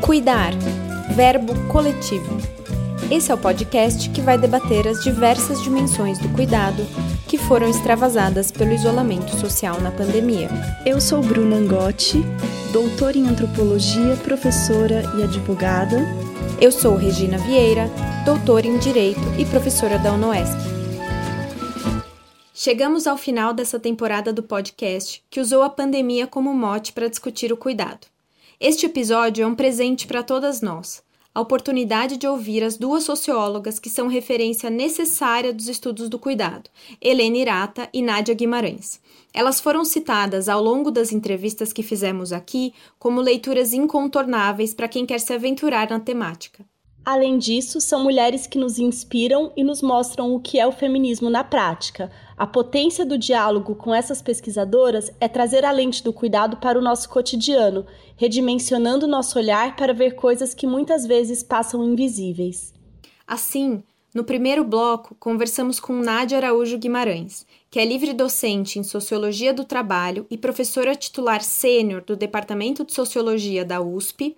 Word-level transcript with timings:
Cuidar, 0.00 0.52
verbo 1.14 1.54
coletivo. 1.68 2.36
Esse 3.10 3.32
é 3.32 3.34
o 3.34 3.38
podcast 3.38 4.10
que 4.10 4.20
vai 4.20 4.38
debater 4.38 4.86
as 4.86 5.02
diversas 5.02 5.62
dimensões 5.62 6.18
do 6.18 6.28
cuidado 6.28 6.84
que 7.26 7.38
foram 7.38 7.68
extravasadas 7.68 8.50
pelo 8.50 8.72
isolamento 8.72 9.30
social 9.36 9.80
na 9.80 9.90
pandemia. 9.90 10.48
Eu 10.84 11.00
sou 11.00 11.22
Bruna 11.22 11.56
Angotti, 11.56 12.22
doutora 12.72 13.16
em 13.16 13.26
antropologia, 13.26 14.16
professora 14.22 15.02
e 15.18 15.22
advogada. 15.22 15.98
Eu 16.60 16.70
sou 16.70 16.94
Regina 16.94 17.38
Vieira, 17.38 17.90
doutora 18.24 18.66
em 18.66 18.78
direito 18.78 19.20
e 19.38 19.44
professora 19.44 19.98
da 19.98 20.12
UNOESC. 20.12 20.56
Chegamos 22.54 23.06
ao 23.06 23.16
final 23.16 23.52
dessa 23.52 23.78
temporada 23.78 24.32
do 24.32 24.42
podcast 24.42 25.22
que 25.30 25.40
usou 25.40 25.62
a 25.62 25.70
pandemia 25.70 26.26
como 26.26 26.54
mote 26.54 26.92
para 26.92 27.08
discutir 27.08 27.52
o 27.52 27.56
cuidado. 27.56 28.15
Este 28.58 28.86
episódio 28.86 29.44
é 29.44 29.46
um 29.46 29.54
presente 29.54 30.06
para 30.06 30.22
todas 30.22 30.62
nós. 30.62 31.02
A 31.34 31.42
oportunidade 31.42 32.16
de 32.16 32.26
ouvir 32.26 32.64
as 32.64 32.78
duas 32.78 33.04
sociólogas 33.04 33.78
que 33.78 33.90
são 33.90 34.08
referência 34.08 34.70
necessária 34.70 35.52
dos 35.52 35.68
estudos 35.68 36.08
do 36.08 36.18
cuidado, 36.18 36.70
Helena 36.98 37.36
Irata 37.36 37.86
e 37.92 38.00
Nádia 38.00 38.34
Guimarães. 38.34 38.98
Elas 39.34 39.60
foram 39.60 39.84
citadas 39.84 40.48
ao 40.48 40.62
longo 40.62 40.90
das 40.90 41.12
entrevistas 41.12 41.70
que 41.70 41.82
fizemos 41.82 42.32
aqui 42.32 42.72
como 42.98 43.20
leituras 43.20 43.74
incontornáveis 43.74 44.72
para 44.72 44.88
quem 44.88 45.04
quer 45.04 45.20
se 45.20 45.34
aventurar 45.34 45.90
na 45.90 46.00
temática. 46.00 46.64
Além 47.04 47.36
disso, 47.36 47.78
são 47.78 48.02
mulheres 48.02 48.46
que 48.46 48.58
nos 48.58 48.78
inspiram 48.78 49.52
e 49.54 49.62
nos 49.62 49.82
mostram 49.82 50.34
o 50.34 50.40
que 50.40 50.58
é 50.58 50.66
o 50.66 50.72
feminismo 50.72 51.28
na 51.28 51.44
prática. 51.44 52.10
A 52.36 52.46
potência 52.46 53.06
do 53.06 53.16
diálogo 53.16 53.74
com 53.74 53.94
essas 53.94 54.20
pesquisadoras 54.20 55.10
é 55.18 55.26
trazer 55.26 55.64
a 55.64 55.70
lente 55.70 56.04
do 56.04 56.12
cuidado 56.12 56.58
para 56.58 56.78
o 56.78 56.82
nosso 56.82 57.08
cotidiano, 57.08 57.86
redimensionando 58.14 59.06
nosso 59.06 59.38
olhar 59.38 59.74
para 59.74 59.94
ver 59.94 60.14
coisas 60.16 60.52
que 60.52 60.66
muitas 60.66 61.06
vezes 61.06 61.42
passam 61.42 61.82
invisíveis. 61.82 62.74
Assim, 63.26 63.82
no 64.14 64.22
primeiro 64.22 64.64
bloco, 64.64 65.16
conversamos 65.18 65.80
com 65.80 65.94
Nádia 65.94 66.36
Araújo 66.36 66.76
Guimarães, 66.76 67.46
que 67.70 67.80
é 67.80 67.86
livre 67.86 68.12
docente 68.12 68.78
em 68.78 68.82
Sociologia 68.82 69.54
do 69.54 69.64
Trabalho 69.64 70.26
e 70.30 70.36
professora 70.36 70.94
titular 70.94 71.42
sênior 71.42 72.02
do 72.02 72.16
Departamento 72.16 72.84
de 72.84 72.92
Sociologia 72.92 73.64
da 73.64 73.80
USP 73.80 74.36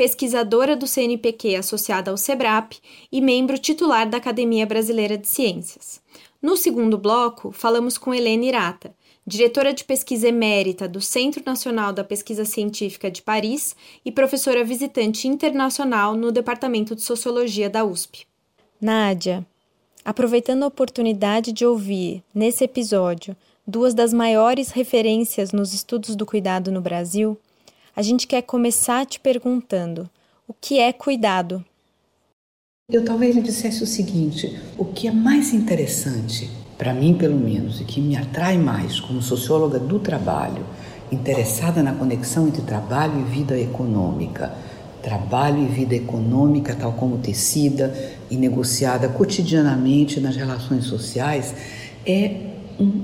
pesquisadora 0.00 0.74
do 0.74 0.86
CNPq 0.86 1.56
associada 1.56 2.10
ao 2.10 2.16
SEBRAP 2.16 2.78
e 3.12 3.20
membro 3.20 3.58
titular 3.58 4.08
da 4.08 4.16
Academia 4.16 4.64
Brasileira 4.64 5.18
de 5.18 5.28
Ciências. 5.28 6.00
No 6.42 6.56
segundo 6.56 6.96
bloco, 6.96 7.52
falamos 7.52 7.98
com 7.98 8.14
Helena 8.14 8.46
Irata, 8.46 8.94
diretora 9.26 9.74
de 9.74 9.84
pesquisa 9.84 10.26
emérita 10.26 10.88
do 10.88 10.98
Centro 11.00 11.42
Nacional 11.44 11.92
da 11.92 12.02
Pesquisa 12.02 12.46
Científica 12.46 13.10
de 13.10 13.20
Paris 13.20 13.76
e 14.02 14.10
professora 14.10 14.64
visitante 14.64 15.28
internacional 15.28 16.14
no 16.14 16.32
Departamento 16.32 16.96
de 16.96 17.02
Sociologia 17.02 17.68
da 17.68 17.84
USP. 17.84 18.26
Nádia, 18.80 19.46
aproveitando 20.02 20.62
a 20.62 20.68
oportunidade 20.68 21.52
de 21.52 21.66
ouvir, 21.66 22.22
nesse 22.34 22.64
episódio, 22.64 23.36
duas 23.66 23.92
das 23.92 24.14
maiores 24.14 24.70
referências 24.70 25.52
nos 25.52 25.74
estudos 25.74 26.16
do 26.16 26.24
cuidado 26.24 26.72
no 26.72 26.80
Brasil, 26.80 27.38
a 27.94 28.00
gente 28.00 28.26
quer 28.26 28.40
começar 28.40 29.04
te 29.04 29.20
perguntando: 29.20 30.08
o 30.48 30.54
que 30.54 30.78
é 30.78 30.90
cuidado? 30.90 31.62
Eu 32.92 33.04
talvez 33.04 33.36
lhe 33.36 33.42
dissesse 33.42 33.84
o 33.84 33.86
seguinte: 33.86 34.58
o 34.76 34.84
que 34.84 35.06
é 35.06 35.12
mais 35.12 35.54
interessante, 35.54 36.50
para 36.76 36.92
mim 36.92 37.14
pelo 37.14 37.38
menos, 37.38 37.80
e 37.80 37.84
que 37.84 38.00
me 38.00 38.16
atrai 38.16 38.58
mais 38.58 38.98
como 38.98 39.22
socióloga 39.22 39.78
do 39.78 40.00
trabalho, 40.00 40.64
interessada 41.12 41.84
na 41.84 41.92
conexão 41.92 42.48
entre 42.48 42.62
trabalho 42.62 43.20
e 43.20 43.30
vida 43.30 43.56
econômica, 43.56 44.52
trabalho 45.00 45.62
e 45.62 45.66
vida 45.66 45.94
econômica, 45.94 46.74
tal 46.74 46.92
como 46.94 47.18
tecida 47.18 47.94
e 48.28 48.36
negociada 48.36 49.08
cotidianamente 49.08 50.18
nas 50.18 50.34
relações 50.34 50.84
sociais, 50.84 51.54
é 52.04 52.34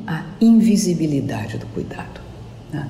a 0.04 0.24
invisibilidade 0.40 1.58
do 1.58 1.66
cuidado. 1.66 2.20
Né? 2.72 2.88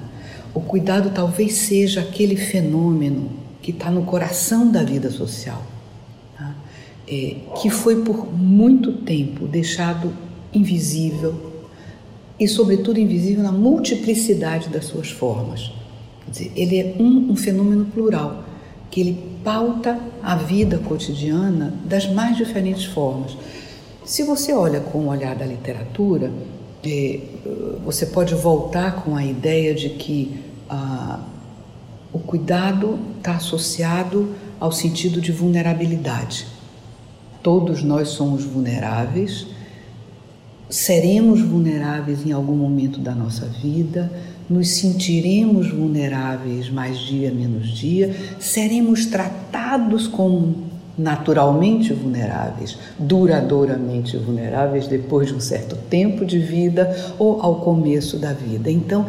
O 0.54 0.60
cuidado 0.60 1.10
talvez 1.10 1.54
seja 1.54 2.00
aquele 2.00 2.36
fenômeno 2.36 3.28
que 3.60 3.70
está 3.70 3.90
no 3.90 4.04
coração 4.04 4.70
da 4.70 4.82
vida 4.82 5.10
social? 5.10 5.75
É, 7.08 7.36
que 7.60 7.70
foi 7.70 8.02
por 8.02 8.32
muito 8.32 8.92
tempo 8.92 9.46
deixado 9.46 10.12
invisível 10.52 11.34
e, 12.38 12.46
sobretudo, 12.48 12.98
invisível 12.98 13.42
na 13.42 13.52
multiplicidade 13.52 14.68
das 14.68 14.86
suas 14.86 15.10
formas. 15.10 15.72
Quer 16.24 16.30
dizer, 16.30 16.52
ele 16.56 16.76
é 16.78 16.96
um, 16.98 17.32
um 17.32 17.36
fenômeno 17.36 17.86
plural, 17.86 18.44
que 18.90 19.00
ele 19.00 19.36
pauta 19.44 19.98
a 20.22 20.34
vida 20.34 20.78
cotidiana 20.78 21.72
das 21.84 22.10
mais 22.10 22.36
diferentes 22.36 22.84
formas. 22.84 23.36
Se 24.04 24.22
você 24.22 24.52
olha 24.52 24.80
com 24.80 24.98
o 24.98 25.08
olhar 25.08 25.34
da 25.36 25.46
literatura, 25.46 26.32
é, 26.84 27.20
você 27.84 28.06
pode 28.06 28.34
voltar 28.34 29.02
com 29.02 29.16
a 29.16 29.24
ideia 29.24 29.74
de 29.74 29.90
que 29.90 30.40
ah, 30.68 31.20
o 32.12 32.18
cuidado 32.18 32.98
está 33.18 33.32
associado 33.32 34.34
ao 34.58 34.72
sentido 34.72 35.20
de 35.20 35.32
vulnerabilidade. 35.32 36.55
Todos 37.46 37.84
nós 37.84 38.08
somos 38.08 38.42
vulneráveis, 38.42 39.46
seremos 40.68 41.40
vulneráveis 41.40 42.26
em 42.26 42.32
algum 42.32 42.56
momento 42.56 42.98
da 42.98 43.14
nossa 43.14 43.46
vida, 43.46 44.10
nos 44.50 44.70
sentiremos 44.70 45.70
vulneráveis 45.70 46.68
mais 46.68 46.98
dia 46.98 47.30
menos 47.30 47.68
dia, 47.68 48.12
seremos 48.40 49.06
tratados 49.06 50.08
como 50.08 50.56
naturalmente 50.98 51.92
vulneráveis, 51.92 52.76
duradouramente 52.98 54.16
vulneráveis 54.16 54.88
depois 54.88 55.28
de 55.28 55.34
um 55.34 55.40
certo 55.40 55.76
tempo 55.88 56.26
de 56.26 56.40
vida 56.40 57.14
ou 57.16 57.40
ao 57.40 57.60
começo 57.60 58.18
da 58.18 58.32
vida. 58.32 58.72
Então, 58.72 59.06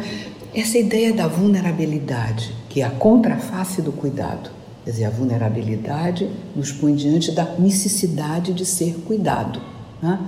essa 0.54 0.78
ideia 0.78 1.12
da 1.12 1.26
vulnerabilidade, 1.26 2.54
que 2.68 2.82
é 2.82 2.84
a 2.84 2.90
contraface 2.90 3.82
do 3.82 3.90
cuidado, 3.90 4.57
quer 4.88 4.92
dizer, 4.92 5.04
a 5.04 5.10
vulnerabilidade 5.10 6.30
nos 6.56 6.72
põe 6.72 6.94
diante 6.94 7.30
da 7.30 7.44
necessidade 7.58 8.54
de 8.54 8.64
ser 8.64 8.94
cuidado. 9.04 9.60
Né? 10.00 10.18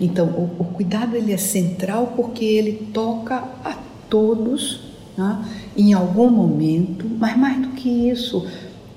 Então, 0.00 0.28
o, 0.28 0.50
o, 0.58 0.64
cuidado 0.64 1.14
ele 1.14 1.30
é 1.30 1.36
central 1.36 2.14
porque 2.16 2.42
ele 2.42 2.88
toca 2.94 3.36
a 3.62 3.76
todos 4.08 4.80
né? 5.14 5.44
em 5.76 5.92
algum 5.92 6.30
momento, 6.30 7.04
mas 7.18 7.36
mais 7.36 7.60
do 7.60 7.68
que 7.72 8.08
isso, 8.08 8.46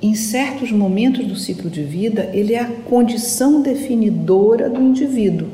em 0.02 0.16
certos 0.16 0.72
momentos 0.72 1.28
do 1.28 1.36
ciclo 1.36 1.70
de 1.70 1.84
vida, 1.84 2.30
ele 2.32 2.54
é 2.54 2.62
a 2.62 2.72
condição 2.72 3.62
definidora 3.62 4.70
do 4.70 4.80
indivíduo. 4.80 5.50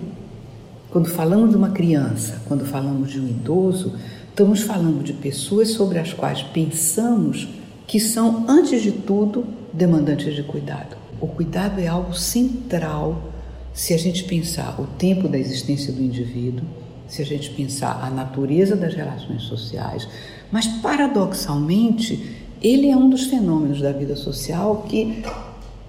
Quando 0.91 1.09
falamos 1.09 1.49
de 1.49 1.57
uma 1.57 1.71
criança, 1.71 2.43
quando 2.47 2.63
falamos 2.63 3.09
de 3.09 3.19
um 3.19 3.27
idoso, 3.27 3.93
Estamos 4.37 4.61
falando 4.61 5.03
de 5.03 5.13
pessoas 5.13 5.69
sobre 5.69 5.97
as 5.97 6.13
quais 6.13 6.43
pensamos 6.43 7.47
que 7.87 7.99
são, 7.99 8.45
antes 8.49 8.81
de 8.81 8.91
tudo, 8.91 9.45
demandantes 9.71 10.35
de 10.35 10.43
cuidado. 10.43 10.97
O 11.21 11.27
cuidado 11.27 11.79
é 11.79 11.87
algo 11.87 12.13
central 12.13 13.31
se 13.73 13.93
a 13.93 13.97
gente 13.97 14.25
pensar 14.25 14.79
o 14.79 14.85
tempo 14.85 15.27
da 15.27 15.37
existência 15.37 15.93
do 15.93 16.03
indivíduo, 16.03 16.65
se 17.07 17.21
a 17.21 17.25
gente 17.25 17.49
pensar 17.51 18.03
a 18.03 18.09
natureza 18.09 18.75
das 18.75 18.93
relações 18.93 19.43
sociais, 19.43 20.07
mas 20.51 20.67
paradoxalmente, 20.67 22.35
ele 22.61 22.89
é 22.89 22.97
um 22.97 23.09
dos 23.09 23.27
fenômenos 23.27 23.81
da 23.81 23.91
vida 23.91 24.15
social 24.15 24.85
que 24.89 25.23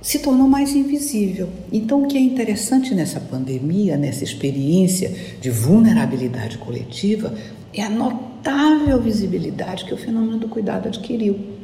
se 0.00 0.20
tornou 0.20 0.46
mais 0.46 0.74
invisível. 0.76 1.48
Então, 1.72 2.04
o 2.04 2.06
que 2.06 2.16
é 2.16 2.20
interessante 2.20 2.94
nessa 2.94 3.18
pandemia, 3.18 3.96
nessa 3.96 4.22
experiência 4.22 5.12
de 5.40 5.50
vulnerabilidade 5.50 6.58
coletiva, 6.58 7.34
é 7.74 7.82
a 7.82 7.90
notável 7.90 9.00
visibilidade 9.00 9.84
que 9.84 9.94
o 9.94 9.96
fenômeno 9.96 10.38
do 10.38 10.48
cuidado 10.48 10.86
adquiriu. 10.86 11.57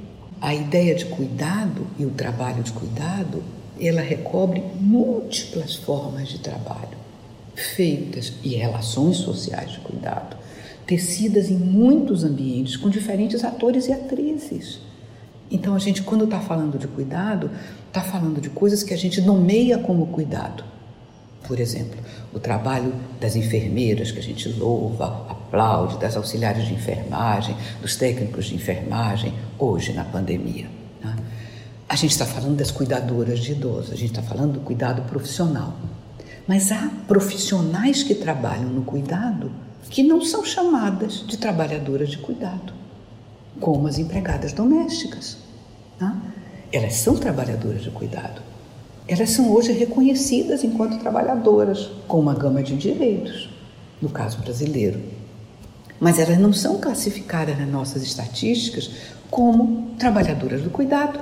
A 0.44 0.52
ideia 0.54 0.94
de 0.94 1.06
cuidado 1.06 1.86
e 1.98 2.04
o 2.04 2.10
trabalho 2.10 2.62
de 2.62 2.70
cuidado, 2.70 3.42
ela 3.80 4.02
recobre 4.02 4.62
múltiplas 4.78 5.74
formas 5.74 6.28
de 6.28 6.38
trabalho, 6.38 6.98
feitas 7.54 8.30
e 8.42 8.50
relações 8.50 9.16
sociais 9.16 9.72
de 9.72 9.78
cuidado, 9.78 10.36
tecidas 10.86 11.50
em 11.50 11.56
muitos 11.56 12.24
ambientes 12.24 12.76
com 12.76 12.90
diferentes 12.90 13.42
atores 13.42 13.88
e 13.88 13.94
atrizes. 13.94 14.80
Então 15.50 15.74
a 15.74 15.78
gente, 15.78 16.02
quando 16.02 16.24
está 16.24 16.40
falando 16.40 16.78
de 16.78 16.88
cuidado, 16.88 17.50
está 17.86 18.02
falando 18.02 18.38
de 18.38 18.50
coisas 18.50 18.82
que 18.82 18.92
a 18.92 18.98
gente 18.98 19.22
nomeia 19.22 19.78
como 19.78 20.08
cuidado. 20.08 20.62
Por 21.46 21.60
exemplo, 21.60 21.98
o 22.32 22.38
trabalho 22.38 22.92
das 23.20 23.36
enfermeiras, 23.36 24.10
que 24.10 24.18
a 24.18 24.22
gente 24.22 24.48
louva, 24.48 25.26
aplaude, 25.28 25.98
das 25.98 26.16
auxiliares 26.16 26.66
de 26.66 26.74
enfermagem, 26.74 27.56
dos 27.80 27.96
técnicos 27.96 28.46
de 28.46 28.54
enfermagem, 28.54 29.34
hoje 29.58 29.92
na 29.92 30.04
pandemia. 30.04 30.68
Né? 31.02 31.16
A 31.88 31.96
gente 31.96 32.12
está 32.12 32.24
falando 32.24 32.56
das 32.56 32.70
cuidadoras 32.70 33.40
de 33.40 33.52
idosos, 33.52 33.92
a 33.92 33.96
gente 33.96 34.10
está 34.10 34.22
falando 34.22 34.54
do 34.54 34.60
cuidado 34.60 35.02
profissional. 35.02 35.74
Mas 36.46 36.72
há 36.72 36.90
profissionais 37.06 38.02
que 38.02 38.14
trabalham 38.14 38.68
no 38.68 38.82
cuidado 38.82 39.50
que 39.90 40.02
não 40.02 40.22
são 40.22 40.44
chamadas 40.44 41.24
de 41.26 41.36
trabalhadoras 41.36 42.10
de 42.10 42.18
cuidado, 42.18 42.72
como 43.60 43.86
as 43.86 43.98
empregadas 43.98 44.52
domésticas. 44.52 45.38
Né? 46.00 46.12
elas 46.74 46.94
são 46.94 47.14
trabalhadoras 47.14 47.82
de 47.82 47.90
cuidado. 47.90 48.42
Elas 49.06 49.30
são 49.30 49.52
hoje 49.52 49.72
reconhecidas 49.72 50.64
enquanto 50.64 50.98
trabalhadoras, 50.98 51.90
com 52.08 52.18
uma 52.18 52.34
gama 52.34 52.62
de 52.62 52.74
direitos, 52.74 53.50
no 54.00 54.08
caso 54.08 54.38
brasileiro. 54.38 54.98
Mas 56.00 56.18
elas 56.18 56.38
não 56.38 56.52
são 56.52 56.78
classificadas 56.78 57.58
nas 57.58 57.68
nossas 57.68 58.02
estatísticas 58.02 58.90
como 59.30 59.90
trabalhadoras 59.98 60.62
do 60.62 60.70
cuidado, 60.70 61.20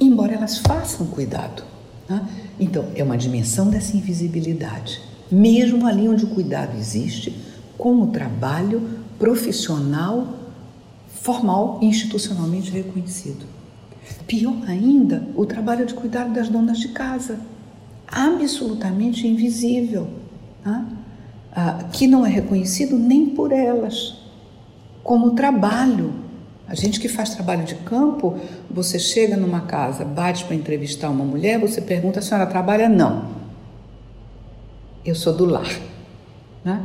embora 0.00 0.34
elas 0.34 0.58
façam 0.58 1.06
cuidado. 1.06 1.62
Né? 2.08 2.26
Então, 2.58 2.86
é 2.96 3.04
uma 3.04 3.16
dimensão 3.16 3.70
dessa 3.70 3.96
invisibilidade. 3.96 5.00
Mesmo 5.30 5.86
ali 5.86 6.08
onde 6.08 6.24
o 6.24 6.28
cuidado 6.28 6.76
existe, 6.76 7.34
como 7.78 8.08
trabalho 8.08 8.98
profissional, 9.18 10.26
formal 11.20 11.78
e 11.80 11.86
institucionalmente 11.86 12.70
reconhecido. 12.70 13.46
Pior 14.26 14.56
ainda, 14.66 15.26
o 15.36 15.44
trabalho 15.46 15.86
de 15.86 15.94
cuidado 15.94 16.32
das 16.32 16.48
donas 16.48 16.78
de 16.78 16.88
casa, 16.88 17.38
absolutamente 18.06 19.26
invisível, 19.26 20.08
né? 20.64 20.86
ah, 21.54 21.84
que 21.92 22.06
não 22.06 22.24
é 22.26 22.28
reconhecido 22.28 22.98
nem 22.98 23.26
por 23.26 23.52
elas, 23.52 24.18
como 25.02 25.30
trabalho. 25.30 26.12
A 26.66 26.74
gente 26.74 27.00
que 27.00 27.08
faz 27.08 27.30
trabalho 27.30 27.64
de 27.64 27.74
campo, 27.76 28.38
você 28.70 28.98
chega 28.98 29.36
numa 29.36 29.62
casa, 29.62 30.04
bate 30.04 30.44
para 30.44 30.54
entrevistar 30.54 31.10
uma 31.10 31.24
mulher, 31.24 31.58
você 31.58 31.80
pergunta: 31.80 32.20
a 32.20 32.22
senhora 32.22 32.46
trabalha? 32.46 32.88
Não. 32.88 33.42
Eu 35.04 35.14
sou 35.14 35.34
do 35.34 35.44
lar. 35.44 35.80
Né? 36.64 36.80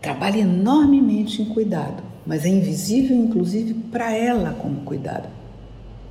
Trabalha 0.00 0.40
enormemente 0.40 1.42
em 1.42 1.44
cuidado, 1.44 2.02
mas 2.26 2.44
é 2.44 2.48
invisível, 2.48 3.16
inclusive, 3.16 3.74
para 3.74 4.12
ela 4.12 4.54
como 4.54 4.80
cuidado. 4.80 5.28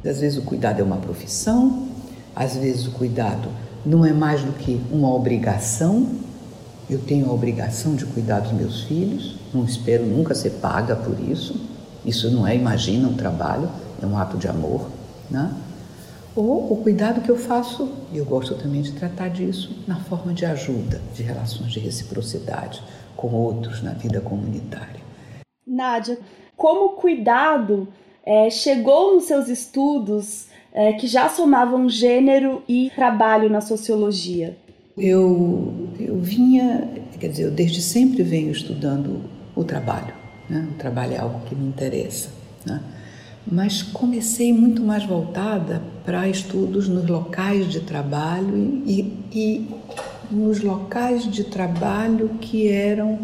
Às 0.06 0.22
vezes 0.22 0.38
o 0.38 0.44
cuidado 0.44 0.80
é 0.80 0.84
uma 0.84 0.98
profissão, 0.98 1.88
às 2.36 2.56
vezes 2.56 2.88
o 2.88 2.92
cuidado 2.92 3.50
não 3.86 4.06
é 4.06 4.14
mais 4.14 4.44
do 4.44 4.54
que 4.54 4.82
uma 4.92 5.14
obrigação. 5.14 6.08
Eu 6.90 7.00
tenho 7.00 7.30
a 7.30 7.34
obrigação 7.34 7.96
de 7.96 8.06
cuidar 8.06 8.40
dos 8.40 8.54
meus 8.54 8.84
filhos, 8.84 9.38
não 9.54 9.66
espero 9.66 10.06
nunca 10.06 10.34
ser 10.34 10.52
paga 10.52 10.96
por 10.96 11.20
isso. 11.20 11.60
Isso 12.06 12.32
não 12.32 12.48
é, 12.48 12.56
imagina, 12.56 13.08
um 13.08 13.14
trabalho, 13.14 13.70
é 14.02 14.06
um 14.06 14.18
ato 14.18 14.38
de 14.38 14.48
amor. 14.48 14.90
Né? 15.30 15.54
Ou 16.36 16.72
o 16.72 16.78
cuidado 16.78 17.22
que 17.22 17.30
eu 17.30 17.38
faço, 17.38 17.92
e 18.14 18.18
eu 18.18 18.26
gosto 18.26 18.56
também 18.56 18.82
de 18.82 18.94
tratar 18.94 19.28
disso, 19.30 19.84
na 19.86 19.98
forma 19.98 20.34
de 20.34 20.46
ajuda, 20.46 21.02
de 21.14 21.22
relações 21.22 21.72
de 21.72 21.80
reciprocidade 21.80 22.82
com 23.16 23.28
outros 23.34 23.84
na 23.84 23.92
vida 23.92 24.22
comunitária. 24.22 25.02
Nádia, 25.68 26.18
como 26.56 26.96
cuidado 26.96 27.88
é, 28.30 28.48
chegou 28.52 29.16
nos 29.16 29.24
seus 29.24 29.48
estudos 29.48 30.46
é, 30.72 30.94
que 30.94 31.08
já 31.08 31.28
somavam 31.28 31.90
gênero 31.90 32.62
e 32.70 32.92
trabalho 32.96 33.50
na 33.50 33.60
sociologia? 33.60 34.56
Eu, 34.96 35.88
eu 36.00 36.20
vinha, 36.20 36.88
quer 37.20 37.30
dizer, 37.30 37.46
eu 37.46 37.52
desde 37.52 37.82
sempre 37.82 38.22
venho 38.22 38.52
estudando 38.52 39.24
o 39.56 39.64
trabalho. 39.64 40.14
Né? 40.48 40.68
O 40.72 40.78
trabalho 40.78 41.14
é 41.14 41.18
algo 41.18 41.40
que 41.48 41.56
me 41.56 41.68
interessa. 41.68 42.30
Né? 42.64 42.80
Mas 43.52 43.82
comecei 43.82 44.54
muito 44.54 44.84
mais 44.84 45.04
voltada 45.04 45.82
para 46.06 46.30
estudos 46.30 46.88
nos 46.88 47.08
locais 47.08 47.68
de 47.68 47.80
trabalho 47.80 48.84
e, 48.86 49.12
e 49.34 49.68
nos 50.30 50.62
locais 50.62 51.24
de 51.24 51.46
trabalho 51.46 52.30
que 52.40 52.68
eram 52.68 53.18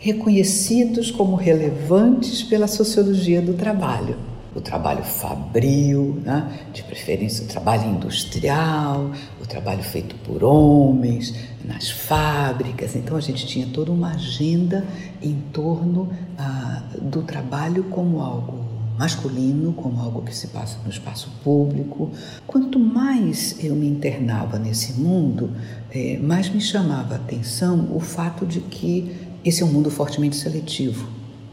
reconhecidos 0.00 1.10
como 1.10 1.36
relevantes 1.36 2.42
pela 2.42 2.66
sociologia 2.66 3.40
do 3.42 3.52
trabalho. 3.52 4.16
O 4.56 4.60
trabalho 4.60 5.04
fabril, 5.04 6.20
né? 6.24 6.50
de 6.72 6.82
preferência 6.82 7.44
o 7.44 7.46
trabalho 7.46 7.88
industrial, 7.88 9.12
o 9.40 9.46
trabalho 9.46 9.82
feito 9.82 10.16
por 10.24 10.42
homens, 10.42 11.34
nas 11.64 11.88
fábricas. 11.88 12.96
Então 12.96 13.16
a 13.16 13.20
gente 13.20 13.46
tinha 13.46 13.66
toda 13.66 13.92
uma 13.92 14.12
agenda 14.14 14.84
em 15.22 15.34
torno 15.52 16.08
ah, 16.36 16.82
do 17.00 17.22
trabalho 17.22 17.84
como 17.84 18.20
algo 18.20 18.70
masculino, 18.98 19.72
como 19.72 19.98
algo 20.00 20.20
que 20.20 20.34
se 20.34 20.48
passa 20.48 20.78
no 20.84 20.90
espaço 20.90 21.30
público. 21.42 22.10
Quanto 22.46 22.78
mais 22.78 23.56
eu 23.64 23.74
me 23.74 23.86
internava 23.86 24.58
nesse 24.58 25.00
mundo, 25.00 25.52
eh, 25.90 26.18
mais 26.22 26.50
me 26.50 26.60
chamava 26.60 27.14
a 27.14 27.16
atenção 27.16 27.88
o 27.94 28.00
fato 28.00 28.44
de 28.44 28.60
que 28.60 29.29
esse 29.44 29.62
é 29.62 29.66
um 29.66 29.72
mundo 29.72 29.90
fortemente 29.90 30.36
seletivo, 30.36 31.08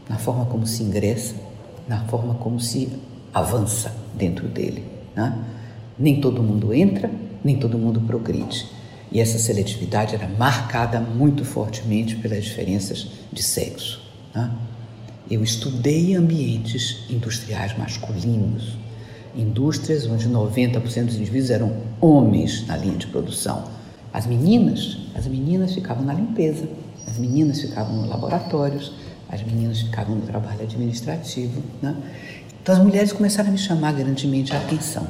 na 0.08 0.18
forma 0.18 0.44
como 0.44 0.66
se 0.66 0.82
ingressa, 0.82 1.34
na 1.88 2.04
forma 2.04 2.34
como 2.34 2.60
se 2.60 2.88
avança 3.32 3.94
dentro 4.14 4.46
dele. 4.46 4.84
Né? 5.16 5.36
Nem 5.98 6.20
todo 6.20 6.42
mundo 6.42 6.72
entra, 6.74 7.10
nem 7.42 7.56
todo 7.56 7.78
mundo 7.78 8.00
progride. 8.00 8.66
E 9.10 9.20
essa 9.20 9.38
seletividade 9.38 10.14
era 10.14 10.28
marcada 10.28 11.00
muito 11.00 11.44
fortemente 11.44 12.16
pelas 12.16 12.44
diferenças 12.44 13.08
de 13.32 13.42
sexo. 13.42 14.02
Né? 14.34 14.50
Eu 15.30 15.42
estudei 15.42 16.14
ambientes 16.14 17.04
industriais 17.08 17.76
masculinos, 17.76 18.76
indústrias 19.34 20.06
onde 20.06 20.28
90% 20.28 21.06
dos 21.06 21.16
indivíduos 21.16 21.50
eram 21.50 21.72
homens 22.00 22.66
na 22.66 22.76
linha 22.76 22.96
de 22.96 23.06
produção. 23.06 23.64
As 24.12 24.26
meninas, 24.26 24.98
as 25.14 25.26
meninas 25.26 25.74
ficavam 25.74 26.04
na 26.04 26.12
limpeza, 26.12 26.68
as 27.08 27.16
meninas 27.16 27.60
ficavam 27.60 27.96
nos 27.96 28.08
laboratórios, 28.08 28.92
as 29.28 29.42
meninas 29.42 29.80
ficavam 29.80 30.16
no 30.16 30.22
trabalho 30.22 30.62
administrativo. 30.62 31.62
Né? 31.80 31.96
Então 32.62 32.74
as 32.76 32.82
mulheres 32.82 33.12
começaram 33.12 33.48
a 33.48 33.52
me 33.52 33.58
chamar 33.58 33.92
grandemente 33.92 34.54
a 34.54 34.58
atenção, 34.58 35.06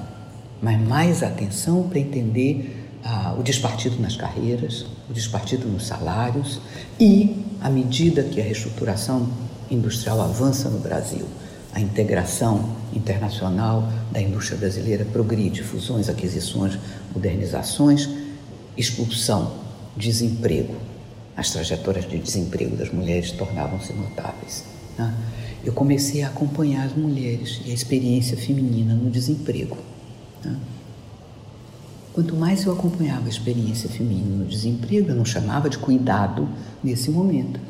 mas 0.63 0.81
mais 0.81 1.23
atenção 1.23 1.89
para 1.89 1.99
entender 1.99 2.89
ah, 3.05 3.35
o 3.39 3.43
despartido 3.43 4.01
nas 4.01 4.17
carreiras, 4.17 4.87
o 5.09 5.13
despartido 5.13 5.67
nos 5.67 5.87
salários 5.87 6.61
e, 7.01 7.45
à 7.61 7.69
medida 7.69 8.23
que 8.23 8.41
a 8.41 8.45
reestruturação 8.45 9.29
industrial 9.71 10.21
avança 10.21 10.69
no 10.69 10.79
Brasil, 10.79 11.27
a 11.75 11.81
integração 11.81 12.77
internacional 12.93 13.89
da 14.11 14.21
indústria 14.21 14.59
brasileira 14.59 15.05
progride, 15.05 15.63
fusões, 15.63 16.09
aquisições, 16.09 16.79
modernizações, 17.13 18.09
expulsão, 18.77 19.53
desemprego, 19.97 20.75
as 21.39 21.51
trajetórias 21.51 22.09
de 22.09 22.19
desemprego 22.19 22.77
das 22.77 22.93
mulheres 22.93 23.31
tornavam-se 23.31 23.93
notáveis. 23.93 24.65
Né? 24.99 25.15
Eu 25.65 25.73
comecei 25.73 26.25
a 26.25 26.27
acompanhar 26.27 26.85
as 26.85 26.97
mulheres 26.97 27.61
e 27.65 27.71
a 27.71 27.75
experiência 27.75 28.37
feminina 28.37 28.93
no 28.93 29.09
desemprego. 29.09 29.79
Né? 30.45 30.57
Quanto 32.13 32.35
mais 32.35 32.65
eu 32.65 32.73
acompanhava 32.73 33.27
a 33.27 33.29
experiência 33.29 33.89
feminina 33.89 34.35
no 34.35 34.47
desemprego, 34.47 35.11
eu 35.11 35.15
não 35.15 35.25
chamava 35.25 35.71
de 35.71 35.79
cuidado 35.79 36.49
nesse 36.83 37.09
momento, 37.09 37.61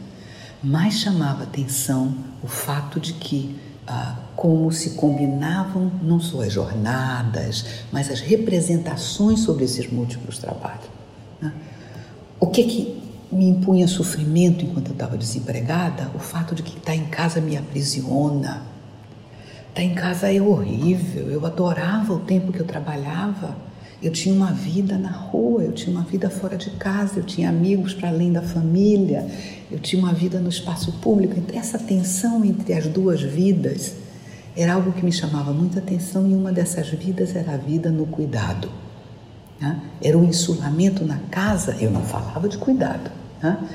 mais 0.63 0.95
chamava 0.95 1.43
atenção 1.43 2.17
o 2.43 2.49
fato 2.49 2.99
de 2.99 3.13
que 3.13 3.55
ah, 3.87 4.17
como 4.35 4.73
se 4.73 4.91
combinavam 4.91 5.93
não 6.03 6.19
só 6.19 6.41
as 6.41 6.55
jornadas, 6.55 7.67
mas 7.93 8.11
as 8.11 8.21
representações 8.21 9.41
sobre 9.41 9.65
esses 9.65 9.93
múltiplos 9.93 10.39
trabalhos. 10.39 10.87
Né? 11.39 11.53
O 12.41 12.47
que 12.47 12.65
que 12.65 13.08
me 13.31 13.47
impunha 13.47 13.87
sofrimento 13.87 14.65
enquanto 14.65 14.89
eu 14.89 14.93
estava 14.93 15.17
desempregada, 15.17 16.11
o 16.15 16.19
fato 16.19 16.55
de 16.55 16.63
que 16.63 16.79
estar 16.79 16.93
tá 16.93 16.95
em 16.95 17.05
casa 17.07 17.41
me 17.41 17.57
aprisiona. 17.57 18.63
Estar 19.69 19.75
tá 19.75 19.83
em 19.83 19.95
casa 19.95 20.33
é 20.33 20.41
horrível. 20.41 21.31
Eu 21.31 21.45
adorava 21.45 22.13
o 22.13 22.21
tempo 22.21 22.53
que 22.53 22.61
eu 22.61 22.67
trabalhava. 22.67 23.57
Eu 24.01 24.13
tinha 24.13 24.35
uma 24.35 24.53
vida 24.53 24.97
na 24.97 25.11
rua, 25.11 25.65
eu 25.65 25.73
tinha 25.73 25.95
uma 25.95 26.05
vida 26.05 26.31
fora 26.31 26.57
de 26.57 26.71
casa, 26.71 27.19
eu 27.19 27.25
tinha 27.25 27.49
amigos 27.49 27.95
para 27.95 28.09
além 28.09 28.33
da 28.33 28.41
família, 28.41 29.27
eu 29.71 29.81
tinha 29.81 30.01
uma 30.01 30.13
vida 30.13 30.39
no 30.39 30.49
espaço 30.49 30.93
público. 31.01 31.35
Então, 31.37 31.59
essa 31.59 31.79
tensão 31.79 32.45
entre 32.45 32.75
as 32.75 32.87
duas 32.87 33.21
vidas 33.21 33.97
era 34.57 34.75
algo 34.75 34.93
que 34.93 35.05
me 35.05 35.13
chamava 35.13 35.53
muita 35.53 35.81
atenção 35.81 36.29
e 36.31 36.35
uma 36.35 36.53
dessas 36.53 36.89
vidas 36.89 37.35
era 37.35 37.55
a 37.55 37.57
vida 37.57 37.91
no 37.91 38.07
cuidado. 38.07 38.71
Né? 39.61 39.81
Era 40.01 40.17
o 40.17 40.25
insulamento 40.25 41.05
na 41.05 41.19
casa, 41.31 41.77
eu 41.81 41.91
não 41.91 42.03
falava 42.03 42.49
de 42.49 42.59
cuidado. 42.59 43.11
Né? 43.43 43.69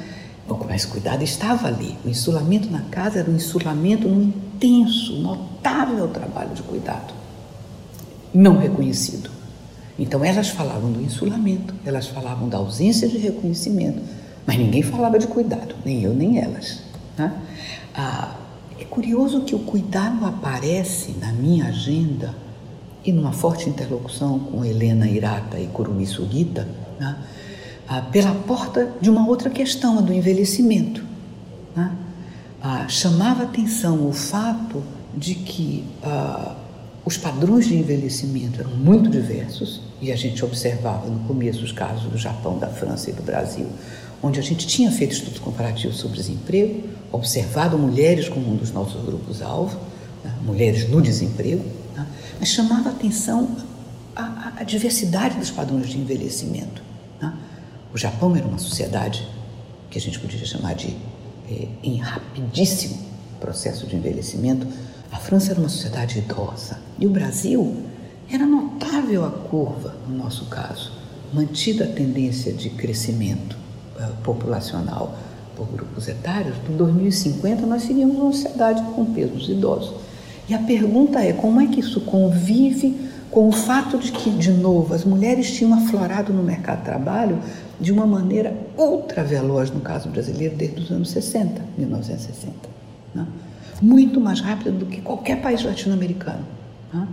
Mas 0.67 0.85
cuidado 0.85 1.23
estava 1.23 1.67
ali. 1.67 1.97
O 2.05 2.09
insulamento 2.09 2.69
na 2.69 2.81
casa 2.81 3.19
era 3.19 3.29
um 3.29 3.35
insulamento 3.35 4.07
num 4.07 4.23
intenso, 4.23 5.13
notável 5.19 6.07
trabalho 6.07 6.53
de 6.53 6.61
cuidado, 6.63 7.13
não 8.33 8.57
reconhecido. 8.57 9.29
Então 9.97 10.23
elas 10.23 10.49
falavam 10.49 10.91
do 10.91 11.01
insulamento, 11.01 11.73
elas 11.85 12.07
falavam 12.07 12.49
da 12.49 12.57
ausência 12.57 13.07
de 13.07 13.17
reconhecimento, 13.17 14.01
mas 14.45 14.57
ninguém 14.57 14.81
falava 14.81 15.19
de 15.19 15.27
cuidado, 15.27 15.75
nem 15.85 16.01
eu 16.01 16.13
nem 16.13 16.39
elas. 16.39 16.79
Né? 17.17 17.31
Ah, 17.95 18.35
é 18.79 18.83
curioso 18.83 19.41
que 19.41 19.53
o 19.53 19.59
cuidado 19.59 20.25
aparece 20.25 21.11
na 21.19 21.31
minha 21.31 21.65
agenda 21.65 22.33
e 23.03 23.11
numa 23.11 23.31
forte 23.31 23.69
interlocução 23.69 24.39
com 24.39 24.63
Helena 24.63 25.07
Irata 25.07 25.59
e 25.59 25.67
Kurumi 25.67 26.05
Sugita, 26.05 26.67
né? 26.99 27.17
ah, 27.87 28.01
pela 28.01 28.33
porta 28.33 28.93
de 29.01 29.09
uma 29.09 29.27
outra 29.27 29.49
questão, 29.49 29.99
a 29.99 30.01
do 30.01 30.13
envelhecimento. 30.13 31.03
Né? 31.75 31.91
Ah, 32.61 32.87
chamava 32.87 33.43
atenção 33.43 34.07
o 34.07 34.13
fato 34.13 34.81
de 35.15 35.35
que 35.35 35.83
ah, 36.01 36.55
os 37.05 37.17
padrões 37.17 37.67
de 37.67 37.75
envelhecimento 37.75 38.61
eram 38.61 38.71
muito 38.71 39.09
diversos 39.09 39.81
e 40.01 40.11
a 40.11 40.15
gente 40.15 40.43
observava 40.43 41.07
no 41.07 41.19
começo 41.27 41.63
os 41.63 41.71
casos 41.71 42.03
do 42.03 42.17
Japão, 42.17 42.57
da 42.57 42.67
França 42.67 43.09
e 43.09 43.13
do 43.13 43.21
Brasil, 43.21 43.67
onde 44.21 44.39
a 44.39 44.43
gente 44.43 44.65
tinha 44.65 44.89
feito 44.89 45.11
estudos 45.11 45.39
comparativos 45.39 45.97
sobre 45.97 46.17
desemprego, 46.17 46.83
observado 47.11 47.77
mulheres 47.77 48.29
como 48.29 48.49
um 48.49 48.55
dos 48.55 48.71
nossos 48.71 49.03
grupos-alvo, 49.03 49.77
né, 50.23 50.33
mulheres 50.45 50.89
no 50.89 51.01
desemprego, 51.01 51.63
né, 51.93 52.07
mas 52.43 52.49
chamava 52.49 52.89
a 52.89 52.91
atenção 52.91 53.55
a, 54.13 54.51
a, 54.57 54.63
diversidade 54.65 55.37
dos 55.37 55.49
padrões 55.49 55.87
de 55.87 55.97
envelhecimento. 55.97 56.83
Né. 57.21 57.33
O 57.93 57.97
Japão 57.97 58.35
era 58.35 58.45
uma 58.45 58.57
sociedade 58.57 59.25
que 59.89 59.97
a 59.97 60.01
gente 60.01 60.19
podia 60.19 60.45
chamar 60.45 60.75
de 60.75 60.93
eh, 61.49 61.69
em 61.81 61.99
rapidíssimo 61.99 62.99
processo 63.39 63.87
de 63.87 63.95
envelhecimento. 63.95 64.67
A 65.09 65.15
França 65.15 65.51
era 65.51 65.59
uma 65.61 65.69
sociedade 65.69 66.19
idosa 66.19 66.81
e 66.99 67.07
o 67.07 67.09
Brasil 67.09 67.77
era 68.29 68.45
notável 68.45 69.23
a 69.23 69.31
curva, 69.31 69.95
no 70.05 70.17
nosso 70.17 70.47
caso, 70.47 70.91
mantida 71.33 71.85
a 71.85 71.87
tendência 71.87 72.51
de 72.51 72.71
crescimento 72.71 73.55
uh, 73.97 74.21
populacional 74.21 75.17
por 75.55 75.67
grupos 75.67 76.09
etários, 76.09 76.57
em 76.69 76.75
2050 76.75 77.65
nós 77.65 77.83
seríamos 77.83 78.17
uma 78.17 78.33
sociedade 78.33 78.83
com 78.93 79.05
pesos 79.13 79.47
idosos. 79.47 80.02
E 80.47 80.53
a 80.53 80.59
pergunta 80.59 81.19
é 81.19 81.33
como 81.33 81.61
é 81.61 81.67
que 81.67 81.79
isso 81.79 82.01
convive 82.01 82.95
com 83.31 83.47
o 83.47 83.51
fato 83.51 83.97
de 83.97 84.11
que, 84.11 84.29
de 84.29 84.51
novo, 84.51 84.93
as 84.93 85.03
mulheres 85.03 85.51
tinham 85.51 85.73
aflorado 85.73 86.31
no 86.31 86.43
mercado 86.43 86.79
de 86.79 86.85
trabalho 86.85 87.39
de 87.79 87.91
uma 87.91 88.05
maneira 88.05 88.55
ultra 88.77 89.23
veloz, 89.23 89.71
no 89.71 89.79
caso 89.79 90.07
brasileiro, 90.09 90.55
desde 90.55 90.81
os 90.81 90.91
anos 90.91 91.09
60, 91.09 91.61
1960. 91.77 92.53
Né? 93.15 93.25
Muito 93.81 94.21
mais 94.21 94.39
rápida 94.39 94.71
do 94.71 94.85
que 94.85 95.01
qualquer 95.01 95.41
país 95.41 95.63
latino-americano. 95.63 96.45
Né? 96.93 97.07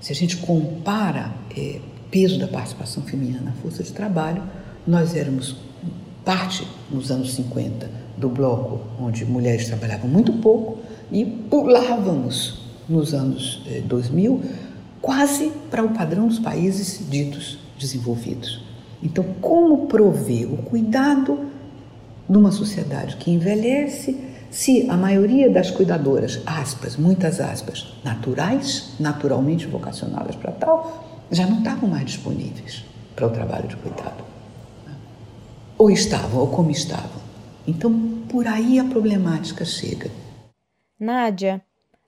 Se 0.00 0.12
a 0.12 0.14
gente 0.14 0.36
compara 0.36 1.32
é, 1.56 1.80
peso 2.10 2.38
da 2.38 2.46
participação 2.46 3.02
feminina 3.02 3.40
na 3.40 3.52
força 3.52 3.82
de 3.82 3.92
trabalho, 3.92 4.42
nós 4.86 5.16
éramos 5.16 5.56
parte, 6.24 6.66
nos 6.90 7.10
anos 7.10 7.34
50, 7.34 7.90
do 8.16 8.28
bloco 8.28 8.80
onde 9.00 9.24
mulheres 9.24 9.66
trabalhavam 9.66 10.08
muito 10.08 10.32
pouco 10.34 10.78
e 11.10 11.24
pulávamos 11.24 12.63
nos 12.88 13.14
anos 13.14 13.62
2000 13.86 14.40
eh, 14.42 14.48
quase 15.00 15.52
para 15.70 15.84
o 15.84 15.90
padrão 15.90 16.28
dos 16.28 16.38
países 16.38 17.08
ditos 17.10 17.58
desenvolvidos. 17.78 18.62
Então, 19.02 19.24
como 19.40 19.86
prover 19.86 20.50
o 20.50 20.56
cuidado 20.56 21.38
numa 22.26 22.50
sociedade 22.50 23.16
que 23.16 23.30
envelhece 23.30 24.18
se 24.50 24.88
a 24.88 24.96
maioria 24.96 25.50
das 25.50 25.70
cuidadoras, 25.70 26.40
aspas, 26.46 26.96
muitas 26.96 27.40
aspas, 27.40 27.92
naturais, 28.04 28.94
naturalmente 28.98 29.66
vocacionadas 29.66 30.36
para 30.36 30.52
tal, 30.52 31.24
já 31.30 31.46
não 31.46 31.58
estavam 31.58 31.88
mais 31.88 32.06
disponíveis 32.06 32.84
para 33.14 33.26
o 33.26 33.30
trabalho 33.30 33.68
de 33.68 33.76
cuidado. 33.76 34.24
Ou 35.76 35.90
estavam, 35.90 36.40
ou 36.40 36.46
como 36.46 36.70
estavam. 36.70 37.20
Então, 37.66 37.92
por 38.28 38.46
aí 38.46 38.78
a 38.78 38.84
problemática 38.84 39.64
chega. 39.64 40.10
Nádia, 40.98 41.60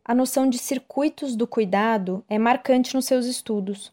a 0.07 0.15
noção 0.15 0.49
de 0.49 0.57
circuitos 0.57 1.35
do 1.35 1.49
cuidado 1.49 2.23
é 2.31 2.39
marcante 2.39 2.95
nos 2.95 3.07
seus 3.07 3.27
estudos. 3.27 3.91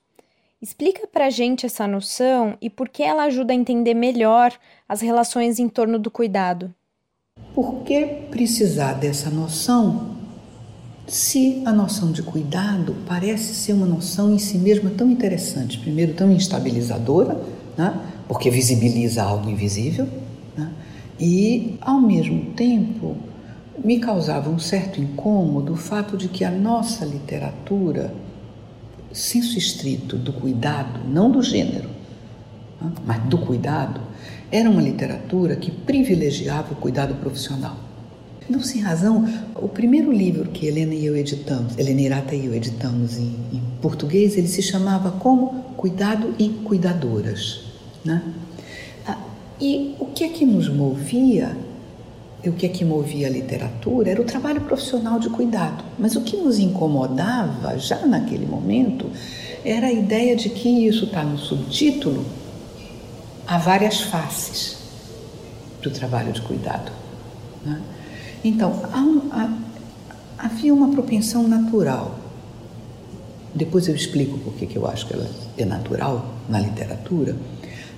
Explica 0.61 1.07
para 1.07 1.25
a 1.25 1.29
gente 1.31 1.65
essa 1.65 1.87
noção 1.87 2.55
e 2.61 2.69
por 2.69 2.87
que 2.87 3.01
ela 3.01 3.23
ajuda 3.23 3.51
a 3.51 3.55
entender 3.55 3.95
melhor 3.95 4.53
as 4.87 5.01
relações 5.01 5.57
em 5.57 5.67
torno 5.67 5.97
do 5.97 6.11
cuidado. 6.11 6.73
Por 7.55 7.81
que 7.81 8.05
precisar 8.29 8.93
dessa 8.93 9.31
noção 9.31 10.15
se 11.07 11.63
a 11.65 11.73
noção 11.73 12.11
de 12.11 12.21
cuidado 12.21 12.95
parece 13.07 13.55
ser 13.55 13.73
uma 13.73 13.87
noção 13.87 14.31
em 14.31 14.37
si 14.37 14.59
mesma 14.59 14.91
tão 14.91 15.09
interessante? 15.09 15.79
Primeiro, 15.79 16.13
tão 16.13 16.31
instabilizadora, 16.31 17.43
né? 17.75 17.99
porque 18.27 18.51
visibiliza 18.51 19.23
algo 19.23 19.49
invisível, 19.49 20.07
né? 20.55 20.71
e, 21.19 21.75
ao 21.81 21.99
mesmo 21.99 22.53
tempo, 22.53 23.17
me 23.83 23.99
causava 23.99 24.49
um 24.49 24.59
certo 24.59 25.01
incômodo 25.01 25.73
o 25.73 25.77
fato 25.77 26.17
de 26.17 26.27
que 26.27 26.43
a 26.43 26.51
nossa 26.51 27.05
literatura, 27.05 28.13
senso 29.11 29.57
estrito 29.57 30.17
do 30.17 30.33
cuidado, 30.33 30.99
não 31.07 31.31
do 31.31 31.41
gênero, 31.41 31.89
né? 32.81 32.91
mas 33.05 33.23
do 33.23 33.37
cuidado, 33.37 34.01
era 34.51 34.69
uma 34.69 34.81
literatura 34.81 35.55
que 35.55 35.71
privilegiava 35.71 36.73
o 36.73 36.75
cuidado 36.75 37.15
profissional. 37.15 37.77
Não 38.49 38.61
sem 38.61 38.81
razão, 38.81 39.27
o 39.55 39.69
primeiro 39.69 40.11
livro 40.11 40.49
que 40.49 40.67
Helena 40.67 40.93
e 40.93 41.05
eu 41.05 41.15
editamos, 41.15 41.77
Helena 41.77 42.01
Irata 42.01 42.35
e 42.35 42.45
eu 42.45 42.53
editamos 42.53 43.17
em, 43.17 43.35
em 43.53 43.63
português, 43.81 44.37
ele 44.37 44.47
se 44.47 44.61
chamava 44.61 45.11
como 45.11 45.63
Cuidado 45.77 46.35
e 46.37 46.49
Cuidadoras. 46.49 47.61
Né? 48.03 48.21
Ah, 49.07 49.17
e 49.59 49.95
o 49.97 50.07
que 50.07 50.25
é 50.25 50.29
que 50.29 50.45
nos 50.45 50.67
movia, 50.67 51.55
e 52.43 52.49
o 52.49 52.53
que 52.53 52.65
é 52.65 52.69
que 52.69 52.83
movia 52.83 53.27
a 53.27 53.29
literatura, 53.29 54.11
era 54.11 54.21
o 54.21 54.25
trabalho 54.25 54.59
profissional 54.61 55.17
de 55.17 55.29
cuidado. 55.29 55.83
Mas 55.97 56.15
o 56.15 56.21
que 56.21 56.35
nos 56.35 56.59
incomodava, 56.59 57.77
já 57.79 58.05
naquele 58.05 58.45
momento, 58.45 59.09
era 59.63 59.87
a 59.87 59.91
ideia 59.91 60.35
de 60.35 60.49
que 60.49 60.67
isso 60.85 61.05
está 61.05 61.23
no 61.23 61.37
subtítulo 61.37 62.25
há 63.47 63.57
várias 63.57 64.01
faces 64.01 64.77
do 65.81 65.89
trabalho 65.89 66.33
de 66.33 66.41
cuidado. 66.41 66.91
Né? 67.65 67.81
Então, 68.43 68.81
há, 68.91 69.39
há, 69.39 70.45
havia 70.45 70.73
uma 70.73 70.89
propensão 70.89 71.47
natural. 71.47 72.19
Depois 73.55 73.87
eu 73.87 73.95
explico 73.95 74.37
por 74.39 74.53
que 74.55 74.75
eu 74.75 74.85
acho 74.85 75.07
que 75.07 75.13
ela 75.13 75.29
é 75.57 75.63
natural 75.63 76.25
na 76.49 76.59
literatura, 76.59 77.37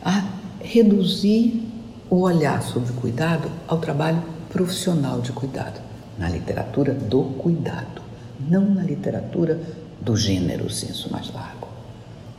a 0.03 0.23
reduzir 0.61 1.63
o 2.09 2.21
olhar 2.21 2.61
sobre 2.61 2.91
o 2.91 2.95
cuidado 2.95 3.49
ao 3.67 3.79
trabalho 3.79 4.34
profissional 4.55 5.19
de 5.19 5.33
cuidado, 5.33 5.81
na 6.17 6.29
literatura 6.29 6.93
do 6.93 7.23
cuidado, 7.37 8.01
não 8.49 8.73
na 8.73 8.83
literatura 8.83 9.59
do 9.99 10.15
gênero, 10.15 10.69
senso 10.69 11.11
mais 11.11 11.29
largo. 11.33 11.67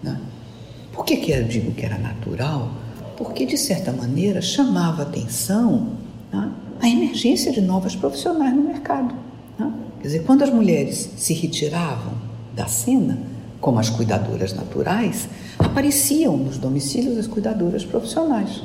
Né? 0.02 0.18
Por 0.94 1.04
que, 1.04 1.18
que 1.18 1.30
eu 1.30 1.44
digo 1.44 1.72
que 1.72 1.84
era 1.84 1.98
natural? 1.98 2.70
porque, 3.16 3.46
de 3.46 3.56
certa 3.56 3.90
maneira, 3.92 4.40
chamava 4.40 5.02
atenção 5.02 5.88
né, 6.32 6.50
a 6.80 6.88
emergência 6.88 7.50
de 7.50 7.60
novas 7.60 7.96
profissionais 7.96 8.54
no 8.54 8.62
mercado. 8.62 9.14
Né? 9.58 9.72
Quer 10.00 10.08
dizer, 10.08 10.22
quando 10.24 10.42
as 10.42 10.50
mulheres 10.50 11.10
se 11.16 11.32
retiravam 11.32 12.12
da 12.54 12.66
cena, 12.66 13.18
como 13.60 13.78
as 13.78 13.88
cuidadoras 13.88 14.52
naturais, 14.52 15.28
apareciam 15.58 16.36
nos 16.36 16.58
domicílios 16.58 17.16
as 17.18 17.26
cuidadoras 17.26 17.84
profissionais 17.84 18.62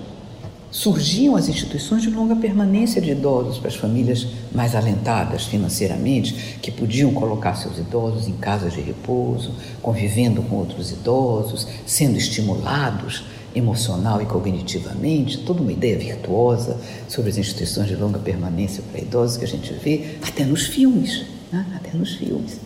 surgiam 0.71 1.35
as 1.35 1.49
instituições 1.49 2.01
de 2.01 2.09
longa 2.09 2.35
permanência 2.35 3.01
de 3.01 3.11
idosos 3.11 3.57
para 3.59 3.67
as 3.67 3.75
famílias 3.75 4.25
mais 4.53 4.73
alentadas 4.73 5.45
financeiramente, 5.45 6.57
que 6.61 6.71
podiam 6.71 7.13
colocar 7.13 7.55
seus 7.55 7.77
idosos 7.77 8.27
em 8.27 8.33
casas 8.33 8.73
de 8.73 8.79
repouso, 8.79 9.53
convivendo 9.81 10.41
com 10.41 10.55
outros 10.55 10.91
idosos, 10.91 11.67
sendo 11.85 12.17
estimulados 12.17 13.23
emocional 13.53 14.21
e 14.21 14.25
cognitivamente, 14.25 15.39
toda 15.39 15.61
uma 15.61 15.73
ideia 15.73 15.97
virtuosa 15.97 16.79
sobre 17.07 17.29
as 17.29 17.37
instituições 17.37 17.87
de 17.87 17.95
longa 17.95 18.17
permanência 18.17 18.81
para 18.89 19.01
idosos 19.01 19.35
que 19.35 19.43
a 19.43 19.47
gente 19.47 19.73
vê 19.73 20.15
até 20.25 20.45
nos 20.45 20.67
filmes, 20.67 21.25
né? 21.51 21.65
até 21.75 21.95
nos 21.97 22.13
filmes. 22.15 22.59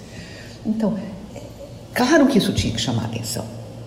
Então, 0.64 0.96
é 1.34 1.42
claro 1.94 2.28
que 2.28 2.38
isso 2.38 2.54
tinha 2.54 2.72
que 2.72 2.80
chamar 2.80 3.04
a 3.04 3.06
atenção. 3.06 3.46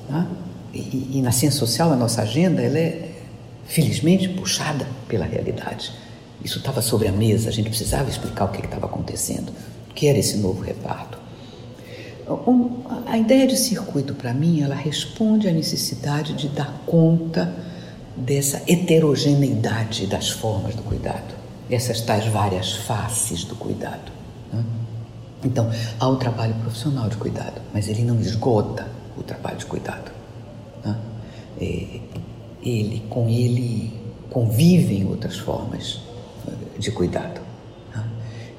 Né? 0.09 0.27
E, 0.75 1.13
e, 1.15 1.23
na 1.23 1.33
ciência 1.33 1.59
social 1.59 1.93
a 1.93 1.97
nossa 1.97 2.23
agenda 2.23 2.61
ela 2.61 2.79
é 2.79 3.08
felizmente 3.69 4.29
puxada 4.31 4.87
pela 5.07 5.27
realidade. 5.27 5.93
Isso 6.43 6.59
estava 6.59 6.81
sobre 6.81 7.07
a 7.07 7.13
mesa, 7.13 7.51
a 7.51 7.53
gente 7.53 7.69
precisava 7.69 8.09
explicar 8.09 8.47
o 8.47 8.49
que 8.49 8.65
estava 8.65 8.87
acontecendo, 8.87 9.53
o 9.91 9.95
que 9.95 10.09
era 10.09 10.19
esse 10.19 10.39
novo 10.39 10.63
reparto. 10.63 11.19
A 13.07 13.17
ideia 13.17 13.47
de 13.47 13.57
circuito, 13.57 14.15
para 14.15 14.35
mim, 14.35 14.63
ela 14.63 14.75
responde 14.75 15.49
à 15.49 15.53
necessidade 15.53 16.35
de 16.35 16.49
dar 16.49 16.83
conta 16.87 17.55
dessa 18.17 18.63
heterogeneidade 18.67 20.07
das 20.07 20.31
formas 20.31 20.75
do 20.75 20.83
cuidado, 20.83 21.35
essas 21.71 22.01
tais 22.01 22.27
várias 22.27 22.73
faces 22.73 23.45
do 23.45 23.55
cuidado. 23.55 24.13
Né? 24.53 24.63
Então, 25.45 25.71
há 25.99 26.09
o 26.09 26.17
trabalho 26.17 26.55
profissional 26.57 27.09
de 27.09 27.17
cuidado, 27.17 27.61
mas 27.73 27.89
ele 27.89 28.03
não 28.03 28.21
esgota 28.21 28.87
o 29.17 29.23
trabalho 29.23 29.57
de 29.57 29.67
cuidado. 29.67 30.11
Né? 30.85 30.97
É, 31.61 32.01
ele, 32.69 33.03
com 33.09 33.29
ele 33.29 33.93
convivem 34.31 35.07
outras 35.07 35.39
formas 35.39 36.01
de 36.79 36.91
cuidado. 36.91 37.41
Né? 37.95 38.05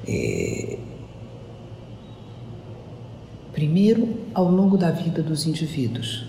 É, 0.06 0.78
primeiro, 3.52 4.16
ao 4.34 4.50
longo 4.50 4.76
da 4.76 4.90
vida 4.90 5.22
dos 5.22 5.46
indivíduos, 5.46 6.24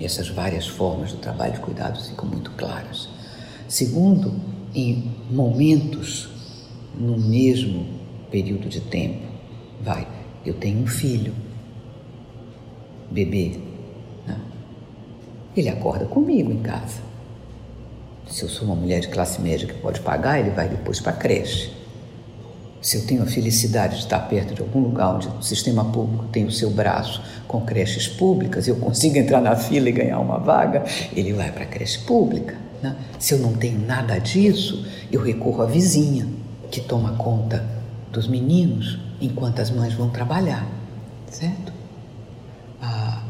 essas 0.00 0.28
várias 0.28 0.66
formas 0.66 1.12
do 1.12 1.18
trabalho 1.18 1.54
de 1.54 1.60
cuidados 1.60 2.08
ficam 2.08 2.28
muito 2.28 2.50
claras. 2.52 3.08
Segundo, 3.68 4.34
em 4.74 5.10
momentos 5.30 6.28
no 6.98 7.18
mesmo 7.18 7.86
período 8.30 8.68
de 8.68 8.80
tempo, 8.80 9.26
vai, 9.80 10.06
eu 10.44 10.54
tenho 10.54 10.80
um 10.80 10.86
filho 10.86 11.34
bebê. 13.10 13.58
Né? 14.26 14.40
Ele 15.56 15.68
acorda 15.68 16.06
comigo 16.06 16.50
em 16.52 16.58
casa. 16.58 17.03
Se 18.28 18.42
eu 18.42 18.48
sou 18.48 18.66
uma 18.66 18.74
mulher 18.74 19.00
de 19.00 19.08
classe 19.08 19.40
média 19.40 19.66
que 19.66 19.74
pode 19.74 20.00
pagar, 20.00 20.40
ele 20.40 20.50
vai 20.50 20.68
depois 20.68 20.98
para 20.98 21.12
a 21.12 21.16
creche. 21.16 21.72
Se 22.80 22.96
eu 22.98 23.06
tenho 23.06 23.22
a 23.22 23.26
felicidade 23.26 23.96
de 23.96 24.00
estar 24.00 24.18
perto 24.28 24.54
de 24.54 24.60
algum 24.60 24.80
lugar 24.80 25.14
onde 25.14 25.28
o 25.28 25.42
sistema 25.42 25.84
público 25.84 26.26
tem 26.26 26.44
o 26.44 26.50
seu 26.50 26.70
braço 26.70 27.22
com 27.48 27.60
creches 27.62 28.08
públicas, 28.08 28.68
eu 28.68 28.76
consigo 28.76 29.16
entrar 29.16 29.40
na 29.40 29.56
fila 29.56 29.88
e 29.88 29.92
ganhar 29.92 30.18
uma 30.18 30.38
vaga, 30.38 30.84
ele 31.14 31.32
vai 31.32 31.50
para 31.50 31.64
a 31.64 31.66
creche 31.66 32.00
pública. 32.00 32.56
Né? 32.82 32.94
Se 33.18 33.34
eu 33.34 33.38
não 33.38 33.54
tenho 33.54 33.78
nada 33.78 34.18
disso, 34.18 34.86
eu 35.10 35.22
recorro 35.22 35.62
à 35.62 35.66
vizinha, 35.66 36.26
que 36.70 36.80
toma 36.80 37.12
conta 37.16 37.64
dos 38.12 38.26
meninos 38.26 38.98
enquanto 39.20 39.60
as 39.60 39.70
mães 39.70 39.94
vão 39.94 40.10
trabalhar, 40.10 40.66
certo? 41.30 41.72
Ah, 42.82 43.22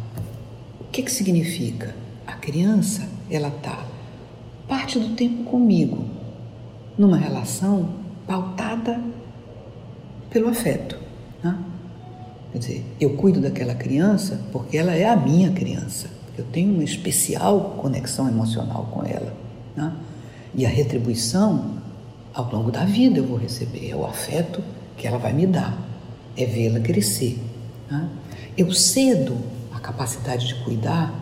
o 0.80 0.84
que, 0.84 1.02
que 1.02 1.12
significa? 1.12 1.94
A 2.26 2.32
criança, 2.32 3.06
ela 3.30 3.48
está 3.48 3.93
parte 4.68 4.98
do 4.98 5.14
tempo 5.14 5.44
comigo, 5.44 6.04
numa 6.96 7.16
relação 7.16 7.88
pautada 8.26 9.00
pelo 10.30 10.48
afeto. 10.48 10.98
Né? 11.42 11.58
Quer 12.52 12.58
dizer, 12.58 12.84
eu 13.00 13.16
cuido 13.16 13.40
daquela 13.40 13.74
criança 13.74 14.40
porque 14.52 14.76
ela 14.76 14.94
é 14.94 15.08
a 15.08 15.16
minha 15.16 15.50
criança. 15.52 16.08
Eu 16.36 16.44
tenho 16.44 16.72
uma 16.72 16.84
especial 16.84 17.76
conexão 17.80 18.28
emocional 18.28 18.88
com 18.90 19.04
ela. 19.04 19.32
Né? 19.76 19.92
E 20.54 20.66
a 20.66 20.68
retribuição, 20.68 21.78
ao 22.32 22.50
longo 22.50 22.70
da 22.70 22.84
vida, 22.84 23.18
eu 23.18 23.26
vou 23.26 23.36
receber. 23.36 23.90
É 23.90 23.96
o 23.96 24.04
afeto 24.04 24.62
que 24.96 25.06
ela 25.06 25.18
vai 25.18 25.32
me 25.32 25.46
dar. 25.46 25.76
É 26.36 26.44
vê-la 26.44 26.80
crescer. 26.80 27.38
Né? 27.90 28.08
Eu 28.56 28.72
cedo 28.72 29.36
a 29.72 29.78
capacidade 29.78 30.46
de 30.46 30.54
cuidar 30.64 31.12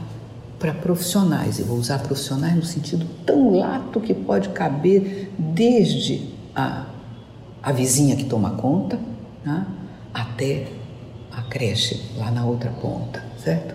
para 0.63 0.73
profissionais. 0.73 1.59
Eu 1.59 1.67
vou 1.67 1.77
usar 1.77 1.99
profissionais 1.99 2.55
no 2.55 2.63
sentido 2.63 3.05
tão 3.27 3.51
lato 3.51 4.01
que 4.01 4.15
pode 4.15 4.51
caber 4.51 5.33
desde 5.37 6.29
a, 6.55 6.87
a 7.61 7.73
vizinha 7.73 8.15
que 8.15 8.25
toma 8.25 8.51
conta 8.51 8.97
né? 9.45 9.67
até 10.15 10.69
a 11.33 11.43
creche 11.43 12.01
lá 12.17 12.31
na 12.31 12.47
outra 12.47 12.71
ponta, 12.71 13.25
certo? 13.43 13.75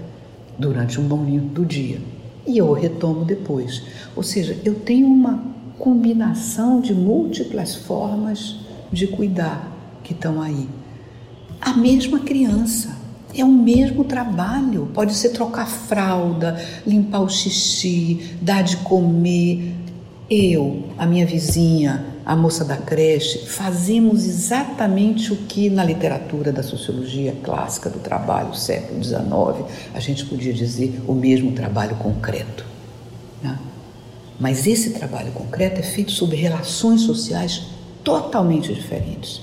Durante 0.57 0.97
um 1.01 1.05
bom 1.05 1.25
do 1.25 1.65
dia. 1.65 1.99
E 2.47 2.57
eu 2.57 2.71
retomo 2.71 3.25
depois. 3.25 3.83
Ou 4.15 4.23
seja, 4.23 4.57
eu 4.63 4.75
tenho 4.75 5.07
uma 5.07 5.43
combinação 5.77 6.79
de 6.79 6.93
múltiplas 6.93 7.75
formas 7.75 8.61
de 8.93 9.07
cuidar 9.07 9.69
que 10.05 10.13
estão 10.13 10.41
aí. 10.41 10.69
A 11.59 11.73
mesma 11.73 12.19
criança, 12.19 12.96
é 13.37 13.45
o 13.45 13.51
mesmo 13.51 14.03
trabalho. 14.03 14.89
Pode 14.93 15.13
ser 15.13 15.29
trocar 15.29 15.67
fralda, 15.67 16.59
limpar 16.85 17.21
o 17.21 17.29
xixi, 17.29 18.35
dar 18.41 18.63
de 18.63 18.77
comer. 18.77 19.73
Eu, 20.29 20.89
a 20.97 21.05
minha 21.05 21.25
vizinha, 21.25 22.05
a 22.25 22.35
moça 22.35 22.65
da 22.65 22.75
creche, 22.75 23.45
fazemos 23.47 24.25
exatamente 24.25 25.31
o 25.31 25.37
que 25.37 25.69
na 25.69 25.83
literatura 25.83 26.51
da 26.51 26.61
sociologia 26.61 27.33
clássica 27.41 27.89
do 27.89 27.99
trabalho, 27.99 28.53
século 28.53 29.01
XIX, 29.01 29.65
a 29.93 29.99
gente 30.01 30.25
podia 30.25 30.51
dizer 30.51 31.01
o 31.07 31.13
mesmo 31.13 31.53
trabalho 31.53 31.95
concreto. 31.95 32.65
Né? 33.41 33.57
Mas 34.37 34.67
esse 34.67 34.89
trabalho 34.89 35.31
concreto 35.31 35.79
é 35.79 35.83
feito 35.83 36.11
sobre 36.11 36.35
relações 36.35 37.01
sociais 37.01 37.67
totalmente 38.03 38.73
diferentes. 38.73 39.41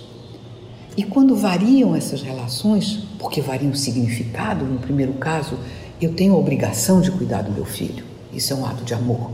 E 0.97 1.03
quando 1.03 1.35
variam 1.35 1.97
essas 1.97 2.23
relações, 2.23 3.01
porque 3.25 3.41
variam 3.41 3.73
o 3.73 3.75
significado, 3.75 4.67
no 4.67 4.79
primeiro 4.79 5.15
caso, 5.15 5.59
eu 5.99 6.13
tenho 6.13 6.35
a 6.35 6.37
obrigação 6.37 7.01
de 7.01 7.11
cuidar 7.11 7.41
do 7.41 7.51
meu 7.51 7.65
filho. 7.65 8.05
Isso 8.35 8.53
é 8.53 8.57
um 8.57 8.67
ato 8.67 8.85
de 8.85 8.93
amor. 8.93 9.31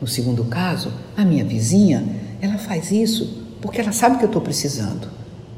No 0.00 0.06
segundo 0.06 0.44
caso, 0.44 0.92
a 1.16 1.24
minha 1.24 1.44
vizinha, 1.44 2.06
ela 2.40 2.56
faz 2.56 2.92
isso 2.92 3.42
porque 3.60 3.80
ela 3.80 3.90
sabe 3.90 4.18
que 4.18 4.22
eu 4.22 4.28
estou 4.28 4.40
precisando. 4.40 5.08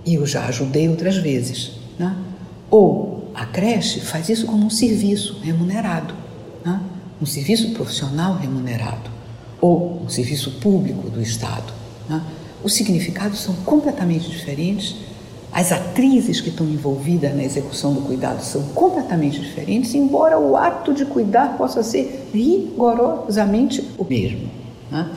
E 0.03 0.15
eu 0.15 0.27
já 0.27 0.47
ajudei 0.47 0.89
outras 0.89 1.19
vezes. 1.19 1.73
Né? 1.99 2.17
Ou 2.71 3.31
a 3.35 3.45
creche 3.45 4.01
faz 4.01 4.31
isso 4.31 4.47
como 4.47 4.65
um 4.65 4.71
serviço 4.71 5.39
remunerado. 5.43 6.15
Né? 6.65 6.81
Um 7.21 7.27
serviço 7.27 7.73
profissional 7.73 8.35
remunerado. 8.39 9.11
Ou 9.61 10.05
um 10.05 10.09
serviço 10.09 10.53
público 10.53 11.11
do 11.11 11.21
Estado. 11.21 11.71
Né? 12.09 12.23
Os 12.65 12.73
significados 12.73 13.41
são 13.41 13.53
completamente 13.57 14.31
diferentes 14.31 14.97
as 15.53 15.73
atrizes 15.73 16.41
que 16.41 16.51
estão 16.51 16.67
envolvidas 16.67 17.35
na 17.35 17.43
execução 17.43 17.95
do 17.95 18.03
cuidado 18.03 18.43
são 18.43 18.63
completamente 18.75 19.41
diferentes, 19.41 19.95
embora 19.95 20.39
o 20.39 20.57
ato 20.57 20.93
de 20.93 21.05
cuidar 21.05 21.57
possa 21.57 21.83
ser 21.83 22.29
rigorosamente 22.33 23.83
o 23.97 24.05
mesmo. 24.05 24.49
Né? 24.91 25.11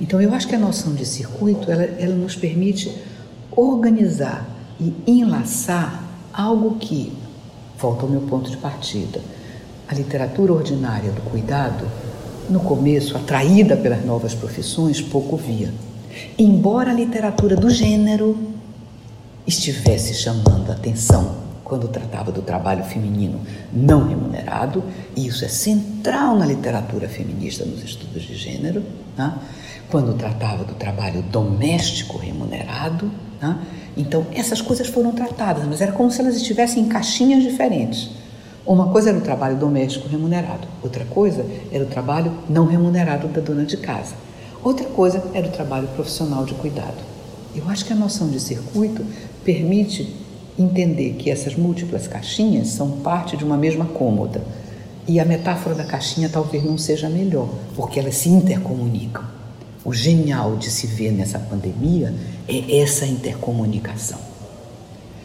Então, 0.00 0.20
eu 0.20 0.34
acho 0.34 0.46
que 0.46 0.54
a 0.54 0.58
noção 0.58 0.92
de 0.94 1.06
circuito 1.06 1.70
ela, 1.70 1.82
ela 1.82 2.14
nos 2.14 2.36
permite 2.36 2.94
organizar 3.56 4.46
e 4.78 4.92
enlaçar 5.06 6.04
algo 6.32 6.76
que, 6.76 7.12
volta 7.78 8.02
ao 8.02 8.08
meu 8.08 8.22
ponto 8.22 8.50
de 8.50 8.56
partida, 8.56 9.20
a 9.88 9.94
literatura 9.94 10.52
ordinária 10.52 11.10
do 11.10 11.22
cuidado, 11.22 11.86
no 12.50 12.60
começo, 12.60 13.16
atraída 13.16 13.76
pelas 13.76 14.04
novas 14.04 14.34
profissões, 14.34 15.00
pouco 15.00 15.36
via. 15.36 15.72
Embora 16.38 16.90
a 16.90 16.94
literatura 16.94 17.56
do 17.56 17.70
gênero 17.70 18.53
estivesse 19.46 20.14
chamando 20.14 20.70
a 20.70 20.74
atenção 20.74 21.44
quando 21.64 21.88
tratava 21.88 22.30
do 22.30 22.42
trabalho 22.42 22.84
feminino 22.84 23.40
não 23.72 24.06
remunerado, 24.06 24.84
e 25.16 25.26
isso 25.26 25.44
é 25.44 25.48
central 25.48 26.36
na 26.36 26.44
literatura 26.44 27.08
feminista 27.08 27.64
nos 27.64 27.82
estudos 27.82 28.22
de 28.22 28.34
gênero, 28.34 28.82
né? 29.16 29.34
quando 29.90 30.14
tratava 30.14 30.64
do 30.64 30.74
trabalho 30.74 31.22
doméstico 31.22 32.18
remunerado. 32.18 33.10
Né? 33.40 33.58
Então, 33.96 34.26
essas 34.34 34.60
coisas 34.60 34.88
foram 34.88 35.12
tratadas, 35.12 35.64
mas 35.64 35.80
era 35.80 35.92
como 35.92 36.10
se 36.10 36.20
elas 36.20 36.36
estivessem 36.36 36.82
em 36.82 36.88
caixinhas 36.88 37.42
diferentes. 37.42 38.10
Uma 38.66 38.88
coisa 38.88 39.10
era 39.10 39.18
o 39.18 39.22
trabalho 39.22 39.56
doméstico 39.56 40.08
remunerado, 40.08 40.66
outra 40.82 41.04
coisa 41.04 41.44
era 41.70 41.84
o 41.84 41.86
trabalho 41.86 42.32
não 42.48 42.66
remunerado 42.66 43.28
da 43.28 43.40
dona 43.40 43.64
de 43.64 43.76
casa, 43.76 44.14
outra 44.62 44.86
coisa 44.86 45.22
era 45.34 45.46
o 45.46 45.50
trabalho 45.50 45.86
profissional 45.88 46.44
de 46.44 46.54
cuidado. 46.54 46.96
Eu 47.54 47.68
acho 47.68 47.84
que 47.84 47.92
a 47.92 47.96
noção 47.96 48.28
de 48.28 48.40
circuito 48.40 49.04
permite 49.44 50.14
entender 50.58 51.14
que 51.14 51.30
essas 51.30 51.54
múltiplas 51.54 52.06
caixinhas 52.06 52.68
são 52.68 52.90
parte 52.98 53.36
de 53.36 53.44
uma 53.44 53.56
mesma 53.56 53.84
cômoda. 53.84 54.42
E 55.06 55.20
a 55.20 55.24
metáfora 55.24 55.74
da 55.74 55.84
caixinha 55.84 56.28
talvez 56.28 56.64
não 56.64 56.78
seja 56.78 57.08
melhor, 57.08 57.48
porque 57.76 58.00
elas 58.00 58.16
se 58.16 58.28
intercomunicam. 58.28 59.24
O 59.84 59.92
genial 59.92 60.56
de 60.56 60.70
se 60.70 60.86
ver 60.86 61.12
nessa 61.12 61.38
pandemia 61.38 62.14
é 62.48 62.80
essa 62.80 63.04
intercomunicação. 63.04 64.18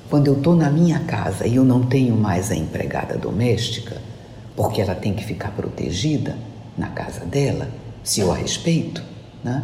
Quando 0.10 0.28
eu 0.28 0.34
estou 0.34 0.56
na 0.56 0.70
minha 0.70 1.00
casa 1.00 1.48
e 1.48 1.56
eu 1.56 1.64
não 1.64 1.84
tenho 1.84 2.16
mais 2.16 2.52
a 2.52 2.56
empregada 2.56 3.18
doméstica, 3.18 4.02
porque 4.56 4.82
ela 4.82 4.96
tem 4.96 5.14
que 5.14 5.24
ficar 5.24 5.52
protegida 5.52 6.36
na 6.78 6.88
casa 6.88 7.24
dela, 7.24 7.70
se 8.04 8.20
eu 8.20 8.32
a 8.32 8.36
respeito, 8.36 9.02
né? 9.44 9.64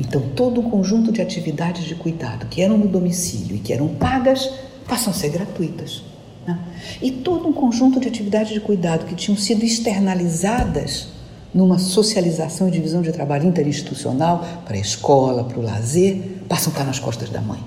Então, 0.00 0.22
todo 0.34 0.62
um 0.62 0.70
conjunto 0.70 1.12
de 1.12 1.20
atividades 1.20 1.84
de 1.84 1.94
cuidado 1.94 2.46
que 2.46 2.62
eram 2.62 2.78
no 2.78 2.88
domicílio 2.88 3.56
e 3.56 3.58
que 3.58 3.70
eram 3.70 3.88
pagas 3.88 4.50
passam 4.88 5.12
a 5.12 5.14
ser 5.14 5.28
gratuitas. 5.28 6.02
Né? 6.46 6.58
E 7.02 7.10
todo 7.10 7.46
um 7.46 7.52
conjunto 7.52 8.00
de 8.00 8.08
atividades 8.08 8.52
de 8.52 8.60
cuidado 8.60 9.04
que 9.04 9.14
tinham 9.14 9.36
sido 9.36 9.62
externalizadas 9.62 11.08
numa 11.52 11.78
socialização 11.78 12.68
e 12.68 12.70
divisão 12.70 13.02
de 13.02 13.12
trabalho 13.12 13.46
interinstitucional 13.46 14.62
para 14.64 14.76
a 14.76 14.80
escola, 14.80 15.44
para 15.44 15.58
o 15.58 15.62
lazer, 15.62 16.16
passam 16.48 16.70
a 16.70 16.72
estar 16.72 16.84
nas 16.84 16.98
costas 16.98 17.28
da 17.28 17.42
mãe. 17.42 17.60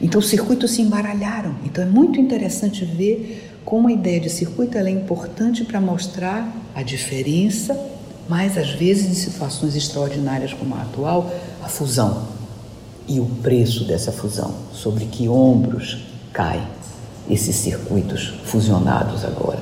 Então, 0.00 0.18
os 0.18 0.28
circuitos 0.28 0.70
se 0.70 0.80
embaralharam. 0.80 1.56
Então, 1.64 1.84
é 1.84 1.86
muito 1.86 2.18
interessante 2.18 2.86
ver 2.86 3.52
como 3.66 3.88
a 3.88 3.92
ideia 3.92 4.20
de 4.20 4.30
circuito 4.30 4.78
é 4.78 4.90
importante 4.90 5.62
para 5.62 5.80
mostrar 5.80 6.50
a 6.74 6.82
diferença 6.82 7.78
mas 8.28 8.58
às 8.58 8.70
vezes 8.70 9.10
em 9.10 9.14
situações 9.14 9.76
extraordinárias 9.76 10.52
como 10.52 10.74
a 10.74 10.82
atual, 10.82 11.32
a 11.62 11.68
fusão 11.68 12.26
e 13.08 13.20
o 13.20 13.26
preço 13.42 13.84
dessa 13.84 14.10
fusão, 14.10 14.54
sobre 14.72 15.04
que 15.06 15.28
ombros 15.28 16.04
caem 16.32 16.66
esses 17.30 17.56
circuitos 17.56 18.34
fusionados 18.44 19.24
agora. 19.24 19.60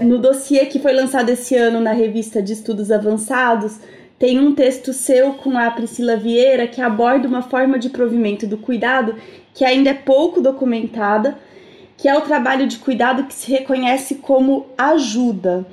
No 0.00 0.18
dossiê 0.18 0.66
que 0.66 0.78
foi 0.78 0.92
lançado 0.92 1.30
esse 1.30 1.56
ano 1.56 1.80
na 1.80 1.92
revista 1.92 2.42
de 2.42 2.52
Estudos 2.52 2.90
Avançados, 2.90 3.76
tem 4.18 4.38
um 4.38 4.54
texto 4.54 4.92
seu 4.92 5.34
com 5.34 5.56
a 5.58 5.70
Priscila 5.70 6.16
Vieira 6.16 6.66
que 6.66 6.80
aborda 6.80 7.28
uma 7.28 7.42
forma 7.42 7.78
de 7.78 7.90
provimento 7.90 8.46
do 8.46 8.56
cuidado 8.56 9.14
que 9.54 9.64
ainda 9.64 9.90
é 9.90 9.94
pouco 9.94 10.40
documentada, 10.40 11.38
que 11.96 12.08
é 12.08 12.16
o 12.16 12.20
trabalho 12.20 12.66
de 12.66 12.78
cuidado 12.78 13.24
que 13.24 13.32
se 13.32 13.50
reconhece 13.50 14.16
como 14.16 14.66
ajuda. 14.76 15.66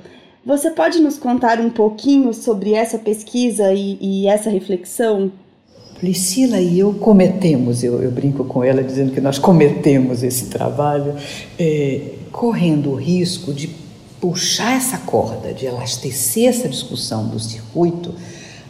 Você 0.46 0.70
pode 0.70 1.00
nos 1.00 1.16
contar 1.16 1.58
um 1.58 1.70
pouquinho 1.70 2.34
sobre 2.34 2.74
essa 2.74 2.98
pesquisa 2.98 3.72
e, 3.72 3.96
e 3.98 4.26
essa 4.26 4.50
reflexão? 4.50 5.32
Priscila 5.98 6.60
e 6.60 6.80
eu 6.80 6.92
cometemos, 6.92 7.82
eu, 7.82 8.02
eu, 8.02 8.10
brinco 8.10 8.44
com 8.44 8.62
ela 8.62 8.82
dizendo 8.82 9.12
que 9.12 9.22
nós 9.22 9.38
cometemos 9.38 10.22
esse 10.22 10.46
trabalho, 10.46 11.14
é, 11.58 12.10
correndo 12.30 12.90
o 12.90 12.94
risco 12.94 13.54
de 13.54 13.70
puxar 14.20 14.76
essa 14.76 14.98
corda, 14.98 15.54
de 15.54 15.64
elastecer 15.64 16.50
essa 16.50 16.68
discussão 16.68 17.26
do 17.26 17.40
circuito 17.40 18.14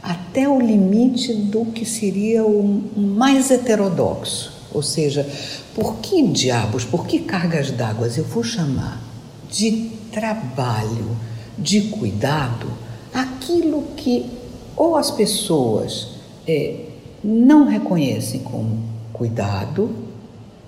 até 0.00 0.48
o 0.48 0.60
limite 0.60 1.34
do 1.34 1.64
que 1.64 1.84
seria 1.84 2.44
o 2.44 2.84
mais 2.96 3.50
heterodoxo. 3.50 4.52
Ou 4.72 4.82
seja, 4.82 5.28
por 5.74 5.96
que 5.96 6.22
diabos, 6.28 6.84
por 6.84 7.04
que 7.04 7.18
cargas 7.18 7.72
d'água 7.72 8.08
eu 8.16 8.24
vou 8.24 8.44
chamar 8.44 9.02
de 9.50 9.90
trabalho, 10.12 11.16
de 11.58 11.82
cuidado, 11.82 12.66
aquilo 13.12 13.82
que 13.96 14.30
ou 14.76 14.96
as 14.96 15.10
pessoas 15.10 16.08
é, 16.46 16.86
não 17.22 17.66
reconhecem 17.66 18.40
como 18.40 18.82
cuidado, 19.12 19.90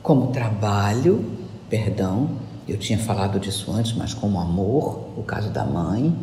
como 0.03 0.29
trabalho, 0.29 1.25
perdão, 1.69 2.31
eu 2.69 2.77
tinha 2.77 2.99
falado 2.99 3.39
disso 3.39 3.71
antes, 3.73 3.93
mas 3.93 4.15
como 4.15 4.41
amor, 4.41 5.09
o 5.17 5.23
caso 5.23 5.51
da 5.51 5.65
mãe. 5.65 6.15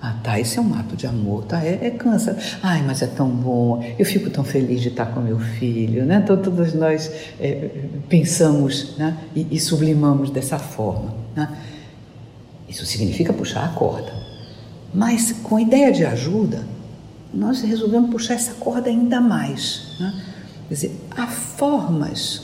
Ah, 0.00 0.16
tá, 0.22 0.38
esse 0.38 0.58
é 0.58 0.62
um 0.62 0.74
ato 0.74 0.96
de 0.96 1.06
amor, 1.06 1.44
tá? 1.44 1.64
É, 1.64 1.86
é 1.86 1.90
cansa. 1.90 2.36
Ai, 2.62 2.82
mas 2.82 3.00
é 3.00 3.06
tão 3.06 3.28
bom, 3.28 3.82
eu 3.98 4.04
fico 4.04 4.28
tão 4.28 4.44
feliz 4.44 4.82
de 4.82 4.88
estar 4.88 5.06
com 5.06 5.20
meu 5.20 5.38
filho, 5.38 6.04
né? 6.04 6.20
Então, 6.22 6.36
todos 6.36 6.74
nós 6.74 7.10
é, 7.40 7.70
pensamos 8.08 8.98
né? 8.98 9.16
e, 9.34 9.46
e 9.50 9.58
sublimamos 9.58 10.30
dessa 10.30 10.58
forma, 10.58 11.14
né? 11.34 11.48
Isso 12.74 12.84
significa 12.86 13.32
puxar 13.32 13.66
a 13.66 13.68
corda. 13.68 14.12
Mas 14.92 15.30
com 15.30 15.54
a 15.54 15.62
ideia 15.62 15.92
de 15.92 16.04
ajuda, 16.04 16.66
nós 17.32 17.60
resolvemos 17.60 18.10
puxar 18.10 18.34
essa 18.34 18.54
corda 18.54 18.90
ainda 18.90 19.20
mais. 19.20 19.94
Né? 20.00 20.24
Quer 20.66 20.74
dizer, 20.74 21.00
há 21.12 21.28
formas 21.28 22.42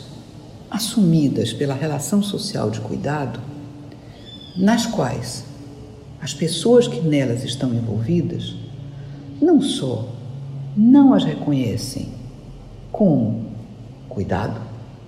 assumidas 0.71 1.53
pela 1.53 1.75
relação 1.75 2.23
social 2.23 2.71
de 2.71 2.81
cuidado 2.81 3.41
nas 4.57 4.87
quais 4.87 5.43
as 6.21 6.33
pessoas 6.33 6.87
que 6.87 7.01
nelas 7.01 7.43
estão 7.43 7.75
envolvidas 7.75 8.55
não 9.43 9.61
só 9.61 10.09
não 10.77 11.13
as 11.13 11.25
reconhecem 11.25 12.09
como 12.93 13.47
cuidado, 14.09 14.61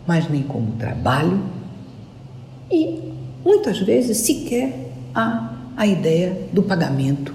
mas 0.05 0.29
nem 0.29 0.43
como 0.43 0.73
trabalho 0.73 1.41
e 2.69 3.13
muitas 3.45 3.79
vezes 3.79 4.17
sequer 4.19 4.82
há 5.15 5.55
a 5.77 5.87
ideia 5.87 6.49
do 6.53 6.63
pagamento 6.63 7.35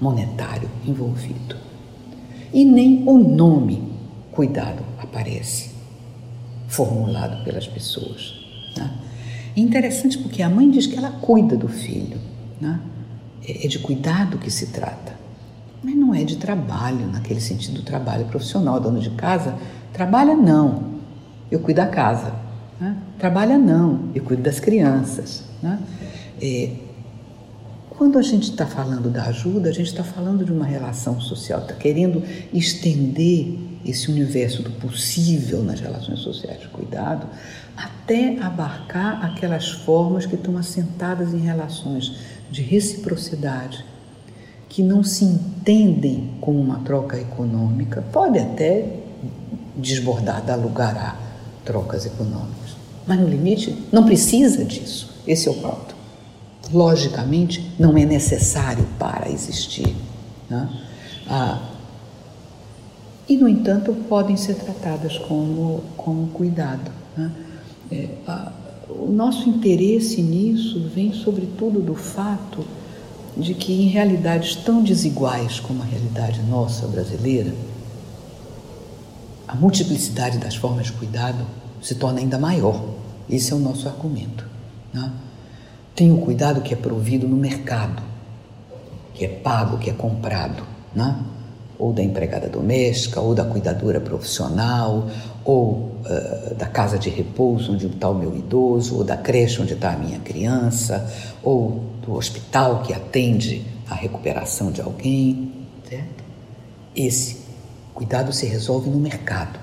monetário 0.00 0.68
envolvido. 0.86 1.56
E 2.52 2.64
nem 2.64 3.02
o 3.06 3.18
nome 3.18 3.82
cuidado 4.32 4.82
aparece 4.98 5.70
formulado 6.68 7.42
pelas 7.44 7.66
pessoas. 7.66 8.34
Né? 8.76 8.90
É 9.56 9.60
interessante 9.60 10.18
porque 10.18 10.42
a 10.42 10.48
mãe 10.48 10.70
diz 10.70 10.86
que 10.86 10.96
ela 10.96 11.10
cuida 11.10 11.56
do 11.56 11.68
filho, 11.68 12.18
né? 12.60 12.80
é 13.46 13.66
de 13.66 13.78
cuidado 13.78 14.38
que 14.38 14.50
se 14.50 14.66
trata, 14.66 15.16
mas 15.82 15.94
não 15.94 16.14
é 16.14 16.24
de 16.24 16.36
trabalho, 16.36 17.06
naquele 17.06 17.40
sentido, 17.40 17.82
trabalho 17.82 18.26
profissional. 18.26 18.80
Dono 18.80 19.00
de 19.00 19.10
casa 19.10 19.56
trabalha 19.92 20.36
não, 20.36 20.82
eu 21.50 21.60
cuido 21.60 21.80
da 21.80 21.86
casa. 21.86 22.34
Né? 22.80 22.96
Trabalha 23.18 23.58
não, 23.58 24.10
eu 24.14 24.22
cuido 24.22 24.42
das 24.42 24.60
crianças. 24.60 25.44
Né? 25.62 25.78
É, 26.40 26.70
quando 27.98 28.16
a 28.16 28.22
gente 28.22 28.44
está 28.44 28.64
falando 28.64 29.10
da 29.10 29.24
ajuda, 29.24 29.70
a 29.70 29.72
gente 29.72 29.88
está 29.88 30.04
falando 30.04 30.44
de 30.44 30.52
uma 30.52 30.64
relação 30.64 31.20
social, 31.20 31.62
está 31.62 31.74
querendo 31.74 32.22
estender 32.54 33.58
esse 33.84 34.08
universo 34.08 34.62
do 34.62 34.70
possível 34.70 35.64
nas 35.64 35.80
relações 35.80 36.20
sociais 36.20 36.60
de 36.60 36.68
cuidado, 36.68 37.26
até 37.76 38.38
abarcar 38.40 39.24
aquelas 39.24 39.70
formas 39.70 40.26
que 40.26 40.36
estão 40.36 40.56
assentadas 40.56 41.34
em 41.34 41.40
relações 41.40 42.14
de 42.48 42.62
reciprocidade, 42.62 43.84
que 44.68 44.80
não 44.80 45.02
se 45.02 45.24
entendem 45.24 46.34
como 46.40 46.60
uma 46.60 46.78
troca 46.78 47.18
econômica, 47.18 48.00
pode 48.12 48.38
até 48.38 48.94
desbordar, 49.76 50.44
dar 50.44 50.54
lugar 50.54 50.96
a 50.96 51.16
trocas 51.64 52.06
econômicas, 52.06 52.76
mas 53.04 53.18
no 53.18 53.28
limite 53.28 53.76
não 53.90 54.04
precisa 54.04 54.64
disso. 54.64 55.18
Esse 55.26 55.48
é 55.48 55.50
o 55.50 55.54
ponto. 55.54 55.97
Logicamente, 56.72 57.72
não 57.78 57.96
é 57.96 58.04
necessário 58.04 58.86
para 58.98 59.30
existir. 59.30 59.94
Né? 60.48 60.68
Ah, 61.28 61.60
e, 63.28 63.36
no 63.36 63.48
entanto, 63.48 63.92
podem 64.08 64.36
ser 64.36 64.54
tratadas 64.54 65.18
como 65.18 66.28
cuidado. 66.32 66.90
Né? 67.16 67.30
É, 67.92 68.08
a, 68.26 68.52
o 68.88 69.12
nosso 69.12 69.48
interesse 69.48 70.22
nisso 70.22 70.88
vem, 70.94 71.12
sobretudo, 71.12 71.80
do 71.80 71.94
fato 71.94 72.64
de 73.36 73.54
que, 73.54 73.72
em 73.72 73.88
realidades 73.88 74.56
tão 74.56 74.82
desiguais 74.82 75.60
como 75.60 75.82
a 75.82 75.84
realidade 75.84 76.40
nossa 76.42 76.86
brasileira, 76.86 77.54
a 79.46 79.54
multiplicidade 79.54 80.38
das 80.38 80.56
formas 80.56 80.86
de 80.86 80.92
cuidado 80.92 81.44
se 81.82 81.94
torna 81.94 82.20
ainda 82.20 82.38
maior. 82.38 82.82
Esse 83.28 83.52
é 83.52 83.56
o 83.56 83.58
nosso 83.58 83.88
argumento. 83.88 84.46
Né? 84.92 85.10
Tem 85.98 86.12
o 86.12 86.18
cuidado 86.18 86.60
que 86.60 86.72
é 86.72 86.76
provido 86.76 87.26
no 87.26 87.36
mercado, 87.36 88.00
que 89.14 89.24
é 89.24 89.28
pago, 89.28 89.78
que 89.78 89.90
é 89.90 89.92
comprado. 89.92 90.62
Né? 90.94 91.24
ou 91.78 91.92
da 91.92 92.02
empregada 92.02 92.48
doméstica, 92.48 93.20
ou 93.20 93.34
da 93.34 93.44
cuidadora 93.44 94.00
profissional, 94.00 95.08
ou 95.44 95.92
uh, 96.04 96.54
da 96.56 96.66
casa 96.66 96.98
de 96.98 97.08
repouso 97.08 97.72
onde 97.72 97.86
está 97.86 98.08
o 98.08 98.14
meu 98.14 98.36
idoso, 98.36 98.96
ou 98.96 99.04
da 99.04 99.16
creche 99.16 99.62
onde 99.62 99.74
está 99.74 99.92
a 99.92 99.96
minha 99.96 100.18
criança, 100.18 101.08
ou 101.42 101.84
do 102.04 102.14
hospital 102.14 102.82
que 102.82 102.92
atende 102.92 103.64
a 103.88 103.94
recuperação 103.94 104.72
de 104.72 104.80
alguém. 104.80 105.52
Certo? 105.88 106.24
Esse 106.96 107.36
cuidado 107.94 108.32
se 108.32 108.44
resolve 108.44 108.90
no 108.90 108.98
mercado. 108.98 109.60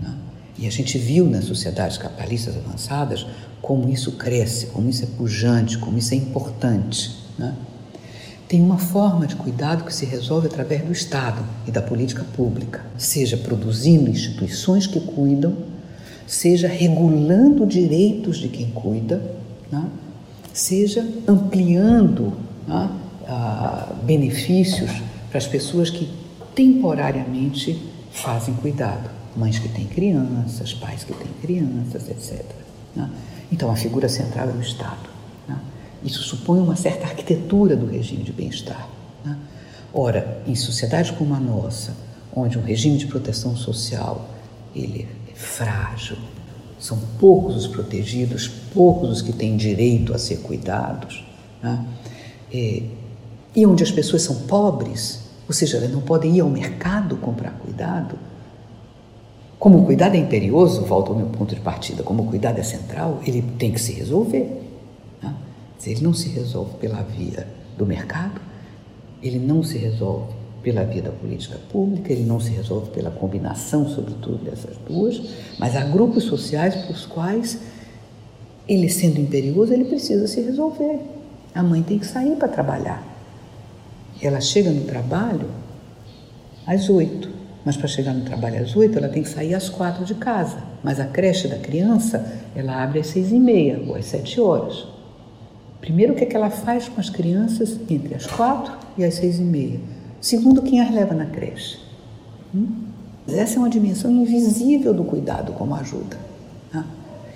Né? 0.00 0.14
E 0.56 0.66
a 0.66 0.70
gente 0.70 0.96
viu 0.96 1.26
nas 1.26 1.44
sociedades 1.44 1.98
capitalistas 1.98 2.56
avançadas 2.56 3.26
como 3.68 3.86
isso 3.90 4.12
cresce, 4.12 4.68
como 4.68 4.88
isso 4.88 5.04
é 5.04 5.06
pujante, 5.06 5.76
como 5.76 5.98
isso 5.98 6.14
é 6.14 6.16
importante. 6.16 7.14
Né? 7.38 7.54
tem 8.48 8.62
uma 8.62 8.78
forma 8.78 9.26
de 9.26 9.36
cuidado 9.36 9.84
que 9.84 9.94
se 9.94 10.06
resolve 10.06 10.46
através 10.46 10.82
do 10.82 10.90
Estado 10.90 11.44
e 11.66 11.70
da 11.70 11.82
política 11.82 12.24
pública, 12.34 12.82
seja 12.96 13.36
produzindo 13.36 14.08
instituições 14.08 14.86
que 14.86 14.98
cuidam, 14.98 15.54
seja 16.26 16.66
regulando 16.66 17.66
direitos 17.66 18.38
de 18.38 18.48
quem 18.48 18.70
cuida, 18.70 19.20
né? 19.70 19.84
seja 20.50 21.06
ampliando 21.28 22.32
né? 22.66 22.88
ah, 23.28 23.92
benefícios 24.02 24.90
para 25.28 25.36
as 25.36 25.46
pessoas 25.46 25.90
que 25.90 26.08
temporariamente 26.54 27.78
fazem 28.10 28.54
cuidado, 28.54 29.10
mães 29.36 29.58
que 29.58 29.68
têm 29.68 29.84
crianças, 29.84 30.72
pais 30.72 31.04
que 31.04 31.12
têm 31.12 31.28
crianças, 31.42 32.08
etc. 32.08 32.46
Né? 32.96 33.10
Então 33.50 33.70
a 33.70 33.76
figura 33.76 34.08
central 34.08 34.48
é 34.48 34.52
o 34.52 34.60
Estado. 34.60 35.18
Isso 36.02 36.22
supõe 36.22 36.60
uma 36.60 36.76
certa 36.76 37.06
arquitetura 37.06 37.76
do 37.76 37.86
regime 37.86 38.22
de 38.22 38.32
bem-estar. 38.32 38.88
Né? 39.24 39.36
Ora, 39.92 40.42
em 40.46 40.54
sociedades 40.54 41.10
como 41.10 41.34
a 41.34 41.40
nossa, 41.40 41.96
onde 42.34 42.58
um 42.58 42.62
regime 42.62 42.96
de 42.96 43.06
proteção 43.06 43.56
social 43.56 44.28
ele 44.74 45.08
é 45.28 45.34
frágil, 45.34 46.16
são 46.78 46.98
poucos 47.18 47.56
os 47.56 47.66
protegidos, 47.66 48.48
poucos 48.72 49.10
os 49.10 49.22
que 49.22 49.32
têm 49.32 49.56
direito 49.56 50.14
a 50.14 50.18
ser 50.18 50.36
cuidados, 50.38 51.24
né? 51.60 51.84
é, 52.52 52.82
e 53.56 53.66
onde 53.66 53.82
as 53.82 53.90
pessoas 53.90 54.22
são 54.22 54.36
pobres, 54.42 55.22
ou 55.48 55.52
seja, 55.52 55.78
elas 55.78 55.90
não 55.90 56.00
podem 56.00 56.36
ir 56.36 56.40
ao 56.40 56.48
mercado 56.48 57.16
comprar 57.16 57.50
cuidado. 57.58 58.16
Como 59.58 59.82
o 59.82 59.84
cuidado 59.84 60.14
é 60.14 60.18
imperioso, 60.18 60.82
volta 60.84 61.10
ao 61.10 61.16
meu 61.16 61.26
ponto 61.26 61.54
de 61.54 61.60
partida, 61.60 62.02
como 62.02 62.22
o 62.22 62.26
cuidado 62.26 62.58
é 62.58 62.62
central, 62.62 63.20
ele 63.26 63.42
tem 63.58 63.72
que 63.72 63.80
se 63.80 63.92
resolver. 63.92 64.62
Se 65.78 65.90
ele 65.90 66.02
não 66.02 66.12
se 66.12 66.28
resolve 66.28 66.74
pela 66.78 67.02
via 67.02 67.46
do 67.76 67.86
mercado, 67.86 68.40
ele 69.22 69.38
não 69.38 69.62
se 69.62 69.78
resolve 69.78 70.32
pela 70.62 70.84
via 70.84 71.02
da 71.02 71.10
política 71.10 71.56
pública, 71.70 72.12
ele 72.12 72.24
não 72.24 72.40
se 72.40 72.50
resolve 72.50 72.90
pela 72.90 73.10
combinação, 73.10 73.88
sobretudo, 73.88 74.44
dessas 74.44 74.76
duas, 74.88 75.20
mas 75.58 75.76
há 75.76 75.84
grupos 75.84 76.24
sociais 76.24 76.74
para 76.74 76.92
os 76.92 77.06
quais 77.06 77.58
ele, 78.68 78.88
sendo 78.88 79.20
imperioso, 79.20 79.72
ele 79.72 79.84
precisa 79.84 80.26
se 80.26 80.40
resolver. 80.40 81.00
A 81.54 81.62
mãe 81.62 81.82
tem 81.82 81.98
que 81.98 82.06
sair 82.06 82.36
para 82.36 82.48
trabalhar. 82.48 83.02
Ela 84.20 84.40
chega 84.40 84.70
no 84.70 84.84
trabalho 84.84 85.48
às 86.66 86.88
oito, 86.90 87.30
mas 87.68 87.76
para 87.76 87.86
chegar 87.86 88.14
no 88.14 88.24
trabalho 88.24 88.62
às 88.62 88.74
oito, 88.74 88.96
ela 88.96 89.10
tem 89.10 89.22
que 89.22 89.28
sair 89.28 89.54
às 89.54 89.68
quatro 89.68 90.02
de 90.02 90.14
casa. 90.14 90.56
Mas 90.82 90.98
a 90.98 91.04
creche 91.04 91.48
da 91.48 91.58
criança, 91.58 92.26
ela 92.56 92.82
abre 92.82 92.98
às 92.98 93.08
seis 93.08 93.30
e 93.30 93.38
meia 93.38 93.78
ou 93.86 93.94
às 93.94 94.06
sete 94.06 94.40
horas. 94.40 94.86
Primeiro, 95.78 96.14
o 96.14 96.16
que, 96.16 96.24
é 96.24 96.26
que 96.26 96.34
ela 96.34 96.48
faz 96.48 96.88
com 96.88 96.98
as 96.98 97.10
crianças 97.10 97.78
entre 97.90 98.14
as 98.14 98.26
quatro 98.26 98.72
e 98.96 99.04
as 99.04 99.16
seis 99.16 99.38
e 99.38 99.42
meia. 99.42 99.78
Segundo, 100.18 100.62
quem 100.62 100.80
as 100.80 100.90
leva 100.90 101.12
na 101.12 101.26
creche. 101.26 101.78
Hum? 102.54 102.68
Essa 103.28 103.56
é 103.56 103.58
uma 103.58 103.68
dimensão 103.68 104.10
invisível 104.10 104.94
do 104.94 105.04
cuidado 105.04 105.52
como 105.52 105.74
ajuda. 105.74 106.16
Né? 106.72 106.82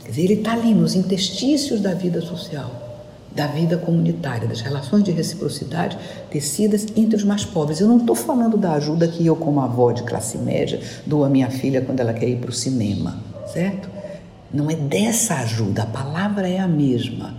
Quer 0.03 0.09
dizer, 0.13 0.23
ele 0.23 0.35
está 0.37 0.55
ali 0.55 0.73
nos 0.73 0.95
interstícios 0.95 1.79
da 1.83 1.93
vida 1.93 2.23
social. 2.23 2.82
Da 3.35 3.47
vida 3.47 3.79
comunitária, 3.79 4.47
das 4.47 4.61
relações 4.61 5.03
de 5.03 5.11
reciprocidade 5.11 5.99
tecidas 6.31 6.87
entre 6.95 7.17
os 7.17 7.25
mais 7.25 7.45
pobres. 7.45 7.81
Eu 7.81 7.89
não 7.89 7.99
estou 7.99 8.15
falando 8.15 8.57
da 8.57 8.73
ajuda 8.73 9.09
que 9.09 9.25
eu, 9.25 9.35
como 9.35 9.61
avó 9.61 9.91
de 9.93 10.03
classe 10.03 10.37
média, 10.39 10.81
dou 11.07 11.25
à 11.25 11.29
minha 11.29 11.51
filha 11.51 11.81
quando 11.81 12.01
ela 12.01 12.13
quer 12.13 12.29
ir 12.29 12.37
para 12.37 12.51
o 12.51 12.53
cinema, 12.53 13.19
certo? 13.53 13.89
Não 14.53 14.71
é 14.71 14.75
dessa 14.75 15.37
ajuda, 15.37 15.85
a 15.85 15.87
palavra 15.87 16.47
é 16.47 16.59
a 16.59 16.69
mesma, 16.69 17.35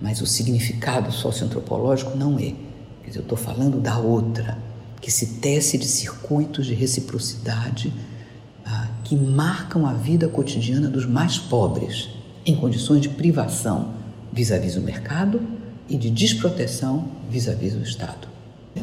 mas 0.00 0.20
o 0.20 0.26
significado 0.26 1.12
socioantropológico 1.12 2.16
não 2.16 2.36
é. 2.36 2.54
Quer 3.02 3.08
dizer, 3.08 3.18
eu 3.20 3.22
estou 3.22 3.38
falando 3.38 3.80
da 3.80 3.98
outra, 3.98 4.58
que 5.00 5.10
se 5.10 5.38
tece 5.40 5.78
de 5.78 5.86
circuitos 5.86 6.66
de 6.66 6.74
reciprocidade 6.74 7.92
ah, 8.66 8.88
que 9.04 9.14
marcam 9.14 9.86
a 9.86 9.92
vida 9.92 10.26
cotidiana 10.26 10.88
dos 10.88 11.06
mais 11.06 11.38
pobres, 11.38 12.08
em 12.44 12.56
condições 12.56 13.00
de 13.00 13.08
privação 13.08 14.01
vis-à-vis 14.32 14.74
-vis 14.74 14.80
o 14.80 14.84
mercado 14.84 15.40
e 15.88 15.96
de 15.96 16.10
desproteção 16.10 17.04
vis-à-vis 17.30 17.74
-vis 17.74 17.80
o 17.80 17.82
Estado. 17.82 18.28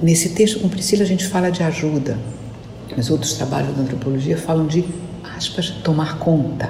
Nesse 0.01 0.29
texto 0.29 0.59
com 0.59 0.69
Priscila 0.69 1.03
a 1.03 1.07
gente 1.07 1.27
fala 1.27 1.49
de 1.49 1.63
ajuda, 1.63 2.17
mas 2.95 3.09
outros 3.09 3.33
trabalhos 3.33 3.75
da 3.75 3.81
antropologia 3.81 4.37
falam 4.37 4.67
de, 4.67 4.85
aspas, 5.35 5.71
tomar 5.83 6.19
conta. 6.19 6.69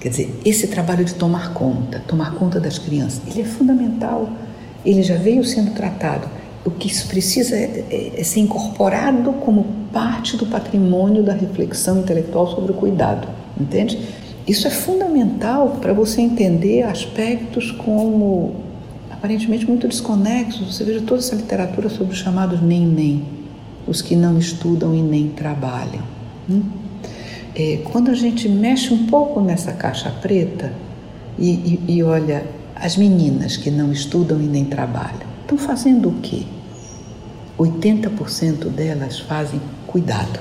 Quer 0.00 0.08
dizer, 0.10 0.40
esse 0.44 0.68
trabalho 0.68 1.04
de 1.04 1.14
tomar 1.14 1.52
conta, 1.52 2.00
tomar 2.06 2.34
conta 2.34 2.60
das 2.60 2.78
crianças, 2.78 3.20
ele 3.26 3.42
é 3.42 3.44
fundamental. 3.44 4.30
Ele 4.84 5.02
já 5.02 5.16
veio 5.16 5.44
sendo 5.44 5.72
tratado. 5.72 6.28
O 6.64 6.70
que 6.70 6.86
isso 6.86 7.08
precisa 7.08 7.56
é, 7.56 7.84
é, 7.90 8.20
é 8.20 8.24
ser 8.24 8.40
incorporado 8.40 9.32
como 9.32 9.64
parte 9.92 10.36
do 10.36 10.46
patrimônio 10.46 11.22
da 11.22 11.32
reflexão 11.32 11.98
intelectual 12.00 12.46
sobre 12.48 12.72
o 12.72 12.74
cuidado, 12.74 13.28
entende? 13.60 13.98
Isso 14.48 14.66
é 14.66 14.70
fundamental 14.70 15.76
para 15.80 15.92
você 15.92 16.22
entender 16.22 16.82
aspectos 16.82 17.70
como 17.70 18.56
aparentemente 19.10 19.66
muito 19.66 19.86
desconexos. 19.86 20.74
Você 20.74 20.84
veja 20.84 21.02
toda 21.02 21.20
essa 21.20 21.34
literatura 21.34 21.90
sobre 21.90 22.14
os 22.14 22.18
chamados 22.18 22.62
nem-nem, 22.62 23.24
os 23.86 24.00
que 24.00 24.16
não 24.16 24.38
estudam 24.38 24.94
e 24.94 25.02
nem 25.02 25.28
trabalham. 25.28 26.02
Hum? 26.48 26.62
É, 27.54 27.80
quando 27.92 28.10
a 28.10 28.14
gente 28.14 28.48
mexe 28.48 28.94
um 28.94 29.06
pouco 29.06 29.40
nessa 29.40 29.72
caixa 29.72 30.10
preta 30.10 30.72
e, 31.38 31.50
e, 31.50 31.96
e 31.96 32.02
olha 32.02 32.46
as 32.74 32.96
meninas 32.96 33.56
que 33.56 33.70
não 33.70 33.92
estudam 33.92 34.40
e 34.40 34.46
nem 34.46 34.64
trabalham, 34.64 35.28
estão 35.42 35.58
fazendo 35.58 36.08
o 36.08 36.14
quê? 36.22 36.44
80% 37.58 38.70
delas 38.70 39.18
fazem 39.18 39.60
cuidado. 39.86 40.38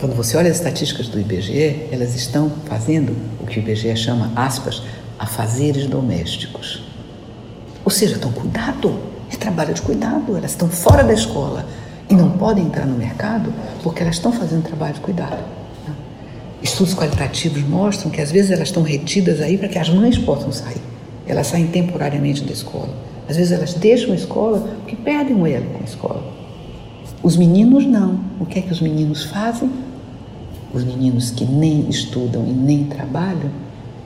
Quando 0.00 0.16
você 0.16 0.34
olha 0.38 0.50
as 0.50 0.56
estatísticas 0.56 1.08
do 1.08 1.20
IBGE, 1.20 1.88
elas 1.92 2.14
estão 2.14 2.50
fazendo 2.64 3.14
o 3.38 3.44
que 3.44 3.58
o 3.58 3.60
IBGE 3.60 3.94
chama, 3.94 4.32
aspas, 4.34 4.82
afazeres 5.18 5.86
domésticos. 5.86 6.82
Ou 7.84 7.90
seja, 7.90 8.14
estão 8.14 8.32
cuidado, 8.32 8.98
é 9.30 9.36
trabalho 9.36 9.74
de 9.74 9.82
cuidado, 9.82 10.34
elas 10.34 10.52
estão 10.52 10.70
fora 10.70 11.04
da 11.04 11.12
escola 11.12 11.66
e 12.08 12.14
não 12.14 12.30
podem 12.30 12.64
entrar 12.64 12.86
no 12.86 12.96
mercado 12.96 13.52
porque 13.82 14.02
elas 14.02 14.14
estão 14.14 14.32
fazendo 14.32 14.62
trabalho 14.62 14.94
de 14.94 15.00
cuidado. 15.00 15.44
Estudos 16.62 16.94
qualitativos 16.94 17.62
mostram 17.62 18.10
que 18.10 18.22
às 18.22 18.32
vezes 18.32 18.52
elas 18.52 18.68
estão 18.68 18.82
retidas 18.82 19.42
aí 19.42 19.58
para 19.58 19.68
que 19.68 19.78
as 19.78 19.90
mães 19.90 20.16
possam 20.16 20.50
sair. 20.50 20.80
Elas 21.26 21.48
saem 21.48 21.66
temporariamente 21.66 22.42
da 22.42 22.54
escola. 22.54 22.94
Às 23.28 23.36
vezes 23.36 23.52
elas 23.52 23.74
deixam 23.74 24.12
a 24.12 24.14
escola 24.14 24.60
porque 24.78 24.96
perdem 24.96 25.36
o 25.36 25.46
elo 25.46 25.66
com 25.66 25.80
a 25.80 25.84
escola. 25.84 26.24
Os 27.22 27.36
meninos 27.36 27.84
não. 27.84 28.18
O 28.40 28.46
que 28.46 28.58
é 28.58 28.62
que 28.62 28.72
os 28.72 28.80
meninos 28.80 29.24
fazem? 29.24 29.70
Os 30.72 30.84
meninos 30.84 31.30
que 31.30 31.44
nem 31.44 31.88
estudam 31.88 32.46
e 32.46 32.52
nem 32.52 32.84
trabalham, 32.84 33.50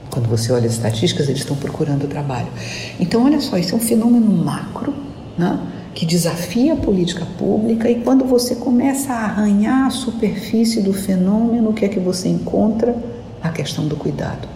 quando 0.09 0.27
você 0.27 0.51
olha 0.51 0.65
as 0.65 0.73
estatísticas, 0.73 1.27
eles 1.27 1.41
estão 1.41 1.55
procurando 1.57 2.07
trabalho. 2.07 2.47
Então, 2.99 3.25
olha 3.25 3.41
só, 3.41 3.57
isso 3.57 3.73
é 3.73 3.77
um 3.77 3.81
fenômeno 3.81 4.31
macro, 4.31 4.93
né, 5.37 5.59
que 5.93 6.05
desafia 6.05 6.73
a 6.73 6.75
política 6.75 7.25
pública, 7.37 7.89
e 7.89 8.01
quando 8.01 8.25
você 8.25 8.55
começa 8.55 9.13
a 9.13 9.25
arranhar 9.25 9.87
a 9.87 9.89
superfície 9.89 10.81
do 10.81 10.93
fenômeno, 10.93 11.69
o 11.69 11.73
que 11.73 11.85
é 11.85 11.89
que 11.89 11.99
você 11.99 12.29
encontra? 12.29 12.95
A 13.41 13.49
questão 13.49 13.87
do 13.87 13.95
cuidado. 13.95 14.47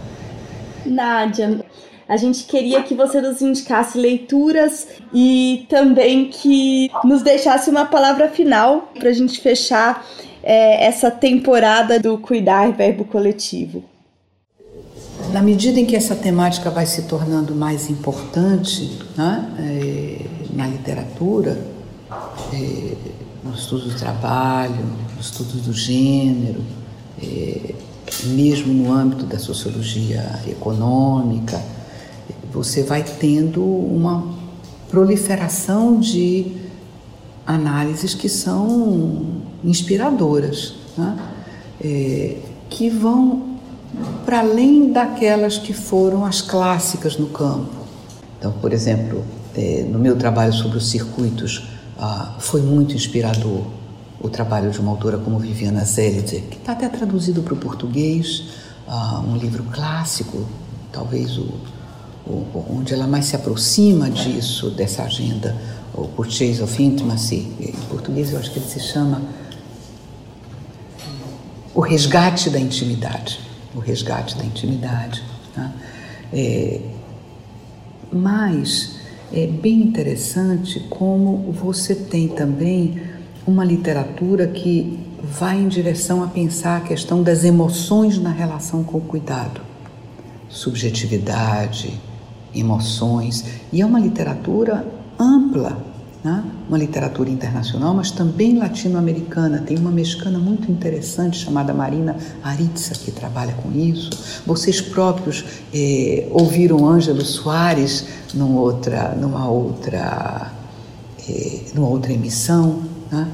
Nádia, 0.85 1.63
a 2.07 2.17
gente 2.17 2.45
queria 2.45 2.81
que 2.81 2.95
você 2.95 3.21
nos 3.21 3.39
indicasse 3.39 3.97
leituras 3.97 4.87
e 5.13 5.67
também 5.69 6.25
que 6.25 6.89
nos 7.03 7.21
deixasse 7.21 7.69
uma 7.69 7.85
palavra 7.85 8.29
final 8.29 8.91
para 8.97 9.09
a 9.09 9.13
gente 9.13 9.39
fechar 9.39 10.03
é, 10.43 10.85
essa 10.85 11.11
temporada 11.11 11.99
do 11.99 12.17
cuidar 12.17 12.71
verbo 12.71 13.05
coletivo? 13.05 13.83
Na 15.31 15.41
medida 15.41 15.79
em 15.79 15.85
que 15.85 15.95
essa 15.95 16.15
temática 16.15 16.69
vai 16.69 16.85
se 16.85 17.03
tornando 17.03 17.53
mais 17.53 17.89
importante 17.89 18.99
né, 19.15 19.53
é, 19.59 20.25
na 20.53 20.65
literatura, 20.65 21.59
é, 22.53 22.95
no 23.43 23.53
estudo 23.53 23.89
do 23.89 23.95
trabalho, 23.95 24.85
no 25.13 25.21
estudo 25.21 25.61
do 25.61 25.73
gênero, 25.73 26.63
é, 27.21 27.75
mesmo 28.25 28.73
no 28.73 28.91
âmbito 28.91 29.25
da 29.25 29.37
sociologia 29.37 30.41
econômica, 30.47 31.61
você 32.51 32.81
vai 32.81 33.03
tendo 33.03 33.63
uma 33.63 34.33
proliferação 34.89 35.99
de 35.99 36.57
análises 37.45 38.15
que 38.15 38.27
são 38.27 39.43
inspiradoras, 39.63 40.75
né? 40.97 41.17
é, 41.81 42.37
que 42.69 42.89
vão 42.89 43.57
para 44.25 44.39
além 44.39 44.91
daquelas 44.91 45.57
que 45.57 45.73
foram 45.73 46.25
as 46.25 46.41
clássicas 46.41 47.17
no 47.17 47.27
campo. 47.27 47.79
Então, 48.37 48.51
por 48.53 48.71
exemplo, 48.71 49.23
é, 49.55 49.83
no 49.89 49.99
meu 49.99 50.15
trabalho 50.15 50.53
sobre 50.53 50.77
os 50.77 50.89
circuitos, 50.89 51.67
ah, 51.97 52.35
foi 52.39 52.61
muito 52.61 52.95
inspirador 52.95 53.63
o 54.21 54.29
trabalho 54.29 54.69
de 54.69 54.79
uma 54.79 54.91
autora 54.91 55.17
como 55.17 55.39
Viviana 55.39 55.83
Zelizer, 55.83 56.43
que 56.43 56.57
está 56.57 56.73
até 56.73 56.87
traduzido 56.87 57.41
para 57.41 57.53
o 57.53 57.57
português, 57.57 58.43
ah, 58.87 59.21
um 59.25 59.35
livro 59.35 59.63
clássico, 59.63 60.45
talvez 60.91 61.37
o, 61.37 61.47
o, 62.25 62.65
onde 62.69 62.93
ela 62.93 63.07
mais 63.07 63.25
se 63.25 63.35
aproxima 63.35 64.09
disso, 64.09 64.69
dessa 64.69 65.03
agenda, 65.03 65.55
o 65.93 66.07
Purchase 66.07 66.61
of 66.61 66.81
Intimacy, 66.81 67.51
em 67.59 67.71
português 67.89 68.31
eu 68.31 68.39
acho 68.39 68.51
que 68.51 68.59
ele 68.59 68.67
se 68.67 68.79
chama 68.79 69.21
o 71.73 71.81
resgate 71.81 72.49
da 72.49 72.59
intimidade, 72.59 73.39
o 73.75 73.79
resgate 73.79 74.37
da 74.37 74.45
intimidade. 74.45 75.23
Tá? 75.53 75.71
É, 76.33 76.81
mas 78.11 78.99
é 79.31 79.45
bem 79.45 79.81
interessante 79.81 80.79
como 80.89 81.51
você 81.51 81.93
tem 81.93 82.27
também 82.27 83.01
uma 83.45 83.63
literatura 83.63 84.47
que 84.47 84.99
vai 85.23 85.57
em 85.57 85.67
direção 85.67 86.23
a 86.23 86.27
pensar 86.27 86.77
a 86.77 86.81
questão 86.81 87.21
das 87.21 87.43
emoções 87.43 88.17
na 88.17 88.31
relação 88.31 88.83
com 88.83 88.97
o 88.97 89.01
cuidado, 89.01 89.61
subjetividade, 90.47 91.99
emoções, 92.53 93.45
e 93.71 93.81
é 93.81 93.85
uma 93.85 93.99
literatura 93.99 94.85
ampla 95.19 95.88
né? 96.23 96.43
uma 96.67 96.77
literatura 96.77 97.29
internacional, 97.29 97.93
mas 97.93 98.11
também 98.11 98.57
latino-americana. 98.57 99.59
Tem 99.59 99.77
uma 99.77 99.91
mexicana 99.91 100.37
muito 100.37 100.71
interessante 100.71 101.37
chamada 101.37 101.73
Marina 101.73 102.15
Aritza, 102.43 102.93
que 102.93 103.11
trabalha 103.11 103.53
com 103.53 103.71
isso. 103.71 104.09
Vocês 104.45 104.81
próprios 104.81 105.45
eh, 105.73 106.27
ouviram 106.31 106.87
Ângelo 106.87 107.23
Soares 107.23 108.05
numa 108.33 108.59
outra, 108.59 109.15
numa 109.15 109.49
outra, 109.49 110.51
eh, 111.27 111.61
numa 111.73 111.87
outra 111.87 112.11
emissão. 112.11 112.83
Né? 113.11 113.27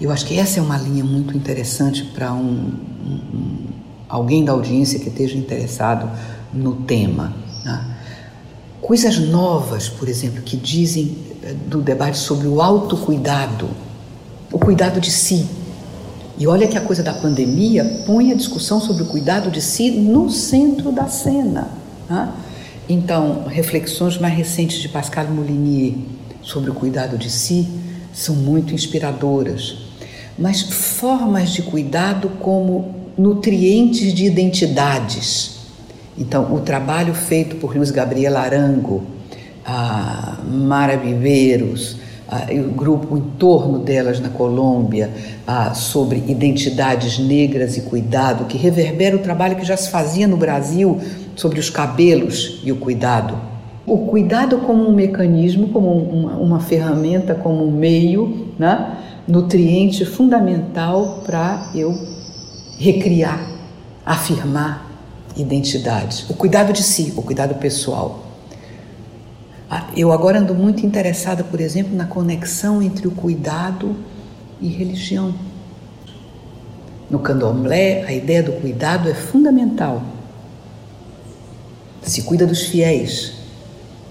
Eu 0.00 0.12
acho 0.12 0.24
que 0.24 0.38
essa 0.38 0.60
é 0.60 0.62
uma 0.62 0.78
linha 0.78 1.04
muito 1.04 1.36
interessante 1.36 2.04
para 2.04 2.32
um, 2.32 2.72
um, 3.04 3.66
alguém 4.08 4.44
da 4.44 4.52
audiência 4.52 5.00
que 5.00 5.08
esteja 5.08 5.36
interessado 5.36 6.08
no 6.54 6.76
tema. 6.76 7.34
Né? 7.64 7.96
Coisas 8.80 9.18
novas, 9.18 9.88
por 9.88 10.08
exemplo, 10.08 10.40
que 10.40 10.56
dizem 10.56 11.27
do 11.54 11.80
debate 11.80 12.18
sobre 12.18 12.46
o 12.46 12.60
autocuidado, 12.60 13.68
o 14.52 14.58
cuidado 14.58 15.00
de 15.00 15.10
si. 15.10 15.46
E 16.38 16.46
olha 16.46 16.68
que 16.68 16.78
a 16.78 16.80
coisa 16.80 17.02
da 17.02 17.12
pandemia 17.12 18.02
põe 18.06 18.30
a 18.30 18.34
discussão 18.34 18.80
sobre 18.80 19.02
o 19.02 19.06
cuidado 19.06 19.50
de 19.50 19.60
si 19.60 19.90
no 19.90 20.30
centro 20.30 20.92
da 20.92 21.08
cena. 21.08 21.68
Né? 22.08 22.32
Então, 22.88 23.44
reflexões 23.48 24.18
mais 24.18 24.34
recentes 24.34 24.78
de 24.78 24.88
Pascal 24.88 25.26
Moulinier 25.26 25.94
sobre 26.42 26.70
o 26.70 26.74
cuidado 26.74 27.18
de 27.18 27.28
si 27.28 27.68
são 28.12 28.34
muito 28.34 28.72
inspiradoras. 28.72 29.76
Mas 30.38 30.62
formas 30.62 31.50
de 31.50 31.62
cuidado 31.62 32.28
como 32.40 32.94
nutrientes 33.18 34.14
de 34.14 34.24
identidades. 34.24 35.58
Então, 36.16 36.54
o 36.54 36.60
trabalho 36.60 37.12
feito 37.14 37.56
por 37.56 37.76
Luiz 37.76 37.90
Gabriel 37.90 38.36
Arango, 38.38 39.02
a 39.68 40.38
Mara 40.50 40.96
Viveiros, 40.96 41.98
a, 42.26 42.46
o 42.52 42.70
grupo 42.72 43.18
em 43.18 43.20
torno 43.38 43.80
delas 43.80 44.18
na 44.18 44.30
Colômbia, 44.30 45.10
a, 45.46 45.74
sobre 45.74 46.24
identidades 46.26 47.18
negras 47.18 47.76
e 47.76 47.82
cuidado, 47.82 48.46
que 48.46 48.56
reverbera 48.56 49.14
o 49.14 49.18
trabalho 49.18 49.56
que 49.56 49.64
já 49.64 49.76
se 49.76 49.90
fazia 49.90 50.26
no 50.26 50.38
Brasil 50.38 50.98
sobre 51.36 51.60
os 51.60 51.68
cabelos 51.68 52.60
e 52.64 52.72
o 52.72 52.76
cuidado. 52.76 53.38
o 53.86 54.06
cuidado 54.06 54.58
como 54.58 54.88
um 54.88 54.92
mecanismo, 54.92 55.68
como 55.68 55.90
uma, 55.90 56.32
uma 56.36 56.60
ferramenta, 56.60 57.34
como 57.34 57.66
um 57.66 57.70
meio, 57.70 58.48
né? 58.58 58.96
nutriente 59.26 60.06
fundamental 60.06 61.22
para 61.26 61.70
eu 61.74 61.94
recriar, 62.78 63.46
afirmar 64.04 64.90
identidade. 65.36 66.24
O 66.30 66.34
cuidado 66.34 66.72
de 66.72 66.82
si, 66.82 67.12
o 67.16 67.22
cuidado 67.22 67.54
pessoal. 67.56 68.27
Eu 69.96 70.12
agora 70.12 70.38
ando 70.38 70.54
muito 70.54 70.86
interessada, 70.86 71.44
por 71.44 71.60
exemplo, 71.60 71.94
na 71.94 72.06
conexão 72.06 72.82
entre 72.82 73.06
o 73.06 73.10
cuidado 73.10 73.94
e 74.60 74.68
religião. 74.68 75.34
No 77.10 77.18
candomblé, 77.18 78.04
a 78.04 78.12
ideia 78.12 78.42
do 78.42 78.52
cuidado 78.52 79.08
é 79.08 79.14
fundamental. 79.14 80.02
Se 82.02 82.22
cuida 82.22 82.46
dos 82.46 82.62
fiéis. 82.62 83.32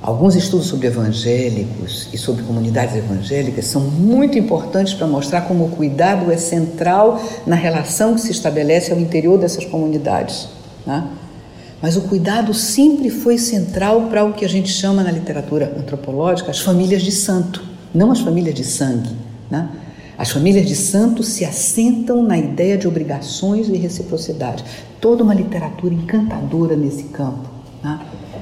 Alguns 0.02 0.36
estudos 0.36 0.68
sobre 0.68 0.88
evangélicos 0.88 2.08
e 2.14 2.18
sobre 2.18 2.44
comunidades 2.44 2.96
evangélicas 2.96 3.66
são 3.66 3.82
muito 3.82 4.38
importantes 4.38 4.94
para 4.94 5.08
mostrar 5.08 5.42
como 5.42 5.66
o 5.66 5.70
cuidado 5.70 6.32
é 6.32 6.38
central 6.38 7.20
na 7.48 7.56
relação 7.56 8.14
que 8.14 8.22
se 8.22 8.32
estabelece 8.32 8.92
ao 8.92 9.00
interior 9.00 9.40
dessas 9.40 9.66
comunidades. 9.66 10.48
Né? 10.86 11.04
Mas 11.82 11.96
o 11.96 12.02
cuidado 12.02 12.54
sempre 12.54 13.10
foi 13.10 13.38
central 13.38 14.04
para 14.10 14.26
o 14.26 14.34
que 14.34 14.44
a 14.44 14.50
gente 14.50 14.70
chama 14.70 15.04
na 15.04 15.12
literatura 15.12 15.76
antropológica 15.78 16.50
as 16.50 16.60
famílias 16.60 17.04
de 17.04 17.12
santo, 17.12 17.64
não 17.94 18.12
as 18.12 18.20
famílias 18.20 18.56
de 18.56 18.64
sangue. 18.64 19.12
Né? 19.50 19.70
As 20.18 20.32
famílias 20.32 20.66
de 20.66 20.76
santo 20.76 21.22
se 21.22 21.46
assentam 21.46 22.24
na 22.24 22.38
ideia 22.38 22.78
de 22.78 22.88
obrigações 22.88 23.70
e 23.70 23.78
reciprocidade. 23.78 24.64
Toda 25.00 25.24
uma 25.24 25.36
literatura 25.36 25.94
encantadora 25.94 26.76
nesse 26.76 27.04
campo, 27.04 27.48
né? 27.84 28.00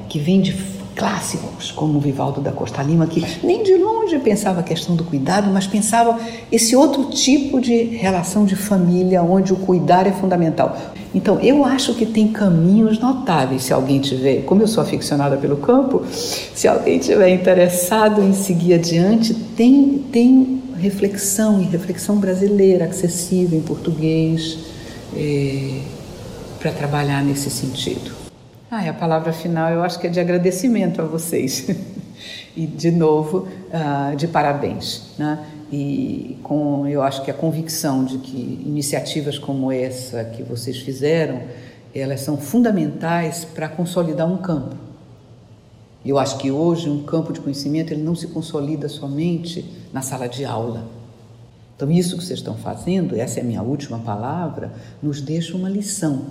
que 0.07 0.17
vem 0.17 0.39
de 0.39 0.53
clássicos 0.95 1.71
como 1.71 1.99
Vivaldo 1.99 2.39
da 2.39 2.53
Costa 2.53 2.81
Lima, 2.81 3.05
que 3.05 3.21
nem 3.45 3.63
de 3.63 3.75
longe 3.75 4.17
pensava 4.19 4.61
a 4.61 4.63
questão 4.63 4.95
do 4.95 5.03
cuidado, 5.03 5.51
mas 5.51 5.67
pensava 5.67 6.17
esse 6.49 6.73
outro 6.73 7.09
tipo 7.09 7.59
de 7.59 7.83
relação 7.83 8.45
de 8.45 8.55
família 8.55 9.21
onde 9.21 9.51
o 9.51 9.57
cuidar 9.57 10.07
é 10.07 10.13
fundamental. 10.13 10.94
Então, 11.15 11.39
eu 11.39 11.63
acho 11.63 11.95
que 11.95 12.05
tem 12.05 12.27
caminhos 12.27 12.99
notáveis. 12.99 13.63
Se 13.63 13.71
alguém 13.71 14.01
tiver, 14.01 14.41
como 14.41 14.61
eu 14.61 14.67
sou 14.67 14.83
aficionada 14.83 15.37
pelo 15.37 15.55
campo, 15.55 16.03
se 16.11 16.67
alguém 16.67 16.99
tiver 16.99 17.29
interessado 17.29 18.21
em 18.21 18.33
seguir 18.33 18.73
adiante, 18.73 19.33
tem, 19.33 20.05
tem 20.11 20.61
reflexão 20.77 21.61
e 21.61 21.63
reflexão 21.63 22.17
brasileira 22.17 22.83
acessível 22.85 23.57
em 23.57 23.61
português 23.61 24.57
é, 25.15 25.79
para 26.59 26.71
trabalhar 26.71 27.23
nesse 27.23 27.49
sentido. 27.49 28.11
Ah, 28.69 28.83
e 28.83 28.89
a 28.89 28.93
palavra 28.93 29.31
final 29.31 29.71
eu 29.71 29.81
acho 29.83 29.97
que 29.97 30.07
é 30.07 30.09
de 30.09 30.19
agradecimento 30.19 31.01
a 31.01 31.05
vocês. 31.05 31.65
e, 32.57 32.67
de 32.67 32.91
novo, 32.91 33.47
uh, 33.69 34.15
de 34.17 34.27
parabéns. 34.27 35.13
Né? 35.17 35.39
E 35.75 36.37
com 36.41 36.87
eu 36.87 37.01
acho 37.01 37.21
que 37.21 37.29
a 37.29 37.33
convicção 37.33 38.05
de 38.05 38.19
que 38.19 38.63
iniciativas 38.65 39.37
como 39.37 39.69
essa 39.69 40.23
que 40.23 40.41
vocês 40.41 40.77
fizeram 40.77 41.41
elas 41.93 42.21
são 42.21 42.37
fundamentais 42.37 43.43
para 43.43 43.67
consolidar 43.67 44.29
um 44.31 44.37
campo. 44.37 44.75
Eu 46.05 46.17
acho 46.17 46.37
que 46.37 46.49
hoje 46.49 46.89
um 46.89 47.03
campo 47.03 47.33
de 47.33 47.41
conhecimento 47.41 47.91
ele 47.91 48.03
não 48.03 48.15
se 48.15 48.27
consolida 48.27 48.87
somente 48.87 49.65
na 49.91 50.01
sala 50.01 50.27
de 50.27 50.45
aula. 50.45 50.87
Então 51.75 51.91
isso 51.91 52.17
que 52.17 52.23
vocês 52.23 52.39
estão 52.39 52.55
fazendo 52.55 53.17
essa 53.17 53.39
é 53.39 53.43
a 53.43 53.45
minha 53.45 53.61
última 53.61 53.99
palavra 53.99 54.73
nos 55.03 55.19
deixa 55.19 55.57
uma 55.57 55.69
lição. 55.69 56.27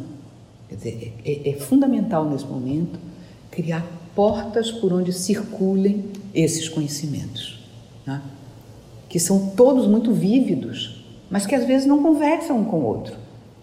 Quer 0.71 0.77
dizer 0.77 1.15
é, 1.23 1.51
é 1.51 1.53
fundamental 1.55 2.25
nesse 2.31 2.47
momento 2.47 2.99
criar 3.51 3.87
portas 4.15 4.71
por 4.71 4.91
onde 4.91 5.13
circulem 5.13 6.05
esses 6.33 6.67
conhecimentos 6.67 7.63
né? 8.07 8.23
Que 9.15 9.21
são 9.21 9.51
todos 9.51 9.87
muito 9.87 10.13
vívidos, 10.13 11.05
mas 11.31 11.47
que 11.47 11.55
às 11.55 11.65
vezes 11.65 11.87
não 11.87 12.03
conversam 12.03 12.59
um 12.59 12.65
com 12.65 12.81
o 12.81 12.85
outro. 12.85 13.15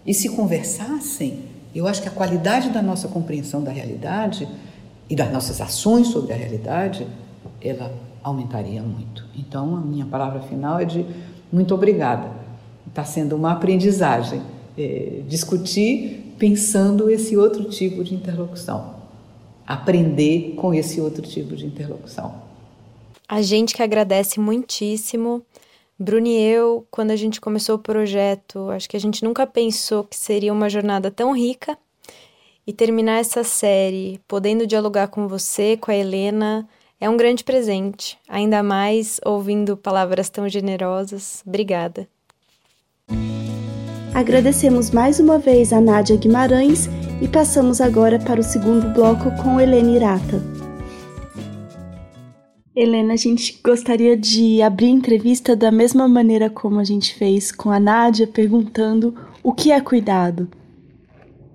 E 0.06 0.14
se 0.14 0.30
conversassem, 0.30 1.40
eu 1.74 1.86
acho 1.86 2.00
que 2.00 2.08
a 2.08 2.10
qualidade 2.10 2.70
da 2.70 2.80
nossa 2.80 3.06
compreensão 3.06 3.62
da 3.62 3.70
realidade 3.70 4.48
e 5.10 5.14
das 5.14 5.30
nossas 5.30 5.60
ações 5.60 6.06
sobre 6.06 6.32
a 6.32 6.36
realidade, 6.36 7.06
ela 7.60 7.92
aumentaria 8.22 8.80
muito. 8.82 9.26
Então, 9.36 9.76
a 9.76 9.80
minha 9.82 10.06
palavra 10.06 10.40
final 10.40 10.80
é 10.80 10.86
de 10.86 11.04
muito 11.52 11.74
obrigada. 11.74 12.30
Está 12.88 13.04
sendo 13.04 13.36
uma 13.36 13.52
aprendizagem 13.52 14.40
é, 14.78 15.20
discutir 15.28 16.34
pensando 16.38 17.10
esse 17.10 17.36
outro 17.36 17.64
tipo 17.64 18.02
de 18.02 18.14
interlocução, 18.14 18.94
aprender 19.66 20.54
com 20.56 20.72
esse 20.72 20.98
outro 20.98 21.20
tipo 21.20 21.54
de 21.54 21.66
interlocução. 21.66 22.51
A 23.32 23.40
gente 23.40 23.74
que 23.74 23.82
agradece 23.82 24.38
muitíssimo. 24.38 25.40
Bruni 25.98 26.36
e 26.36 26.42
eu, 26.42 26.86
quando 26.90 27.12
a 27.12 27.16
gente 27.16 27.40
começou 27.40 27.76
o 27.76 27.78
projeto, 27.78 28.68
acho 28.68 28.86
que 28.86 28.94
a 28.94 29.00
gente 29.00 29.24
nunca 29.24 29.46
pensou 29.46 30.04
que 30.04 30.14
seria 30.14 30.52
uma 30.52 30.68
jornada 30.68 31.10
tão 31.10 31.34
rica. 31.34 31.78
E 32.66 32.74
terminar 32.74 33.20
essa 33.20 33.42
série 33.42 34.20
podendo 34.28 34.66
dialogar 34.66 35.08
com 35.08 35.26
você, 35.26 35.78
com 35.78 35.90
a 35.90 35.96
Helena, 35.96 36.68
é 37.00 37.08
um 37.08 37.16
grande 37.16 37.42
presente, 37.42 38.18
ainda 38.28 38.62
mais 38.62 39.18
ouvindo 39.24 39.78
palavras 39.78 40.28
tão 40.28 40.46
generosas. 40.46 41.42
Obrigada. 41.46 42.06
Agradecemos 44.12 44.90
mais 44.90 45.18
uma 45.18 45.38
vez 45.38 45.72
a 45.72 45.80
Nádia 45.80 46.18
Guimarães 46.18 46.86
e 47.22 47.26
passamos 47.26 47.80
agora 47.80 48.18
para 48.18 48.40
o 48.40 48.44
segundo 48.44 48.92
bloco 48.92 49.30
com 49.42 49.58
Helena 49.58 49.90
Irata. 49.90 50.61
Helena, 52.74 53.12
a 53.12 53.16
gente 53.16 53.60
gostaria 53.62 54.16
de 54.16 54.62
abrir 54.62 54.86
a 54.86 54.90
entrevista 54.90 55.54
da 55.54 55.70
mesma 55.70 56.08
maneira 56.08 56.48
como 56.48 56.80
a 56.80 56.84
gente 56.84 57.14
fez 57.14 57.52
com 57.52 57.70
a 57.70 57.78
Nádia, 57.78 58.26
perguntando 58.26 59.14
o 59.42 59.52
que 59.52 59.70
é 59.70 59.78
cuidado. 59.78 60.48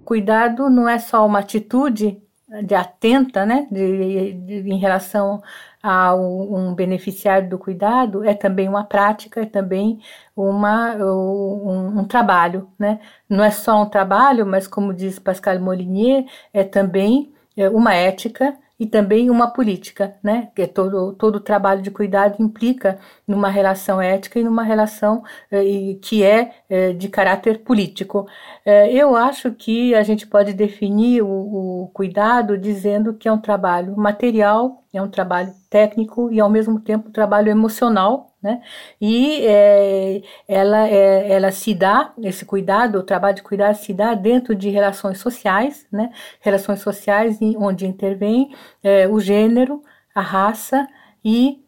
Cuidado 0.05 0.69
não 0.69 0.87
é 0.87 0.99
só 0.99 1.25
uma 1.25 1.39
atitude 1.39 2.21
de 2.63 2.75
atenta, 2.75 3.45
né, 3.47 3.67
de, 3.71 4.33
de, 4.33 4.69
em 4.69 4.77
relação 4.77 5.41
a 5.81 6.15
um 6.15 6.73
beneficiário 6.75 7.49
do 7.49 7.57
cuidado, 7.57 8.23
é 8.23 8.33
também 8.33 8.69
uma 8.69 8.83
prática, 8.83 9.41
é 9.41 9.45
também 9.45 9.99
uma, 10.35 10.95
um, 10.95 11.99
um, 11.99 12.05
trabalho, 12.05 12.69
né? 12.77 12.99
Não 13.27 13.43
é 13.43 13.51
só 13.51 13.81
um 13.81 13.89
trabalho, 13.89 14.45
mas 14.45 14.67
como 14.67 14.93
diz 14.93 15.17
Pascal 15.17 15.59
Molinier, 15.59 16.25
é 16.53 16.63
também 16.63 17.33
é, 17.55 17.69
uma 17.69 17.93
ética 17.93 18.55
e 18.79 18.85
também 18.85 19.29
uma 19.29 19.51
política, 19.51 20.15
né? 20.23 20.49
Que 20.55 20.63
é 20.63 20.67
todo 20.67 21.13
todo 21.13 21.39
trabalho 21.39 21.81
de 21.81 21.91
cuidado 21.91 22.41
implica 22.41 22.99
numa 23.27 23.49
relação 23.49 24.01
ética 24.01 24.39
e 24.39 24.43
numa 24.43 24.63
relação 24.63 25.23
eh, 25.51 25.97
que 26.01 26.23
é 26.23 26.53
eh, 26.69 26.93
de 26.93 27.09
caráter 27.09 27.59
político. 27.63 28.27
Eh, 28.65 28.93
eu 28.93 29.15
acho 29.15 29.51
que 29.53 29.95
a 29.95 30.03
gente 30.03 30.27
pode 30.27 30.53
definir 30.53 31.21
o, 31.23 31.83
o 31.83 31.87
cuidado 31.93 32.57
dizendo 32.57 33.13
que 33.13 33.27
é 33.27 33.31
um 33.31 33.39
trabalho 33.41 33.95
material, 33.97 34.83
é 34.93 35.01
um 35.01 35.09
trabalho 35.09 35.53
técnico 35.69 36.31
e 36.31 36.39
ao 36.39 36.49
mesmo 36.49 36.79
tempo 36.79 37.09
um 37.09 37.11
trabalho 37.11 37.49
emocional 37.49 38.27
né? 38.41 38.61
E 39.01 39.45
é, 39.45 40.21
ela, 40.47 40.87
é, 40.87 41.31
ela 41.31 41.51
se 41.51 41.73
dá, 41.73 42.13
esse 42.21 42.45
cuidado, 42.45 42.99
o 42.99 43.03
trabalho 43.03 43.35
de 43.35 43.43
cuidar 43.43 43.73
se 43.73 43.93
dá 43.93 44.13
dentro 44.13 44.55
de 44.55 44.69
relações 44.69 45.19
sociais, 45.19 45.87
né? 45.91 46.11
Relações 46.39 46.79
sociais 46.81 47.39
onde 47.57 47.85
intervém 47.87 48.53
é, 48.83 49.07
o 49.07 49.19
gênero, 49.19 49.81
a 50.13 50.21
raça 50.21 50.87
e 51.23 51.63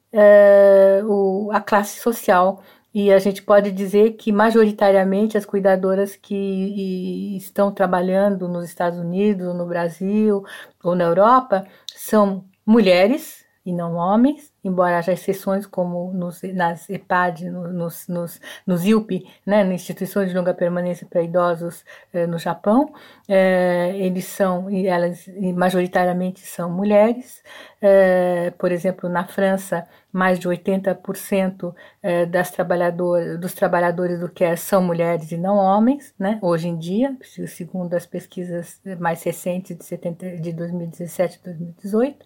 o, 1.06 1.50
a 1.52 1.62
classe 1.62 2.00
social. 2.00 2.64
E 2.94 3.12
a 3.12 3.20
gente 3.20 3.44
pode 3.44 3.72
dizer 3.72 4.14
que, 4.14 4.32
majoritariamente, 4.32 5.38
as 5.38 5.46
cuidadoras 5.46 6.16
que 6.16 7.36
estão 7.38 7.72
trabalhando 7.72 8.48
nos 8.48 8.66
Estados 8.66 8.98
Unidos, 8.98 9.56
no 9.56 9.68
Brasil 9.68 10.44
ou 10.84 10.96
na 10.96 11.04
Europa 11.04 11.68
são 11.96 12.46
mulheres 12.70 13.44
e 13.66 13.74
não 13.74 13.96
homens, 13.96 14.54
embora 14.64 14.98
haja 14.98 15.14
exceções 15.14 15.66
como 15.66 16.12
nos, 16.14 16.42
nas 16.44 16.90
EPAD, 16.90 17.50
nos, 17.50 18.08
nos, 18.08 18.42
nos 18.66 18.86
IUP, 18.86 19.26
né, 19.46 19.64
instituições 19.74 20.30
de 20.30 20.36
longa 20.36 20.54
permanência 20.54 21.08
para 21.10 21.22
idosos 21.22 21.84
eh, 22.14 22.28
no 22.28 22.38
Japão, 22.38 22.94
eh, 23.28 23.94
eles 23.98 24.26
são, 24.26 24.70
e 24.70 24.88
elas 24.88 25.26
majoritariamente 25.56 26.42
são 26.46 26.70
mulheres, 26.70 27.44
eh, 27.82 28.52
por 28.58 28.72
exemplo, 28.72 29.10
na 29.10 29.26
França, 29.26 29.88
mais 30.12 30.40
de 30.40 30.48
80% 30.48 31.74
eh, 32.02 32.26
das 32.26 32.52
trabalhadoras, 32.52 33.40
dos 33.40 33.54
trabalhadores 33.54 34.20
do 34.20 34.30
CARE 34.30 34.58
são 34.58 34.82
mulheres 34.82 35.32
e 35.32 35.38
não 35.38 35.56
homens, 35.56 36.14
né, 36.18 36.40
hoje 36.42 36.68
em 36.68 36.78
dia, 36.78 37.16
segundo 37.48 37.94
as 37.94 38.06
pesquisas 38.06 38.82
mais 39.00 39.22
recentes 39.24 39.78
de, 39.78 39.86
70, 39.86 40.38
de 40.38 40.52
2017 40.54 41.40
e 41.40 41.44
2018, 41.46 42.26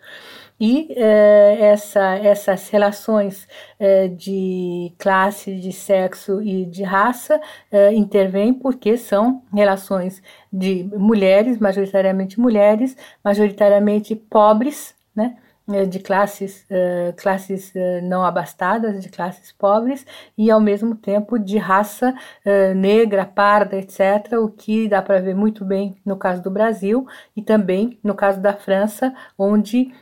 e 0.59 0.93
eh, 0.95 1.57
essa 1.59 2.15
essas 2.23 2.69
relações 2.69 3.47
é, 3.79 4.07
de 4.07 4.93
classe, 4.97 5.55
de 5.55 5.71
sexo 5.71 6.41
e 6.41 6.65
de 6.65 6.83
raça 6.83 7.39
é, 7.71 7.93
intervêm 7.93 8.53
porque 8.53 8.97
são 8.97 9.41
relações 9.53 10.21
de 10.51 10.83
mulheres, 10.95 11.57
majoritariamente 11.59 12.39
mulheres, 12.39 12.95
majoritariamente 13.23 14.15
pobres, 14.15 14.95
né? 15.15 15.35
eh, 15.71 15.85
de 15.85 15.99
classes, 15.99 16.65
uh, 16.69 17.13
classes 17.15 17.71
uh, 17.73 18.03
não 18.03 18.21
abastadas, 18.21 19.01
de 19.01 19.07
classes 19.07 19.53
pobres, 19.53 20.05
e 20.37 20.51
ao 20.51 20.59
mesmo 20.59 20.93
tempo 20.93 21.39
de 21.39 21.57
raça 21.57 22.13
uh, 22.45 22.75
negra, 22.75 23.25
parda, 23.25 23.77
etc., 23.77 24.33
o 24.41 24.49
que 24.49 24.89
dá 24.89 25.01
para 25.01 25.21
ver 25.21 25.33
muito 25.33 25.63
bem 25.63 25.95
no 26.05 26.17
caso 26.17 26.43
do 26.43 26.51
Brasil 26.51 27.07
e 27.33 27.41
também 27.41 27.97
no 28.03 28.13
caso 28.13 28.41
da 28.41 28.53
França, 28.53 29.13
onde 29.37 29.93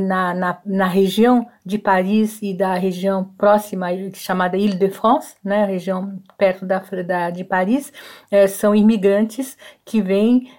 na, 0.00 0.34
na, 0.34 0.58
na, 0.64 0.86
região 0.86 1.46
de 1.64 1.78
Paris 1.78 2.40
e 2.42 2.54
da 2.54 2.74
região 2.74 3.24
próxima, 3.36 3.88
chamada 4.14 4.56
Ile-de-France, 4.56 5.36
né, 5.44 5.64
região 5.64 6.18
perto 6.38 6.64
da, 6.64 6.78
da 6.78 7.30
de 7.30 7.44
Paris, 7.44 7.92
são 8.48 8.74
imigrantes 8.74 9.56
que 9.84 10.00
vêm 10.00 10.50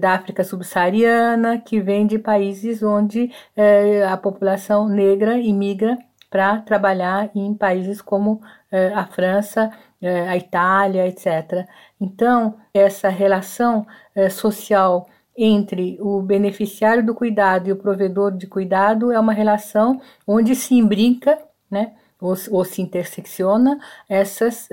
da 0.00 0.12
África 0.12 0.42
subsaariana, 0.44 1.58
que 1.58 1.80
vêm 1.80 2.06
de 2.06 2.18
países 2.18 2.82
onde 2.82 3.30
a 4.08 4.16
população 4.16 4.88
negra 4.88 5.38
imigra 5.38 5.98
para 6.30 6.58
trabalhar 6.60 7.30
em 7.34 7.54
países 7.54 8.00
como 8.00 8.40
eh, 8.70 8.92
a 8.94 9.06
França, 9.06 9.70
eh, 10.02 10.28
a 10.28 10.36
Itália, 10.36 11.06
etc. 11.06 11.66
Então, 12.00 12.56
essa 12.74 13.08
relação 13.08 13.86
eh, 14.14 14.28
social 14.28 15.08
entre 15.36 15.98
o 16.00 16.22
beneficiário 16.22 17.04
do 17.04 17.14
cuidado 17.14 17.68
e 17.68 17.72
o 17.72 17.76
provedor 17.76 18.32
de 18.32 18.46
cuidado 18.46 19.12
é 19.12 19.20
uma 19.20 19.32
relação 19.32 20.00
onde 20.26 20.54
se 20.54 20.74
imbrinca, 20.74 21.38
né, 21.70 21.92
ou, 22.20 22.34
ou 22.50 22.64
se 22.64 22.80
intersecciona 22.80 23.78
essas 24.08 24.68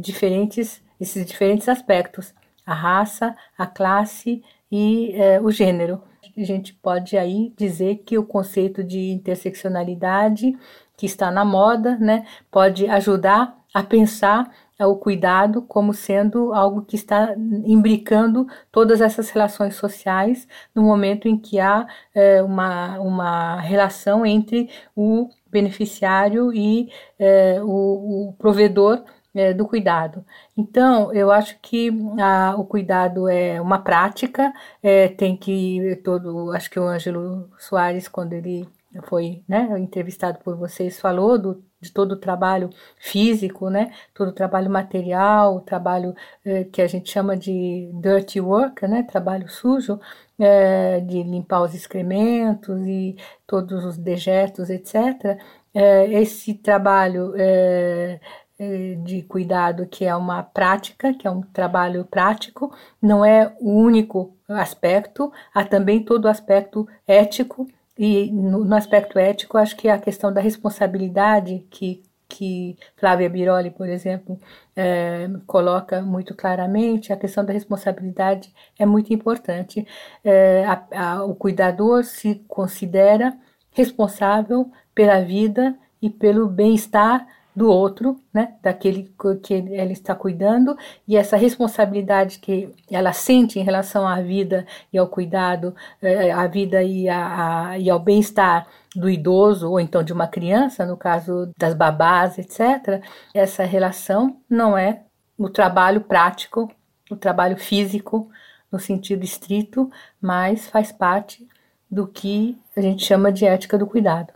diferentes, 0.00 0.82
esses 1.00 1.26
diferentes 1.26 1.68
aspectos, 1.68 2.34
a 2.64 2.74
raça, 2.74 3.34
a 3.58 3.66
classe 3.66 4.42
e 4.70 5.14
o 5.42 5.50
gênero. 5.50 6.02
A 6.36 6.44
gente 6.44 6.74
pode 6.74 7.16
aí 7.16 7.52
dizer 7.56 8.02
que 8.04 8.18
o 8.18 8.24
conceito 8.24 8.84
de 8.84 9.10
interseccionalidade 9.10 10.56
que 10.96 11.06
está 11.06 11.30
na 11.30 11.44
moda, 11.44 11.96
né, 11.96 12.26
pode 12.50 12.86
ajudar 12.88 13.56
a 13.72 13.82
pensar 13.82 14.50
o 14.84 14.96
cuidado 14.96 15.62
como 15.62 15.94
sendo 15.94 16.52
algo 16.52 16.82
que 16.82 16.96
está 16.96 17.34
imbricando 17.64 18.46
todas 18.70 19.00
essas 19.00 19.30
relações 19.30 19.74
sociais 19.76 20.46
no 20.74 20.82
momento 20.82 21.28
em 21.28 21.38
que 21.38 21.58
há 21.58 21.86
é, 22.14 22.42
uma, 22.42 22.98
uma 22.98 23.60
relação 23.60 24.26
entre 24.26 24.68
o 24.94 25.30
beneficiário 25.50 26.52
e 26.52 26.90
é, 27.18 27.60
o, 27.62 28.28
o 28.28 28.32
provedor 28.34 29.02
é, 29.34 29.52
do 29.54 29.66
cuidado. 29.66 30.24
Então, 30.56 31.12
eu 31.12 31.30
acho 31.30 31.58
que 31.60 31.90
a, 32.20 32.54
o 32.58 32.64
cuidado 32.64 33.28
é 33.28 33.60
uma 33.60 33.78
prática, 33.78 34.52
é, 34.82 35.08
tem 35.08 35.36
que 35.36 36.00
todo, 36.02 36.52
acho 36.52 36.70
que 36.70 36.80
o 36.80 36.88
Ângelo 36.88 37.50
Soares, 37.58 38.08
quando 38.08 38.32
ele 38.32 38.68
foi 39.04 39.42
né, 39.46 39.78
entrevistado 39.78 40.38
por 40.42 40.56
vocês, 40.56 40.98
falou 40.98 41.38
do, 41.38 41.62
de 41.86 41.92
todo 41.92 42.12
o 42.12 42.16
trabalho 42.16 42.70
físico, 42.98 43.70
né, 43.70 43.92
todo 44.14 44.28
o 44.28 44.32
trabalho 44.32 44.70
material, 44.70 45.56
o 45.56 45.60
trabalho 45.60 46.14
é, 46.44 46.64
que 46.64 46.82
a 46.82 46.86
gente 46.86 47.10
chama 47.10 47.36
de 47.36 47.90
dirty 47.94 48.40
work, 48.40 48.86
né, 48.86 49.02
trabalho 49.02 49.48
sujo, 49.48 50.00
é, 50.38 51.00
de 51.00 51.22
limpar 51.22 51.62
os 51.62 51.74
excrementos 51.74 52.80
e 52.86 53.16
todos 53.46 53.84
os 53.84 53.96
dejetos, 53.96 54.70
etc. 54.70 55.38
É, 55.74 56.06
esse 56.12 56.54
trabalho 56.54 57.32
é, 57.36 58.20
eh, 58.58 58.94
de 59.04 59.22
cuidado 59.22 59.86
que 59.86 60.06
é 60.06 60.16
uma 60.16 60.42
prática, 60.42 61.12
que 61.12 61.26
é 61.26 61.30
um 61.30 61.42
trabalho 61.42 62.06
prático, 62.06 62.74
não 63.02 63.22
é 63.22 63.54
o 63.60 63.70
único 63.70 64.34
aspecto, 64.48 65.30
há 65.52 65.62
também 65.62 66.02
todo 66.02 66.24
o 66.24 66.28
aspecto 66.28 66.88
ético, 67.06 67.68
e 67.98 68.30
no, 68.32 68.64
no 68.64 68.76
aspecto 68.76 69.18
ético, 69.18 69.58
acho 69.58 69.76
que 69.76 69.88
a 69.88 69.98
questão 69.98 70.32
da 70.32 70.40
responsabilidade 70.40 71.66
que 71.70 72.02
que 72.28 72.76
Flávia 72.96 73.28
Biroli, 73.28 73.70
por 73.70 73.88
exemplo, 73.88 74.38
é, 74.74 75.28
coloca 75.46 76.02
muito 76.02 76.34
claramente, 76.34 77.12
a 77.12 77.16
questão 77.16 77.44
da 77.44 77.52
responsabilidade 77.52 78.52
é 78.78 78.84
muito 78.84 79.12
importante. 79.12 79.86
É, 80.24 80.64
a, 80.64 80.86
a, 80.92 81.24
o 81.24 81.34
cuidador 81.34 82.04
se 82.04 82.44
considera 82.48 83.36
responsável 83.70 84.70
pela 84.94 85.20
vida 85.20 85.76
e 86.00 86.10
pelo 86.10 86.48
bem-estar 86.48 87.26
do 87.56 87.70
outro, 87.70 88.20
né, 88.34 88.54
daquele 88.62 89.10
que 89.42 89.54
ela 89.72 89.90
está 89.90 90.14
cuidando, 90.14 90.76
e 91.08 91.16
essa 91.16 91.38
responsabilidade 91.38 92.38
que 92.38 92.68
ela 92.90 93.14
sente 93.14 93.58
em 93.58 93.62
relação 93.62 94.06
à 94.06 94.20
vida 94.20 94.66
e 94.92 94.98
ao 94.98 95.08
cuidado, 95.08 95.74
eh, 96.02 96.30
à 96.30 96.46
vida 96.46 96.82
e, 96.82 97.08
a, 97.08 97.70
a, 97.70 97.78
e 97.78 97.88
ao 97.88 97.98
bem-estar 97.98 98.66
do 98.94 99.08
idoso 99.08 99.70
ou 99.70 99.80
então 99.80 100.02
de 100.02 100.12
uma 100.12 100.28
criança, 100.28 100.84
no 100.84 100.98
caso 100.98 101.50
das 101.56 101.72
babás, 101.72 102.38
etc., 102.38 103.02
essa 103.32 103.64
relação 103.64 104.36
não 104.50 104.76
é 104.76 105.00
o 105.38 105.48
trabalho 105.48 106.02
prático, 106.02 106.70
o 107.10 107.16
trabalho 107.16 107.56
físico, 107.56 108.30
no 108.70 108.78
sentido 108.78 109.24
estrito, 109.24 109.90
mas 110.20 110.68
faz 110.68 110.92
parte 110.92 111.46
do 111.90 112.06
que 112.06 112.58
a 112.76 112.82
gente 112.82 113.02
chama 113.02 113.32
de 113.32 113.46
ética 113.46 113.78
do 113.78 113.86
cuidado. 113.86 114.32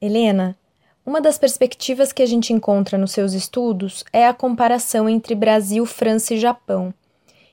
Helena, 0.00 0.56
uma 1.04 1.20
das 1.20 1.36
perspectivas 1.36 2.12
que 2.12 2.22
a 2.22 2.26
gente 2.26 2.52
encontra 2.52 2.96
nos 2.96 3.10
seus 3.10 3.32
estudos 3.32 4.04
é 4.12 4.26
a 4.26 4.32
comparação 4.32 5.08
entre 5.08 5.34
Brasil, 5.34 5.84
França 5.84 6.34
e 6.34 6.38
Japão. 6.38 6.94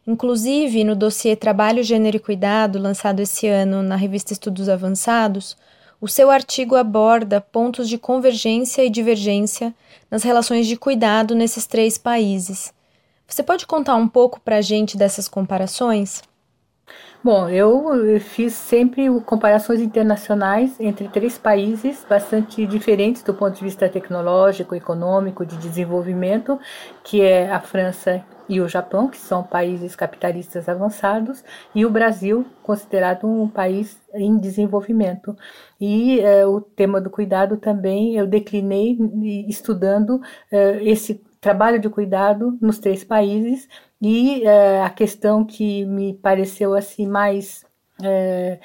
Inclusive, 0.05 0.83
no 0.83 0.95
dossiê 0.95 1.35
Trabalho, 1.35 1.83
Gênero 1.83 2.17
e 2.17 2.19
Cuidado, 2.19 2.77
lançado 2.77 3.19
esse 3.19 3.47
ano 3.47 3.81
na 3.81 3.95
revista 3.95 4.33
Estudos 4.33 4.69
Avançados, 4.69 5.57
o 5.99 6.07
seu 6.07 6.29
artigo 6.29 6.75
aborda 6.75 7.41
pontos 7.41 7.89
de 7.89 7.97
convergência 7.97 8.83
e 8.85 8.89
divergência 8.89 9.73
nas 10.09 10.23
relações 10.23 10.67
de 10.67 10.77
cuidado 10.77 11.33
nesses 11.33 11.65
três 11.65 11.97
países. 11.97 12.71
Você 13.27 13.43
pode 13.43 13.65
contar 13.67 13.95
um 13.95 14.07
pouco 14.07 14.39
para 14.39 14.57
a 14.57 14.61
gente 14.61 14.95
dessas 14.95 15.27
comparações? 15.27 16.21
Bom, 17.21 17.49
eu 17.49 18.17
fiz 18.21 18.53
sempre 18.53 19.09
comparações 19.25 19.81
internacionais 19.81 20.79
entre 20.79 21.09
três 21.09 21.37
países 21.37 22.05
bastante 22.09 22.65
diferentes 22.65 23.21
do 23.21 23.33
ponto 23.33 23.57
de 23.57 23.63
vista 23.63 23.89
tecnológico, 23.89 24.73
econômico, 24.73 25.45
de 25.45 25.57
desenvolvimento, 25.57 26.57
que 27.03 27.21
é 27.21 27.51
a 27.51 27.59
França 27.59 28.23
e 28.47 28.61
o 28.61 28.69
Japão, 28.69 29.09
que 29.09 29.17
são 29.17 29.43
países 29.43 29.97
capitalistas 29.97 30.69
avançados, 30.69 31.43
e 31.75 31.85
o 31.85 31.89
Brasil, 31.89 32.45
considerado 32.63 33.27
um 33.27 33.49
país 33.49 33.99
em 34.13 34.37
desenvolvimento. 34.37 35.35
E 35.79 36.21
eh, 36.21 36.45
o 36.45 36.61
tema 36.61 37.01
do 37.01 37.09
cuidado 37.09 37.57
também 37.57 38.15
eu 38.15 38.25
declinei 38.25 38.97
estudando 39.47 40.21
eh, 40.49 40.79
esse 40.83 41.21
trabalho 41.41 41.79
de 41.79 41.89
cuidado 41.89 42.57
nos 42.61 42.79
três 42.79 43.03
países 43.03 43.67
e 44.01 44.43
é, 44.45 44.81
a 44.81 44.89
questão 44.89 45.43
que 45.43 45.85
me 45.85 46.13
pareceu 46.13 46.73
assim 46.73 47.05
mais 47.05 47.65
é, 48.01 48.59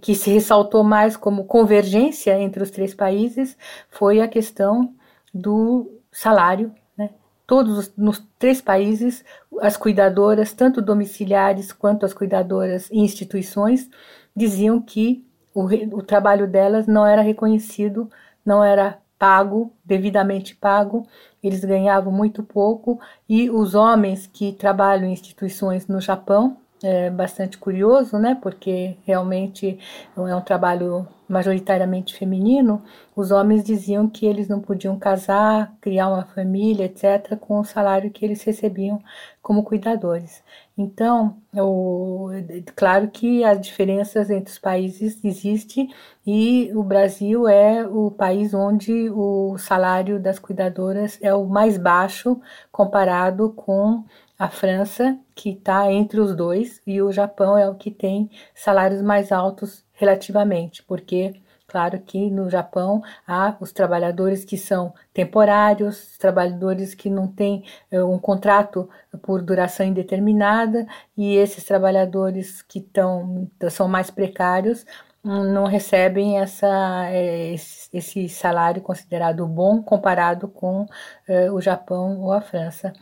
que 0.00 0.14
se 0.14 0.30
ressaltou 0.30 0.82
mais 0.82 1.16
como 1.16 1.44
convergência 1.44 2.38
entre 2.40 2.62
os 2.62 2.70
três 2.70 2.94
países 2.94 3.56
foi 3.90 4.20
a 4.20 4.28
questão 4.28 4.94
do 5.32 6.00
salário. 6.10 6.72
Né? 6.96 7.10
Todos 7.46 7.78
os, 7.78 7.96
nos 7.96 8.24
três 8.38 8.60
países, 8.60 9.24
as 9.60 9.76
cuidadoras, 9.76 10.52
tanto 10.52 10.82
domiciliares 10.82 11.72
quanto 11.72 12.04
as 12.04 12.14
cuidadoras 12.14 12.90
em 12.90 13.04
instituições, 13.04 13.88
diziam 14.34 14.80
que 14.80 15.24
o, 15.54 15.64
o 15.96 16.02
trabalho 16.02 16.48
delas 16.48 16.86
não 16.86 17.06
era 17.06 17.22
reconhecido, 17.22 18.10
não 18.44 18.64
era 18.64 18.98
pago, 19.22 19.72
devidamente 19.84 20.52
pago, 20.56 21.06
eles 21.40 21.64
ganhavam 21.64 22.12
muito 22.12 22.42
pouco 22.42 22.98
e 23.28 23.48
os 23.48 23.72
homens 23.72 24.26
que 24.26 24.50
trabalham 24.50 25.06
em 25.06 25.12
instituições 25.12 25.86
no 25.86 26.00
Japão 26.00 26.56
é 26.82 27.08
bastante 27.08 27.56
curioso, 27.56 28.18
né? 28.18 28.36
Porque 28.42 28.96
realmente 29.06 29.78
é 30.16 30.34
um 30.34 30.40
trabalho 30.40 31.06
majoritariamente 31.28 32.16
feminino. 32.16 32.82
Os 33.14 33.30
homens 33.30 33.62
diziam 33.62 34.08
que 34.08 34.26
eles 34.26 34.48
não 34.48 34.58
podiam 34.58 34.98
casar, 34.98 35.72
criar 35.80 36.08
uma 36.08 36.24
família, 36.24 36.86
etc., 36.86 37.36
com 37.38 37.60
o 37.60 37.64
salário 37.64 38.10
que 38.10 38.24
eles 38.24 38.42
recebiam 38.42 39.00
como 39.40 39.62
cuidadores. 39.62 40.42
Então, 40.76 41.36
o, 41.54 42.30
claro 42.74 43.10
que 43.10 43.44
as 43.44 43.60
diferenças 43.60 44.30
entre 44.30 44.50
os 44.50 44.58
países 44.58 45.22
existem 45.22 45.92
e 46.26 46.70
o 46.74 46.82
Brasil 46.82 47.46
é 47.46 47.86
o 47.86 48.10
país 48.10 48.54
onde 48.54 49.10
o 49.10 49.58
salário 49.58 50.18
das 50.18 50.38
cuidadoras 50.38 51.18
é 51.20 51.34
o 51.34 51.44
mais 51.44 51.76
baixo 51.76 52.40
comparado 52.70 53.50
com 53.52 54.02
a 54.38 54.48
França, 54.48 55.18
que 55.34 55.50
está 55.50 55.92
entre 55.92 56.18
os 56.20 56.34
dois, 56.34 56.80
e 56.86 57.00
o 57.00 57.12
Japão 57.12 57.56
é 57.56 57.68
o 57.68 57.76
que 57.76 57.90
tem 57.90 58.30
salários 58.54 59.02
mais 59.02 59.30
altos 59.30 59.84
relativamente, 59.92 60.82
porque 60.82 61.34
Claro 61.72 61.98
que 62.00 62.30
no 62.30 62.50
Japão 62.50 63.02
há 63.26 63.56
os 63.58 63.72
trabalhadores 63.72 64.44
que 64.44 64.58
são 64.58 64.92
temporários, 65.10 66.18
trabalhadores 66.18 66.94
que 66.94 67.08
não 67.08 67.26
têm 67.26 67.64
é, 67.90 68.04
um 68.04 68.18
contrato 68.18 68.90
por 69.22 69.40
duração 69.40 69.86
indeterminada, 69.86 70.86
e 71.16 71.34
esses 71.34 71.64
trabalhadores 71.64 72.60
que 72.60 72.78
tão, 72.78 73.50
são 73.70 73.88
mais 73.88 74.10
precários 74.10 74.84
não 75.24 75.64
recebem 75.64 76.38
essa, 76.40 76.66
é, 77.06 77.54
esse 77.54 78.28
salário 78.28 78.82
considerado 78.82 79.46
bom 79.46 79.82
comparado 79.82 80.48
com 80.48 80.84
é, 81.26 81.50
o 81.50 81.58
Japão 81.60 82.20
ou 82.20 82.32
a 82.32 82.42
França. 82.42 82.92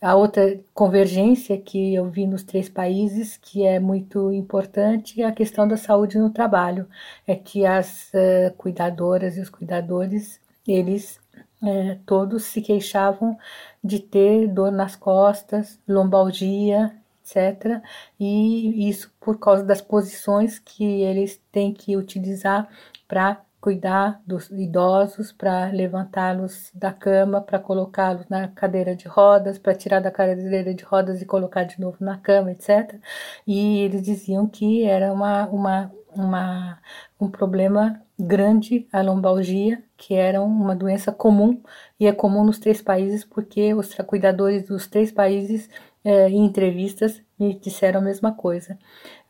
A 0.00 0.14
outra 0.14 0.60
convergência 0.72 1.58
que 1.58 1.94
eu 1.94 2.08
vi 2.08 2.24
nos 2.24 2.44
três 2.44 2.68
países, 2.68 3.36
que 3.36 3.64
é 3.64 3.80
muito 3.80 4.32
importante, 4.32 5.20
é 5.20 5.26
a 5.26 5.32
questão 5.32 5.66
da 5.66 5.76
saúde 5.76 6.18
no 6.18 6.30
trabalho. 6.30 6.88
É 7.26 7.34
que 7.34 7.66
as 7.66 8.08
uh, 8.14 8.54
cuidadoras 8.56 9.36
e 9.36 9.40
os 9.40 9.50
cuidadores, 9.50 10.40
eles 10.66 11.18
uh, 11.60 11.98
todos 12.06 12.44
se 12.44 12.62
queixavam 12.62 13.36
de 13.82 13.98
ter 13.98 14.46
dor 14.46 14.70
nas 14.70 14.94
costas, 14.94 15.80
lombalgia, 15.88 16.94
etc. 17.24 17.82
E 18.20 18.88
isso 18.88 19.12
por 19.20 19.38
causa 19.38 19.64
das 19.64 19.80
posições 19.80 20.60
que 20.60 20.84
eles 21.02 21.40
têm 21.50 21.72
que 21.72 21.96
utilizar 21.96 22.68
para 23.08 23.40
cuidar 23.60 24.20
dos 24.26 24.50
idosos, 24.50 25.32
para 25.32 25.66
levantá-los 25.70 26.70
da 26.74 26.92
cama, 26.92 27.40
para 27.40 27.58
colocá-los 27.58 28.28
na 28.28 28.48
cadeira 28.48 28.94
de 28.94 29.08
rodas, 29.08 29.58
para 29.58 29.74
tirar 29.74 30.00
da 30.00 30.10
cadeira 30.10 30.74
de 30.74 30.84
rodas 30.84 31.20
e 31.20 31.26
colocar 31.26 31.64
de 31.64 31.80
novo 31.80 31.96
na 32.00 32.16
cama, 32.16 32.52
etc. 32.52 33.00
E 33.46 33.80
eles 33.80 34.02
diziam 34.02 34.46
que 34.46 34.84
era 34.84 35.12
uma, 35.12 35.46
uma, 35.48 35.92
uma, 36.14 36.78
um 37.20 37.28
problema 37.28 38.00
grande 38.18 38.86
a 38.92 39.00
lombalgia, 39.02 39.82
que 39.96 40.14
era 40.14 40.40
uma 40.42 40.74
doença 40.74 41.12
comum 41.12 41.60
e 41.98 42.06
é 42.06 42.12
comum 42.12 42.44
nos 42.44 42.58
três 42.58 42.82
países 42.82 43.24
porque 43.24 43.74
os 43.74 43.94
cuidadores 43.94 44.66
dos 44.66 44.86
três 44.86 45.12
países 45.12 45.68
é, 46.04 46.28
em 46.28 46.44
entrevistas 46.44 47.20
me 47.38 47.54
disseram 47.58 48.00
a 48.00 48.02
mesma 48.02 48.32
coisa. 48.32 48.78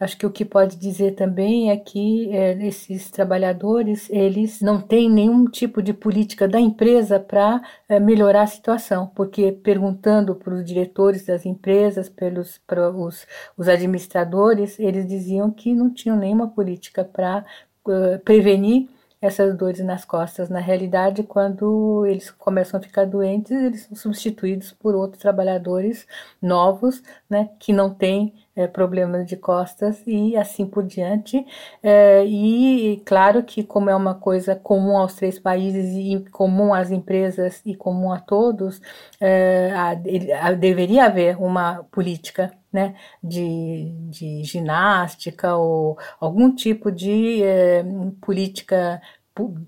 Acho 0.00 0.16
que 0.16 0.26
o 0.26 0.30
que 0.30 0.44
pode 0.44 0.76
dizer 0.76 1.16
também 1.16 1.70
é 1.70 1.76
que 1.76 2.30
é, 2.32 2.52
esses 2.64 3.10
trabalhadores 3.10 4.08
eles 4.10 4.60
não 4.60 4.80
têm 4.80 5.10
nenhum 5.10 5.44
tipo 5.46 5.82
de 5.82 5.92
política 5.92 6.46
da 6.46 6.60
empresa 6.60 7.18
para 7.18 7.60
é, 7.88 7.98
melhorar 7.98 8.42
a 8.42 8.46
situação, 8.46 9.10
porque 9.14 9.50
perguntando 9.50 10.36
para 10.36 10.54
os 10.54 10.64
diretores 10.64 11.26
das 11.26 11.44
empresas, 11.44 12.08
pelos 12.08 12.60
os, 12.96 13.26
os 13.56 13.68
administradores, 13.68 14.78
eles 14.78 15.06
diziam 15.06 15.50
que 15.50 15.74
não 15.74 15.92
tinham 15.92 16.16
nenhuma 16.16 16.48
política 16.48 17.04
para 17.04 17.44
uh, 17.84 18.18
prevenir 18.24 18.88
essas 19.20 19.56
dores 19.56 19.80
nas 19.80 20.04
costas. 20.04 20.48
Na 20.48 20.60
realidade, 20.60 21.22
quando 21.22 22.06
eles 22.06 22.30
começam 22.30 22.78
a 22.78 22.82
ficar 22.82 23.04
doentes, 23.04 23.50
eles 23.50 23.82
são 23.82 23.96
substituídos 23.96 24.72
por 24.72 24.94
outros 24.94 25.20
trabalhadores 25.20 26.06
novos, 26.40 27.02
né, 27.28 27.50
que 27.58 27.72
não 27.72 27.92
têm 27.92 28.32
é, 28.58 28.66
problemas 28.66 29.24
de 29.24 29.36
costas 29.36 30.02
e 30.04 30.36
assim 30.36 30.66
por 30.66 30.82
diante. 30.84 31.46
É, 31.80 32.24
e 32.26 33.00
claro 33.06 33.44
que, 33.44 33.62
como 33.62 33.88
é 33.88 33.94
uma 33.94 34.16
coisa 34.16 34.56
comum 34.56 34.96
aos 34.98 35.14
três 35.14 35.38
países 35.38 35.94
e 35.94 36.28
comum 36.30 36.74
às 36.74 36.90
empresas 36.90 37.62
e 37.64 37.76
comum 37.76 38.12
a 38.12 38.18
todos, 38.18 38.80
é, 39.20 39.70
a, 39.72 40.48
a, 40.48 40.52
deveria 40.52 41.04
haver 41.04 41.36
uma 41.38 41.84
política 41.92 42.52
né, 42.72 42.96
de, 43.22 43.92
de 44.10 44.42
ginástica 44.42 45.54
ou 45.56 45.96
algum 46.20 46.52
tipo 46.54 46.90
de 46.90 47.42
é, 47.44 47.84
política 48.20 49.00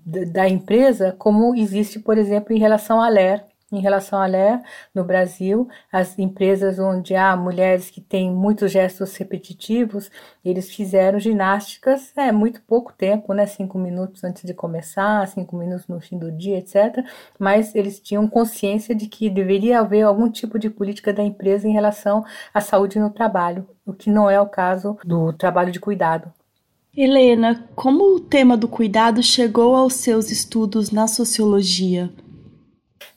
da 0.05 0.49
empresa, 0.49 1.15
como 1.17 1.55
existe, 1.55 1.97
por 1.97 2.17
exemplo, 2.17 2.53
em 2.53 2.59
relação 2.59 3.01
à 3.01 3.07
LER, 3.07 3.45
em 3.71 3.79
relação 3.79 4.19
à 4.19 4.25
LER, 4.25 4.61
no 4.93 5.03
Brasil, 5.03 5.67
as 5.91 6.19
empresas 6.19 6.77
onde 6.77 7.15
há 7.15 7.35
mulheres 7.35 7.89
que 7.89 8.01
têm 8.01 8.29
muitos 8.29 8.71
gestos 8.71 9.15
repetitivos, 9.15 10.11
eles 10.43 10.69
fizeram 10.73 11.19
ginásticas 11.19 12.11
é 12.17 12.31
muito 12.31 12.61
pouco 12.61 12.93
tempo, 12.93 13.33
né? 13.33 13.45
Cinco 13.45 13.77
minutos 13.77 14.23
antes 14.23 14.43
de 14.43 14.53
começar, 14.53 15.27
cinco 15.27 15.55
minutos 15.55 15.87
no 15.87 15.99
fim 15.99 16.17
do 16.17 16.31
dia, 16.31 16.57
etc. 16.57 17.05
Mas 17.39 17.73
eles 17.75 17.99
tinham 17.99 18.27
consciência 18.27 18.93
de 18.93 19.07
que 19.07 19.29
deveria 19.29 19.79
haver 19.79 20.01
algum 20.01 20.29
tipo 20.29 20.59
de 20.59 20.69
política 20.69 21.13
da 21.13 21.23
empresa 21.23 21.67
em 21.67 21.73
relação 21.73 22.25
à 22.53 22.61
saúde 22.61 22.99
no 22.99 23.09
trabalho, 23.09 23.67
o 23.85 23.93
que 23.93 24.09
não 24.09 24.29
é 24.29 24.39
o 24.39 24.47
caso 24.47 24.97
do 25.03 25.33
trabalho 25.33 25.71
de 25.71 25.79
cuidado. 25.79 26.31
Helena, 26.95 27.69
como 27.73 28.15
o 28.15 28.19
tema 28.19 28.57
do 28.57 28.67
cuidado 28.67 29.23
chegou 29.23 29.75
aos 29.75 29.93
seus 29.93 30.29
estudos 30.29 30.91
na 30.91 31.07
sociologia? 31.07 32.11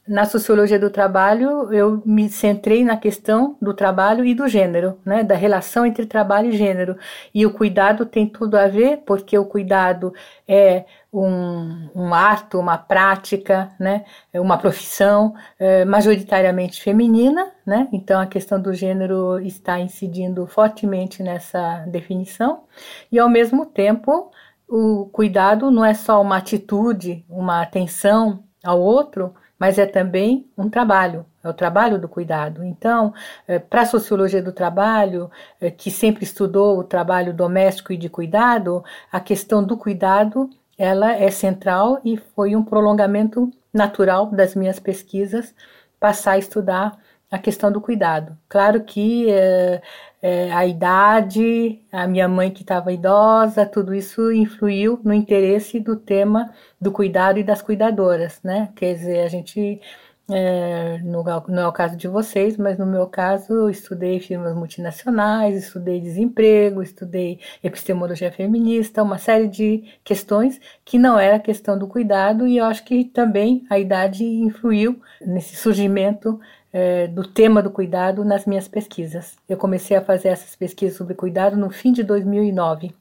Na 0.07 0.27
sociologia 0.27 0.79
do 0.79 0.91
trabalho, 0.91 1.73
eu 1.73 2.03
me 2.05 2.29
centrei 2.29 2.85
na 2.85 2.97
questão 2.97 3.57
do 3.61 3.73
trabalho 3.73 4.25
e 4.25 4.35
do 4.35 4.47
gênero, 4.47 4.99
né, 5.05 5.23
da 5.23 5.35
relação 5.35 5.87
entre 5.87 6.05
trabalho 6.05 6.51
e 6.51 6.57
gênero. 6.57 6.97
E 7.35 7.47
o 7.47 7.53
cuidado 7.53 8.05
tem 8.05 8.27
tudo 8.27 8.57
a 8.57 8.67
ver, 8.69 8.99
porque 9.07 9.39
o 9.39 9.47
cuidado 9.47 10.13
é 10.47 10.85
um, 11.11 11.89
um 11.95 12.13
ato, 12.13 12.59
uma 12.59 12.77
prática, 12.77 13.71
né, 13.81 14.05
uma 14.35 14.59
profissão 14.59 15.35
é, 15.59 15.87
majoritariamente 15.87 16.83
feminina, 16.83 17.51
né, 17.65 17.89
então 17.91 18.21
a 18.21 18.27
questão 18.27 18.61
do 18.61 18.75
gênero 18.75 19.39
está 19.41 19.81
incidindo 19.81 20.47
fortemente 20.47 21.23
nessa 21.23 21.85
definição, 21.87 22.65
e 23.11 23.19
ao 23.19 23.29
mesmo 23.29 23.65
tempo 23.65 24.31
o 24.69 25.07
cuidado 25.07 25.71
não 25.71 25.85
é 25.85 25.95
só 25.95 26.21
uma 26.21 26.37
atitude, 26.37 27.25
uma 27.29 27.63
atenção 27.63 28.45
ao 28.63 28.81
outro, 28.81 29.35
mas 29.65 29.79
é 29.79 29.87
também 29.87 30.47
um 30.59 30.69
trabalho, 30.69 31.25
é 31.43 31.49
o 31.49 31.55
trabalho 31.55 31.99
do 31.99 32.07
cuidado. 32.07 32.63
Então, 32.63 33.15
é, 33.49 33.59
para 33.59 33.81
a 33.81 33.87
sociologia 33.87 34.43
do 34.43 34.53
trabalho, 34.53 35.31
é, 35.59 35.71
que 35.71 35.91
sempre 35.91 36.23
estudou 36.23 36.79
o 36.79 36.85
trabalho 36.85 37.33
doméstico 37.33 37.91
e 37.91 37.97
de 37.97 38.11
cuidado, 38.11 38.85
a 39.11 39.19
questão 39.21 39.65
do 39.65 39.75
cuidado 39.75 40.51
ela 40.77 41.13
é 41.13 41.31
central 41.31 41.99
e 42.05 42.19
foi 42.19 42.55
um 42.55 42.63
prolongamento 42.63 43.51
natural 43.73 44.27
das 44.27 44.55
minhas 44.55 44.79
pesquisas 44.79 45.55
passar 45.99 46.33
a 46.33 46.39
estudar 46.39 46.99
a 47.31 47.39
questão 47.39 47.73
do 47.73 47.81
cuidado. 47.81 48.37
Claro 48.47 48.83
que 48.83 49.31
é, 49.31 49.81
é, 50.25 50.51
a 50.53 50.65
idade, 50.65 51.83
a 51.93 52.07
minha 52.07 52.27
mãe 52.27 52.51
que 52.51 52.63
estava 52.63 52.91
idosa, 52.91 53.67
tudo 53.67 53.95
isso 53.95 54.33
influiu 54.33 54.99
no 55.05 55.13
interesse 55.13 55.79
do 55.79 55.97
tema 55.97 56.51
do 56.81 56.91
cuidado 56.91 57.39
e 57.39 57.45
das 57.45 57.61
cuidadoras, 57.61 58.41
né? 58.43 58.71
Quer 58.75 58.95
dizer, 58.95 59.21
a 59.21 59.29
gente, 59.29 59.83
é, 60.31 60.97
no, 61.05 61.23
não 61.49 61.63
é 61.65 61.69
o 61.69 61.73
caso 61.73 61.95
de 61.95 62.09
vocês, 62.09 62.57
mas 62.57 62.79
no 62.79 62.87
meu 62.87 63.07
caso, 63.07 63.53
eu 63.53 63.69
estudei 63.69 64.19
firmas 64.19 64.55
multinacionais, 64.55 65.63
estudei 65.63 66.01
desemprego, 66.01 66.83
estudei 66.83 67.39
epistemologia 67.63 68.33
feminista, 68.33 69.03
uma 69.03 69.19
série 69.19 69.47
de 69.47 69.85
questões 70.03 70.59
que 70.87 70.97
não 70.97 71.19
era 71.19 71.39
questão 71.39 71.79
do 71.79 71.87
cuidado, 71.87 72.47
e 72.47 72.57
eu 72.57 72.65
acho 72.65 72.83
que 72.87 73.05
também 73.05 73.67
a 73.69 73.79
idade 73.79 74.25
influiu 74.25 74.99
nesse 75.21 75.55
surgimento 75.55 76.41
é, 76.75 77.07
do 77.07 77.23
tema 77.23 77.63
do 77.63 77.71
cuidado 77.71 78.25
nas 78.25 78.45
minhas 78.45 78.67
pesquisas. 78.67 79.37
Eu 79.49 79.57
comecei 79.57 79.97
a 79.97 80.05
fazer 80.05 80.31
essas 80.31 80.57
pesquisas 80.57 80.99
sobre 80.99 81.15
cuidado 81.15 81.57
no 81.57 81.71
fim 81.71 81.93
de 81.93 82.03
2009. 82.03 82.93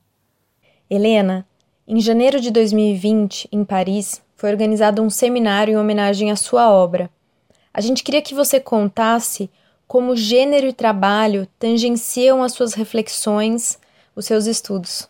Helena, 0.88 1.44
em 1.88 2.00
janeiro 2.00 2.40
de 2.40 2.52
2020, 2.52 3.50
em 3.52 3.66
Paris, 3.66 4.22
foi 4.36 4.52
organizado 4.52 5.02
um 5.02 5.10
seminário 5.10 5.74
em 5.74 5.78
homenagem 5.78 6.30
à 6.30 6.36
sua 6.36 6.70
obra. 6.70 7.10
A 7.74 7.82
gente 7.82 8.04
queria 8.04 8.22
que 8.22 8.36
você 8.36 8.60
contasse 8.60 9.50
como 9.88 10.16
gênero 10.16 10.68
e 10.68 10.74
trabalho 10.74 11.48
tangenciam 11.58 12.44
as 12.44 12.52
suas 12.52 12.76
reflexões, 12.76 13.80
os 14.16 14.28
seus 14.28 14.46
estudos. 14.46 15.10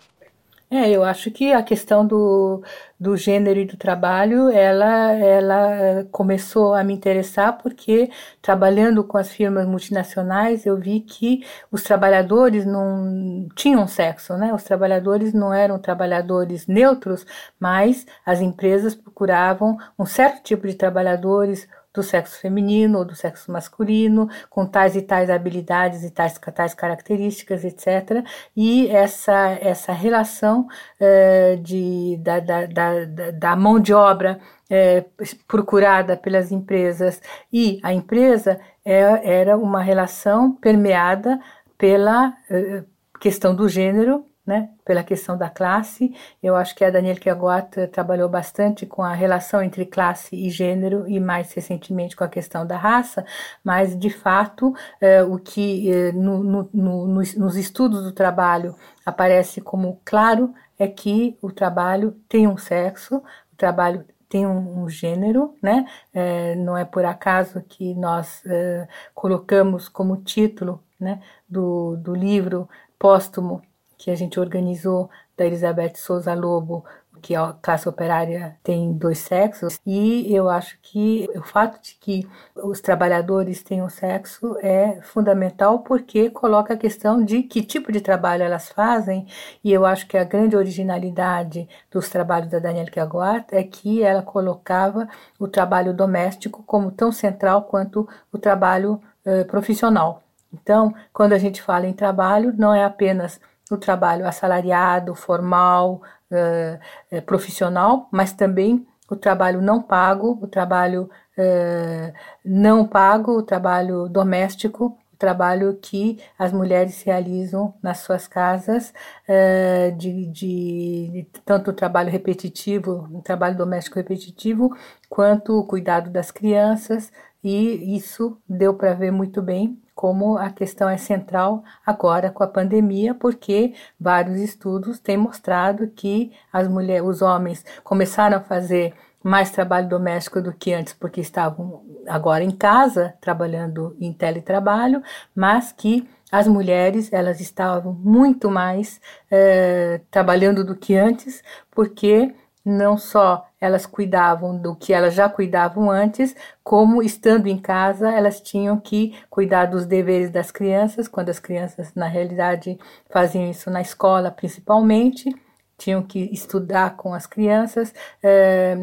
É, 0.76 0.90
eu 0.90 1.04
acho 1.04 1.30
que 1.30 1.54
a 1.54 1.62
questão 1.62 2.04
do, 2.04 2.64
do 3.00 3.16
gênero 3.16 3.60
e 3.60 3.66
do 3.66 3.78
trabalho, 3.78 4.50
ela, 4.50 5.12
ela 5.14 6.04
começou 6.12 6.74
a 6.74 6.84
me 6.84 6.92
interessar 6.94 7.60
porque 7.60 8.10
trabalhando 8.42 9.04
com 9.04 9.16
as 9.16 9.32
firmas 9.32 9.68
multinacionais, 9.68 10.66
eu 10.66 10.76
vi 10.76 11.00
que 11.02 11.46
os 11.72 11.84
trabalhadores 11.84 12.66
não 12.66 13.48
tinham 13.56 13.88
sexo, 13.88 14.36
né? 14.36 14.52
Os 14.52 14.64
trabalhadores 14.64 15.32
não 15.32 15.54
eram 15.54 15.78
trabalhadores 15.78 16.66
neutros, 16.66 17.24
mas 17.60 18.08
as 18.26 18.42
empresas 18.42 18.96
procuravam 18.96 19.78
um 19.98 20.08
certo 20.08 20.42
tipo 20.42 20.66
de 20.68 20.74
trabalhadores 20.74 21.68
do 21.94 22.02
sexo 22.02 22.40
feminino 22.40 23.00
ou 23.00 23.06
do 23.06 23.16
sexo 23.16 23.52
masculino, 23.52 24.28
com 24.50 24.66
tais 24.66 24.96
e 24.96 25.02
tais 25.02 25.30
habilidades 25.30 26.04
e 26.04 26.10
tais, 26.10 26.40
tais 26.54 26.74
características, 26.74 27.64
etc. 27.64 28.26
E 28.56 28.88
essa, 28.90 29.58
essa 29.62 29.94
relação 29.94 30.68
é, 31.00 31.56
de, 31.58 32.18
da, 32.22 32.40
da, 32.40 32.66
da, 32.66 33.06
da, 33.32 33.56
mão 33.56 33.80
de 33.80 33.94
obra 33.94 34.40
é, 34.70 35.06
procurada 35.48 36.18
pelas 36.18 36.52
empresas 36.52 37.22
e 37.52 37.80
a 37.84 37.94
empresa 37.94 38.60
é, 38.84 39.40
era 39.42 39.56
uma 39.58 39.82
relação 39.82 40.52
permeada 40.56 41.40
pela 41.78 42.34
é, 42.50 42.84
questão 43.20 43.56
do 43.56 43.70
gênero 43.70 44.26
né, 44.46 44.70
pela 44.84 45.04
questão 45.04 45.38
da 45.38 45.50
classe. 45.50 46.14
Eu 46.42 46.56
acho 46.56 46.76
que 46.76 46.84
a 46.84 46.90
Danielle 46.90 47.20
Keaguat 47.20 47.88
trabalhou 47.88 48.28
bastante 48.28 48.86
com 48.86 49.02
a 49.02 49.14
relação 49.14 49.62
entre 49.62 49.86
classe 49.86 50.36
e 50.36 50.50
gênero 50.50 51.08
e 51.08 51.20
mais 51.20 51.54
recentemente 51.54 52.16
com 52.16 52.24
a 52.24 52.30
questão 52.30 52.66
da 52.66 52.78
raça, 52.78 53.26
mas 53.64 53.98
de 53.98 54.10
fato 54.10 54.74
eh, 55.00 55.24
o 55.24 55.40
que 55.40 55.90
eh, 55.90 56.12
no, 56.12 56.44
no, 56.44 56.70
no, 56.74 57.16
nos 57.16 57.56
estudos 57.56 58.04
do 58.04 58.12
trabalho 58.12 58.76
aparece 59.06 59.62
como 59.62 60.02
claro 60.04 60.54
é 60.78 60.88
que 60.88 61.38
o 61.42 61.52
trabalho 61.52 62.12
tem 62.28 62.48
um 62.48 62.58
sexo, 62.58 63.18
o 63.18 63.56
trabalho 63.56 64.06
tem 64.28 64.48
um, 64.48 64.84
um 64.84 64.90
gênero, 64.90 65.56
né? 65.62 65.86
É, 66.12 66.56
não 66.56 66.76
é 66.76 66.84
por 66.84 67.06
acaso 67.06 67.62
que 67.62 67.94
nós 67.94 68.42
é, 68.48 68.88
colocamos 69.14 69.88
como 69.88 70.18
título 70.18 70.84
né, 71.00 71.22
do, 71.48 71.96
do 71.98 72.16
livro 72.16 72.68
póstumo 72.98 73.62
que 74.04 74.12
a 74.12 74.16
gente 74.16 74.38
organizou 74.38 75.10
da 75.38 75.46
Elizabeth 75.46 75.94
Souza 75.96 76.34
Lobo, 76.34 76.84
que 77.22 77.34
a 77.34 77.56
classe 77.62 77.88
operária 77.88 78.58
tem 78.62 78.92
dois 78.92 79.20
sexos, 79.20 79.80
e 79.86 80.28
eu 80.36 80.50
acho 80.50 80.78
que 80.82 81.30
o 81.34 81.42
fato 81.42 81.82
de 81.82 81.96
que 82.02 82.28
os 82.54 82.82
trabalhadores 82.82 83.64
tenham 83.64 83.88
sexo 83.88 84.58
é 84.62 85.00
fundamental 85.04 85.80
porque 85.80 86.30
coloca 86.30 86.74
a 86.74 86.78
questão 86.78 87.24
de 87.24 87.44
que 87.44 87.64
tipo 87.64 87.94
de 87.94 88.02
trabalho 88.02 88.44
elas 88.44 88.68
fazem, 88.68 89.26
e 89.64 89.72
eu 89.72 89.86
acho 89.86 90.06
que 90.06 90.18
a 90.18 90.26
grande 90.26 90.58
originalidade 90.58 91.70
dos 91.90 92.10
trabalhos 92.10 92.50
da 92.50 92.60
Danielle 92.60 92.92
Keaguart 92.92 93.54
é 93.54 93.64
que 93.64 94.04
ela 94.04 94.22
colocava 94.22 95.08
o 95.40 95.48
trabalho 95.48 95.94
doméstico 95.94 96.62
como 96.64 96.92
tão 96.92 97.10
central 97.10 97.64
quanto 97.64 98.06
o 98.34 98.38
trabalho 98.38 99.00
eh, 99.24 99.46
profissional. 99.46 100.22
Então, 100.54 100.94
quando 101.14 101.32
a 101.32 101.38
gente 101.38 101.62
fala 101.62 101.88
em 101.88 101.94
trabalho, 101.94 102.54
não 102.58 102.76
é 102.76 102.84
apenas 102.84 103.40
o 103.74 103.78
trabalho 103.78 104.28
assalariado, 104.28 105.16
formal, 105.16 106.02
uh, 106.32 107.22
profissional, 107.24 108.08
mas 108.12 108.34
também 108.34 108.86
o 109.10 109.16
trabalho 109.16 109.62
não 109.62 109.82
pago, 109.82 110.40
o 110.42 110.48
trabalho 110.48 111.10
uh, 111.38 112.14
não 112.44 112.86
pago, 112.88 113.38
o 113.38 113.44
trabalho 113.44 114.08
doméstico, 114.10 114.98
o 115.14 115.18
trabalho 115.18 115.78
que 115.82 116.20
as 116.38 116.52
mulheres 116.52 117.04
realizam 117.04 117.74
nas 117.82 118.00
suas 118.00 118.28
casas, 118.28 118.94
uh, 119.28 119.96
de, 119.98 120.26
de, 120.28 121.10
de, 121.12 121.28
tanto 121.46 121.72
o 121.72 121.74
trabalho 121.74 122.10
repetitivo, 122.10 123.08
o 123.12 123.22
trabalho 123.22 123.58
doméstico 123.58 123.98
repetitivo, 123.98 124.76
quanto 125.10 125.60
o 125.60 125.66
cuidado 125.66 126.10
das 126.10 126.32
crianças, 126.32 127.12
e 127.44 127.96
isso 127.96 128.38
deu 128.48 128.74
para 128.74 128.94
ver 128.94 129.12
muito 129.12 129.42
bem 129.42 129.83
como 129.96 130.38
a 130.38 130.50
questão 130.50 130.90
é 130.90 130.98
central 130.98 131.64
agora 131.86 132.32
com 132.32 132.44
a 132.44 132.48
pandemia, 132.48 133.14
porque 133.14 133.74
vários 134.00 134.40
estudos 134.40 135.00
têm 135.00 135.18
mostrado 135.18 135.88
que 135.88 136.32
as 136.52 136.68
mulheres, 136.68 137.08
os 137.08 137.22
homens 137.22 137.66
começaram 137.84 138.38
a 138.38 138.42
fazer 138.42 138.94
mais 139.24 139.52
trabalho 139.52 139.88
doméstico 139.88 140.42
do 140.42 140.52
que 140.52 140.74
antes, 140.74 140.94
porque 140.94 141.22
estavam 141.22 141.82
agora 142.08 142.44
em 142.44 142.52
casa 142.52 143.14
trabalhando 143.22 143.96
em 144.00 144.12
teletrabalho, 144.12 145.02
mas 145.34 145.72
que 145.72 146.08
as 146.30 146.48
mulheres 146.48 147.14
elas 147.14 147.40
estavam 147.40 147.94
muito 147.94 148.50
mais 148.50 149.00
é, 149.32 150.02
trabalhando 150.12 150.66
do 150.66 150.76
que 150.76 150.96
antes, 150.96 151.42
porque 151.72 152.34
não 152.66 152.98
só 152.98 153.46
elas 153.64 153.86
cuidavam 153.86 154.58
do 154.58 154.76
que 154.76 154.92
elas 154.92 155.14
já 155.14 155.30
cuidavam 155.30 155.90
antes, 155.90 156.36
como 156.62 157.02
estando 157.02 157.48
em 157.48 157.58
casa, 157.58 158.12
elas 158.12 158.42
tinham 158.42 158.78
que 158.78 159.16
cuidar 159.30 159.68
dos 159.68 159.86
deveres 159.86 160.30
das 160.30 160.52
crianças, 160.52 161.08
quando 161.08 161.30
as 161.30 161.40
crianças, 161.40 161.96
na 161.96 162.06
realidade, 162.06 162.78
faziam 163.10 163.50
isso 163.50 163.72
na 163.72 163.80
escola 163.80 164.30
principalmente, 164.30 165.34
tinham 165.78 166.04
que 166.04 166.20
estudar 166.34 166.98
com 166.98 167.14
as 167.14 167.26
crianças, 167.26 167.94
é, 168.22 168.76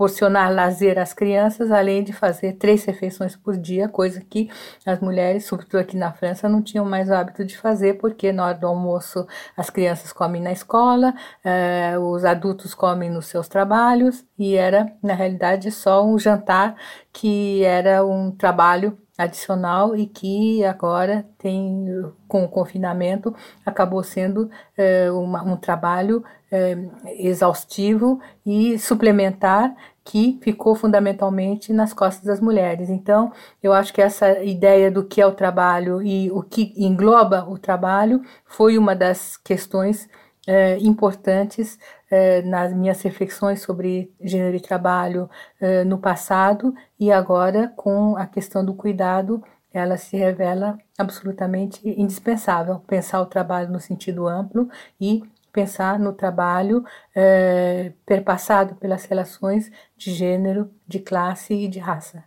proporcionar 0.00 0.50
lazer 0.50 0.98
às 0.98 1.12
crianças, 1.12 1.70
além 1.70 2.02
de 2.02 2.10
fazer 2.10 2.54
três 2.54 2.82
refeições 2.86 3.36
por 3.36 3.54
dia, 3.54 3.86
coisa 3.86 4.18
que 4.22 4.48
as 4.86 4.98
mulheres, 4.98 5.44
sobretudo 5.44 5.80
aqui 5.80 5.94
na 5.94 6.10
França, 6.10 6.48
não 6.48 6.62
tinham 6.62 6.86
mais 6.86 7.10
o 7.10 7.14
hábito 7.14 7.44
de 7.44 7.54
fazer, 7.58 7.98
porque 7.98 8.32
na 8.32 8.46
hora 8.46 8.54
do 8.56 8.66
almoço 8.66 9.26
as 9.54 9.68
crianças 9.68 10.10
comem 10.10 10.40
na 10.40 10.52
escola, 10.52 11.12
eh, 11.44 11.98
os 11.98 12.24
adultos 12.24 12.72
comem 12.74 13.10
nos 13.10 13.26
seus 13.26 13.46
trabalhos, 13.46 14.24
e 14.38 14.56
era, 14.56 14.90
na 15.02 15.12
realidade, 15.12 15.70
só 15.70 16.02
um 16.02 16.18
jantar 16.18 16.76
que 17.12 17.62
era 17.62 18.02
um 18.02 18.30
trabalho 18.30 18.96
adicional 19.20 19.94
e 19.94 20.06
que 20.06 20.64
agora 20.64 21.26
tem, 21.38 21.86
com 22.26 22.44
o 22.44 22.48
confinamento, 22.48 23.34
acabou 23.64 24.02
sendo 24.02 24.50
é, 24.76 25.10
uma, 25.10 25.42
um 25.42 25.56
trabalho 25.56 26.24
é, 26.50 26.76
exaustivo 27.18 28.20
e 28.44 28.78
suplementar 28.78 29.74
que 30.04 30.38
ficou 30.42 30.74
fundamentalmente 30.74 31.72
nas 31.72 31.92
costas 31.92 32.24
das 32.24 32.40
mulheres. 32.40 32.88
Então, 32.88 33.32
eu 33.62 33.72
acho 33.72 33.92
que 33.92 34.02
essa 34.02 34.42
ideia 34.42 34.90
do 34.90 35.04
que 35.04 35.20
é 35.20 35.26
o 35.26 35.32
trabalho 35.32 36.02
e 36.02 36.30
o 36.30 36.42
que 36.42 36.72
engloba 36.76 37.44
o 37.48 37.58
trabalho 37.58 38.22
foi 38.44 38.78
uma 38.78 38.96
das 38.96 39.36
questões 39.36 40.08
é, 40.50 40.78
importantes 40.80 41.78
é, 42.10 42.42
nas 42.42 42.72
minhas 42.74 43.00
reflexões 43.02 43.62
sobre 43.62 44.12
gênero 44.20 44.56
e 44.56 44.60
trabalho 44.60 45.30
é, 45.60 45.84
no 45.84 45.96
passado 45.96 46.74
e 46.98 47.12
agora 47.12 47.72
com 47.76 48.16
a 48.16 48.26
questão 48.26 48.64
do 48.64 48.74
cuidado 48.74 49.40
ela 49.72 49.96
se 49.96 50.16
revela 50.16 50.76
absolutamente 50.98 51.80
indispensável 51.88 52.80
pensar 52.80 53.20
o 53.20 53.26
trabalho 53.26 53.70
no 53.70 53.78
sentido 53.78 54.26
amplo 54.26 54.68
e 55.00 55.22
pensar 55.52 56.00
no 56.00 56.12
trabalho 56.12 56.84
é, 57.14 57.92
perpassado 58.04 58.74
pelas 58.74 59.04
relações 59.04 59.70
de 59.96 60.12
gênero, 60.12 60.68
de 60.84 60.98
classe 60.98 61.54
e 61.54 61.68
de 61.68 61.78
raça. 61.78 62.24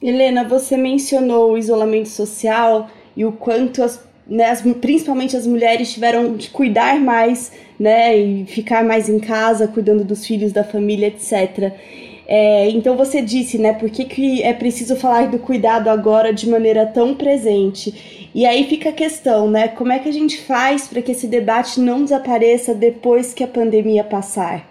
Helena, 0.00 0.44
você 0.44 0.76
mencionou 0.76 1.50
o 1.50 1.58
isolamento 1.58 2.10
social 2.10 2.88
e 3.16 3.24
o 3.24 3.32
quanto 3.32 3.82
as, 3.82 4.05
né, 4.28 4.50
as, 4.50 4.60
principalmente 4.60 5.36
as 5.36 5.46
mulheres 5.46 5.92
tiveram 5.92 6.36
de 6.36 6.50
cuidar 6.50 7.00
mais, 7.00 7.52
né, 7.78 8.16
e 8.16 8.46
ficar 8.46 8.84
mais 8.84 9.08
em 9.08 9.18
casa, 9.18 9.68
cuidando 9.68 10.04
dos 10.04 10.26
filhos, 10.26 10.52
da 10.52 10.64
família, 10.64 11.08
etc. 11.08 11.72
É, 12.28 12.68
então 12.70 12.96
você 12.96 13.22
disse, 13.22 13.56
né, 13.56 13.72
por 13.72 13.88
que, 13.88 14.04
que 14.04 14.42
é 14.42 14.52
preciso 14.52 14.96
falar 14.96 15.28
do 15.28 15.38
cuidado 15.38 15.88
agora 15.88 16.32
de 16.32 16.48
maneira 16.48 16.84
tão 16.84 17.14
presente? 17.14 18.30
E 18.34 18.44
aí 18.44 18.64
fica 18.64 18.88
a 18.88 18.92
questão, 18.92 19.48
né, 19.48 19.68
como 19.68 19.92
é 19.92 19.98
que 19.98 20.08
a 20.08 20.12
gente 20.12 20.42
faz 20.42 20.88
para 20.88 21.00
que 21.00 21.12
esse 21.12 21.28
debate 21.28 21.80
não 21.80 22.02
desapareça 22.02 22.74
depois 22.74 23.32
que 23.32 23.44
a 23.44 23.48
pandemia 23.48 24.02
passar? 24.02 24.66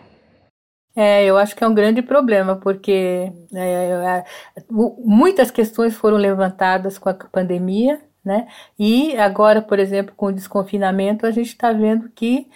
É, 0.97 1.26
eu 1.26 1.38
acho 1.38 1.56
que 1.56 1.64
é 1.64 1.68
um 1.68 1.74
grande 1.74 2.01
problema, 2.01 2.56
porque 2.56 3.30
é, 3.53 3.64
é, 3.64 4.24
muitas 4.70 5.51
questões 5.51 5.93
foram 5.93 6.16
levantadas 6.16 6.97
com 6.97 7.10
a 7.10 7.14
pandemia, 7.14 7.99
né? 8.26 8.47
E 8.78 9.15
agora, 9.17 9.61
por 9.61 9.80
exemplo, 9.80 10.13
com 10.15 10.28
o 10.28 10.34
desconfinamento, 10.34 11.26
a 11.26 11.32
gente 11.32 11.49
está 11.49 11.71
vendo 11.71 12.09
que 12.09 12.49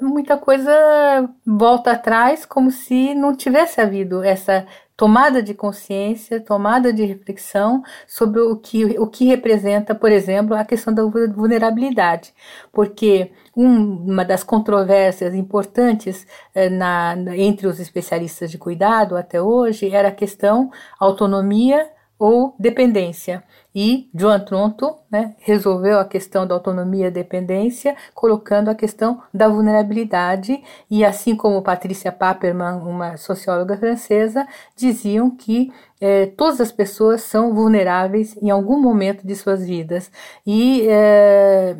muita 0.00 0.36
coisa 0.36 1.28
volta 1.44 1.92
atrás 1.92 2.46
como 2.46 2.70
se 2.70 3.14
não 3.14 3.36
tivesse 3.36 3.80
havido 3.80 4.22
essa 4.22 4.66
tomada 4.96 5.40
de 5.40 5.54
consciência, 5.54 6.40
tomada 6.40 6.92
de 6.92 7.04
reflexão 7.04 7.84
sobre 8.06 8.40
o 8.40 8.56
que, 8.56 8.84
o 8.98 9.06
que 9.06 9.26
representa, 9.26 9.94
por 9.94 10.10
exemplo, 10.10 10.56
a 10.56 10.64
questão 10.64 10.92
da 10.92 11.04
vulnerabilidade. 11.04 12.34
Porque 12.72 13.30
um, 13.56 14.10
uma 14.10 14.24
das 14.24 14.42
controvérsias 14.42 15.34
importantes 15.34 16.26
eh, 16.52 16.68
na, 16.68 17.14
entre 17.36 17.68
os 17.68 17.78
especialistas 17.78 18.50
de 18.50 18.58
cuidado 18.58 19.16
até 19.16 19.40
hoje 19.40 19.88
era 19.94 20.08
a 20.08 20.12
questão 20.12 20.68
autonomia 20.98 21.88
ou 22.18 22.54
dependência. 22.58 23.44
E 23.74 24.10
Joan 24.12 24.40
Tronto 24.40 24.96
né, 25.08 25.36
resolveu 25.38 26.00
a 26.00 26.04
questão 26.04 26.44
da 26.44 26.54
autonomia 26.54 27.06
e 27.06 27.10
dependência, 27.12 27.94
colocando 28.12 28.68
a 28.68 28.74
questão 28.74 29.22
da 29.32 29.46
vulnerabilidade, 29.48 30.60
e 30.90 31.04
assim 31.04 31.36
como 31.36 31.62
Patrícia 31.62 32.10
Paperman, 32.10 32.78
uma 32.78 33.16
socióloga 33.16 33.76
francesa, 33.76 34.48
diziam 34.74 35.30
que 35.30 35.72
eh, 36.00 36.26
todas 36.36 36.60
as 36.60 36.72
pessoas 36.72 37.22
são 37.22 37.54
vulneráveis 37.54 38.36
em 38.42 38.50
algum 38.50 38.80
momento 38.80 39.24
de 39.24 39.36
suas 39.36 39.64
vidas. 39.64 40.10
E 40.46 40.86
eh, 40.88 41.76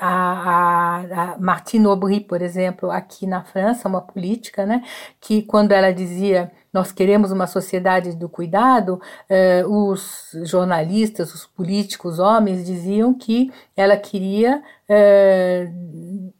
a, 0.00 0.08
a, 0.10 1.32
a, 1.34 1.38
Martine 1.38 1.86
Aubry, 1.86 2.20
por 2.20 2.40
exemplo, 2.40 2.90
aqui 2.90 3.26
na 3.26 3.42
França, 3.42 3.88
uma 3.88 4.00
política, 4.00 4.64
né, 4.64 4.82
que 5.20 5.42
quando 5.42 5.72
ela 5.72 5.92
dizia 5.92 6.50
nós 6.72 6.90
queremos 6.90 7.30
uma 7.30 7.46
sociedade 7.46 8.16
do 8.16 8.28
cuidado, 8.28 9.00
eh, 9.28 9.62
os 9.66 10.30
jornalistas, 10.44 11.34
os 11.34 11.46
políticos, 11.46 12.18
homens, 12.18 12.64
diziam 12.64 13.12
que 13.12 13.52
ela 13.76 13.96
queria 13.96 14.62
eh, 14.88 15.70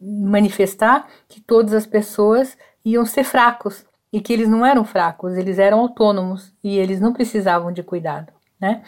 manifestar 0.01 1.07
que 1.29 1.41
todas 1.41 1.75
as 1.75 1.87
pessoas 1.87 2.57
iam 2.85 3.05
ser 3.05 3.25
fracos 3.25 3.85
e 4.11 4.21
que 4.21 4.33
eles 4.33 4.49
não 4.49 4.65
eram 4.65 4.85
fracos, 4.85 5.37
eles 5.37 5.59
eram 5.59 5.81
autônomos 5.81 6.55
e 6.65 6.79
eles 6.79 6.99
não 6.99 7.13
precisavam 7.13 7.71
de 7.71 7.83
cuidado, 7.83 8.33
né? 8.61 8.83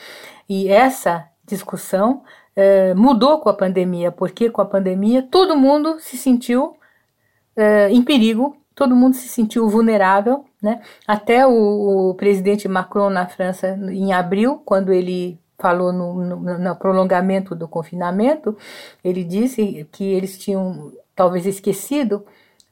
E 0.48 0.68
essa 0.68 1.28
discussão 1.46 2.22
é, 2.56 2.94
mudou 2.94 3.38
com 3.40 3.48
a 3.48 3.54
pandemia, 3.54 4.10
porque 4.10 4.50
com 4.50 4.62
a 4.62 4.66
pandemia 4.66 5.22
todo 5.22 5.56
mundo 5.56 5.98
se 6.00 6.16
sentiu 6.16 6.76
em 7.90 8.02
perigo, 8.02 8.56
todo 8.74 8.96
mundo 8.96 9.14
se 9.14 9.28
sentiu 9.28 9.68
vulnerável, 9.68 10.44
né? 10.60 10.80
Até 11.06 11.46
o, 11.46 12.10
o, 12.10 12.14
presidente 12.14 12.66
Macron 12.68 13.10
na 13.10 13.26
França, 13.26 13.78
em 13.90 14.12
abril, 14.12 14.60
quando 14.64 14.92
ele 14.92 15.38
falou 15.58 15.92
no, 15.92 16.14
no, 16.14 16.58
no 16.58 16.76
prolongamento 16.76 17.54
do 17.54 17.68
confinamento, 17.68 18.56
ele 19.02 19.22
disse 19.22 19.86
que 19.92 20.04
eles 20.04 20.36
tinham 20.38 20.92
talvez 21.14 21.46
esquecido, 21.46 22.24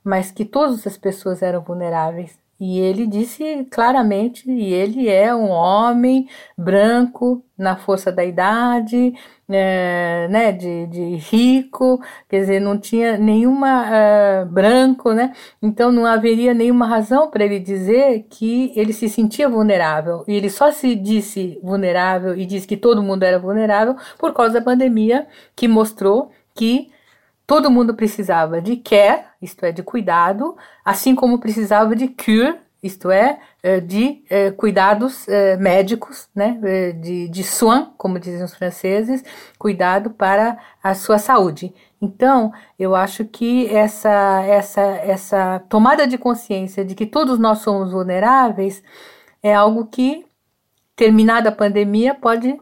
mas 0.02 0.30
que 0.30 0.44
todas 0.44 0.86
as 0.86 0.98
pessoas 0.98 1.42
eram 1.42 1.60
vulneráveis 1.62 2.41
e 2.64 2.78
ele 2.78 3.08
disse 3.08 3.66
claramente, 3.72 4.48
e 4.48 4.72
ele 4.72 5.08
é 5.08 5.34
um 5.34 5.50
homem 5.50 6.28
branco, 6.56 7.44
na 7.58 7.74
força 7.74 8.12
da 8.12 8.24
idade, 8.24 9.12
é, 9.50 10.28
né, 10.30 10.52
de, 10.52 10.86
de, 10.86 11.16
rico, 11.16 12.00
quer 12.28 12.38
dizer, 12.38 12.60
não 12.60 12.78
tinha 12.78 13.18
nenhuma 13.18 13.82
uh, 13.82 14.46
branco, 14.46 15.12
né? 15.12 15.32
Então 15.60 15.90
não 15.90 16.06
haveria 16.06 16.54
nenhuma 16.54 16.86
razão 16.86 17.28
para 17.28 17.44
ele 17.44 17.58
dizer 17.58 18.26
que 18.30 18.72
ele 18.76 18.92
se 18.92 19.08
sentia 19.08 19.48
vulnerável. 19.48 20.22
E 20.28 20.32
ele 20.32 20.48
só 20.48 20.70
se 20.70 20.94
disse 20.94 21.58
vulnerável 21.64 22.38
e 22.38 22.46
disse 22.46 22.68
que 22.68 22.76
todo 22.76 23.02
mundo 23.02 23.24
era 23.24 23.40
vulnerável 23.40 23.96
por 24.20 24.32
causa 24.32 24.54
da 24.54 24.64
pandemia, 24.64 25.26
que 25.56 25.66
mostrou 25.66 26.30
que 26.54 26.91
Todo 27.46 27.70
mundo 27.70 27.94
precisava 27.94 28.60
de 28.60 28.76
care, 28.76 29.24
isto 29.40 29.64
é, 29.64 29.72
de 29.72 29.82
cuidado, 29.82 30.56
assim 30.84 31.14
como 31.14 31.38
precisava 31.38 31.94
de 31.94 32.08
cure, 32.08 32.56
isto 32.82 33.10
é, 33.10 33.38
eh, 33.62 33.80
de 33.80 34.24
eh, 34.28 34.50
cuidados 34.50 35.28
eh, 35.28 35.56
médicos, 35.56 36.28
né, 36.34 36.58
de, 37.00 37.28
de 37.28 37.44
soin, 37.44 37.86
como 37.96 38.18
dizem 38.18 38.42
os 38.42 38.54
franceses, 38.54 39.22
cuidado 39.56 40.10
para 40.10 40.58
a 40.82 40.92
sua 40.94 41.18
saúde. 41.18 41.72
Então, 42.00 42.52
eu 42.76 42.96
acho 42.96 43.24
que 43.24 43.68
essa, 43.68 44.42
essa, 44.42 44.82
essa 44.82 45.60
tomada 45.68 46.08
de 46.08 46.18
consciência 46.18 46.84
de 46.84 46.96
que 46.96 47.06
todos 47.06 47.38
nós 47.38 47.58
somos 47.58 47.92
vulneráveis 47.92 48.82
é 49.40 49.54
algo 49.54 49.86
que, 49.86 50.26
terminada 50.96 51.50
a 51.50 51.52
pandemia, 51.52 52.14
pode 52.14 52.58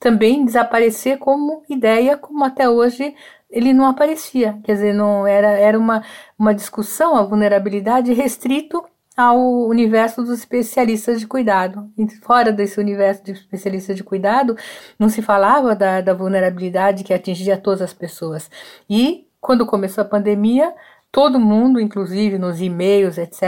também 0.00 0.46
desaparecer 0.46 1.18
como 1.18 1.62
ideia, 1.68 2.16
como 2.16 2.42
até 2.42 2.68
hoje 2.68 3.14
ele 3.50 3.72
não 3.72 3.86
aparecia. 3.86 4.58
Quer 4.64 4.74
dizer, 4.74 4.94
não 4.94 5.26
era, 5.26 5.48
era 5.48 5.78
uma, 5.78 6.02
uma 6.38 6.54
discussão, 6.54 7.16
a 7.16 7.22
vulnerabilidade 7.22 8.12
restrito 8.12 8.84
ao 9.16 9.66
universo 9.66 10.22
dos 10.22 10.38
especialistas 10.38 11.18
de 11.18 11.26
cuidado. 11.26 11.90
Fora 12.22 12.52
desse 12.52 12.78
universo 12.78 13.24
de 13.24 13.32
especialistas 13.32 13.96
de 13.96 14.04
cuidado, 14.04 14.56
não 14.96 15.08
se 15.08 15.20
falava 15.20 15.74
da, 15.74 16.00
da 16.00 16.14
vulnerabilidade 16.14 17.02
que 17.02 17.12
atingia 17.12 17.56
todas 17.56 17.82
as 17.82 17.92
pessoas. 17.92 18.48
E 18.88 19.26
quando 19.40 19.66
começou 19.66 20.02
a 20.02 20.08
pandemia, 20.08 20.72
todo 21.10 21.40
mundo, 21.40 21.80
inclusive 21.80 22.38
nos 22.38 22.60
e-mails, 22.60 23.18
etc., 23.18 23.42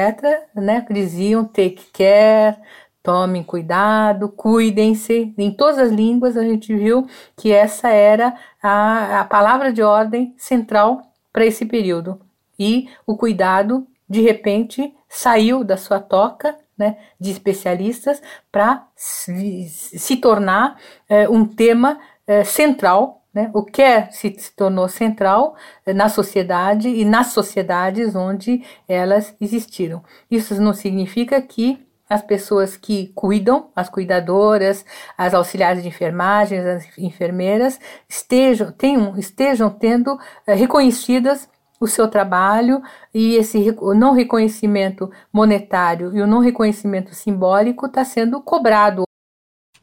né, 0.57 0.85
diziam 0.91 1.45
take 1.45 1.85
care, 1.93 2.57
Tomem 3.03 3.43
cuidado, 3.43 4.29
cuidem-se. 4.29 5.35
Em 5.39 5.51
todas 5.51 5.79
as 5.79 5.91
línguas 5.91 6.37
a 6.37 6.43
gente 6.43 6.75
viu 6.75 7.07
que 7.35 7.51
essa 7.51 7.89
era 7.89 8.35
a, 8.63 9.21
a 9.21 9.25
palavra 9.25 9.73
de 9.73 9.83
ordem 9.83 10.35
central 10.37 11.01
para 11.33 11.47
esse 11.47 11.65
período. 11.65 12.21
E 12.59 12.91
o 13.07 13.17
cuidado, 13.17 13.87
de 14.07 14.21
repente, 14.21 14.95
saiu 15.09 15.65
da 15.65 15.79
sua 15.79 15.99
toca 15.99 16.57
né, 16.77 16.99
de 17.19 17.31
especialistas 17.31 18.23
para 18.53 18.87
se, 18.95 19.67
se, 19.69 20.17
tornar 20.17 20.79
é, 21.09 21.29
um 21.29 21.47
tema 21.47 21.99
é, 22.27 22.45
central. 22.45 23.23
Né? 23.33 23.51
O 23.55 23.63
que 23.63 23.81
é, 23.81 24.11
se, 24.11 24.31
tornou 24.55 24.89
central 24.89 25.57
é, 25.87 25.95
na 25.95 26.09
sociedade 26.09 26.89
e 26.89 27.05
nas 27.05 27.29
sociedades 27.29 28.15
onde 28.15 28.63
elas 28.87 29.35
existiram. 29.41 30.03
Isso 30.31 30.61
não 30.61 30.75
significa 30.75 31.41
que 31.41 31.87
as 32.11 32.23
pessoas 32.23 32.77
que 32.77 33.13
cuidam, 33.15 33.71
as 33.75 33.89
cuidadoras, 33.89 34.85
as 35.17 35.33
auxiliares 35.33 35.85
de 35.85 35.89
enfermagem, 35.89 36.59
as 36.59 36.99
enfermeiras, 36.99 37.79
estejam, 38.09 38.73
tenham, 38.73 39.17
estejam 39.17 39.71
tendo 39.71 40.19
é, 40.45 40.53
reconhecidas 40.53 41.49
o 41.79 41.87
seu 41.87 42.09
trabalho 42.09 42.83
e 43.15 43.37
esse 43.37 43.75
não 43.95 44.13
reconhecimento 44.13 45.09
monetário 45.33 46.15
e 46.15 46.21
o 46.21 46.27
não 46.27 46.41
reconhecimento 46.41 47.15
simbólico 47.15 47.87
está 47.87 48.05
sendo 48.05 48.43
cobrado. 48.43 49.05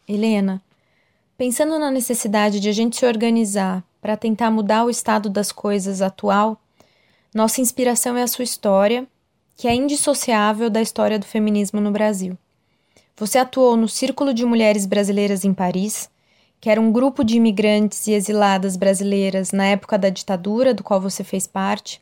Helena, 0.05 0.61
pensando 1.37 1.79
na 1.79 1.89
necessidade 1.89 2.59
de 2.59 2.67
a 2.67 2.73
gente 2.73 2.97
se 2.97 3.05
organizar 3.05 3.83
para 4.01 4.17
tentar 4.17 4.51
mudar 4.51 4.83
o 4.83 4.89
estado 4.89 5.29
das 5.29 5.51
coisas 5.51 6.01
atual, 6.01 6.61
nossa 7.33 7.61
inspiração 7.61 8.17
é 8.17 8.23
a 8.23 8.27
sua 8.27 8.43
história 8.43 9.07
que 9.57 9.67
é 9.67 9.73
indissociável 9.73 10.69
da 10.69 10.79
história 10.79 11.17
do 11.17 11.25
feminismo 11.25 11.81
no 11.81 11.89
Brasil. 11.89 12.37
Você 13.17 13.39
atuou 13.39 13.75
no 13.75 13.87
Círculo 13.87 14.31
de 14.31 14.45
Mulheres 14.45 14.85
Brasileiras 14.85 15.43
em 15.43 15.51
Paris, 15.51 16.11
que 16.61 16.69
era 16.69 16.79
um 16.79 16.91
grupo 16.91 17.23
de 17.23 17.37
imigrantes 17.37 18.05
e 18.05 18.11
exiladas 18.11 18.77
brasileiras 18.77 19.51
na 19.51 19.65
época 19.65 19.97
da 19.97 20.09
ditadura, 20.09 20.75
do 20.75 20.83
qual 20.83 21.01
você 21.01 21.23
fez 21.23 21.47
parte. 21.47 21.99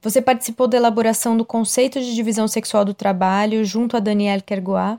Você 0.00 0.22
participou 0.22 0.66
da 0.66 0.78
elaboração 0.78 1.36
do 1.36 1.44
conceito 1.44 2.00
de 2.00 2.14
divisão 2.14 2.48
sexual 2.48 2.86
do 2.86 2.94
trabalho 2.94 3.62
junto 3.66 3.94
a 3.94 4.00
Danielle 4.00 4.42
Kergoat 4.42 4.98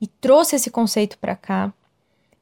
e 0.00 0.06
trouxe 0.06 0.56
esse 0.56 0.70
conceito 0.70 1.18
para 1.18 1.36
cá. 1.36 1.70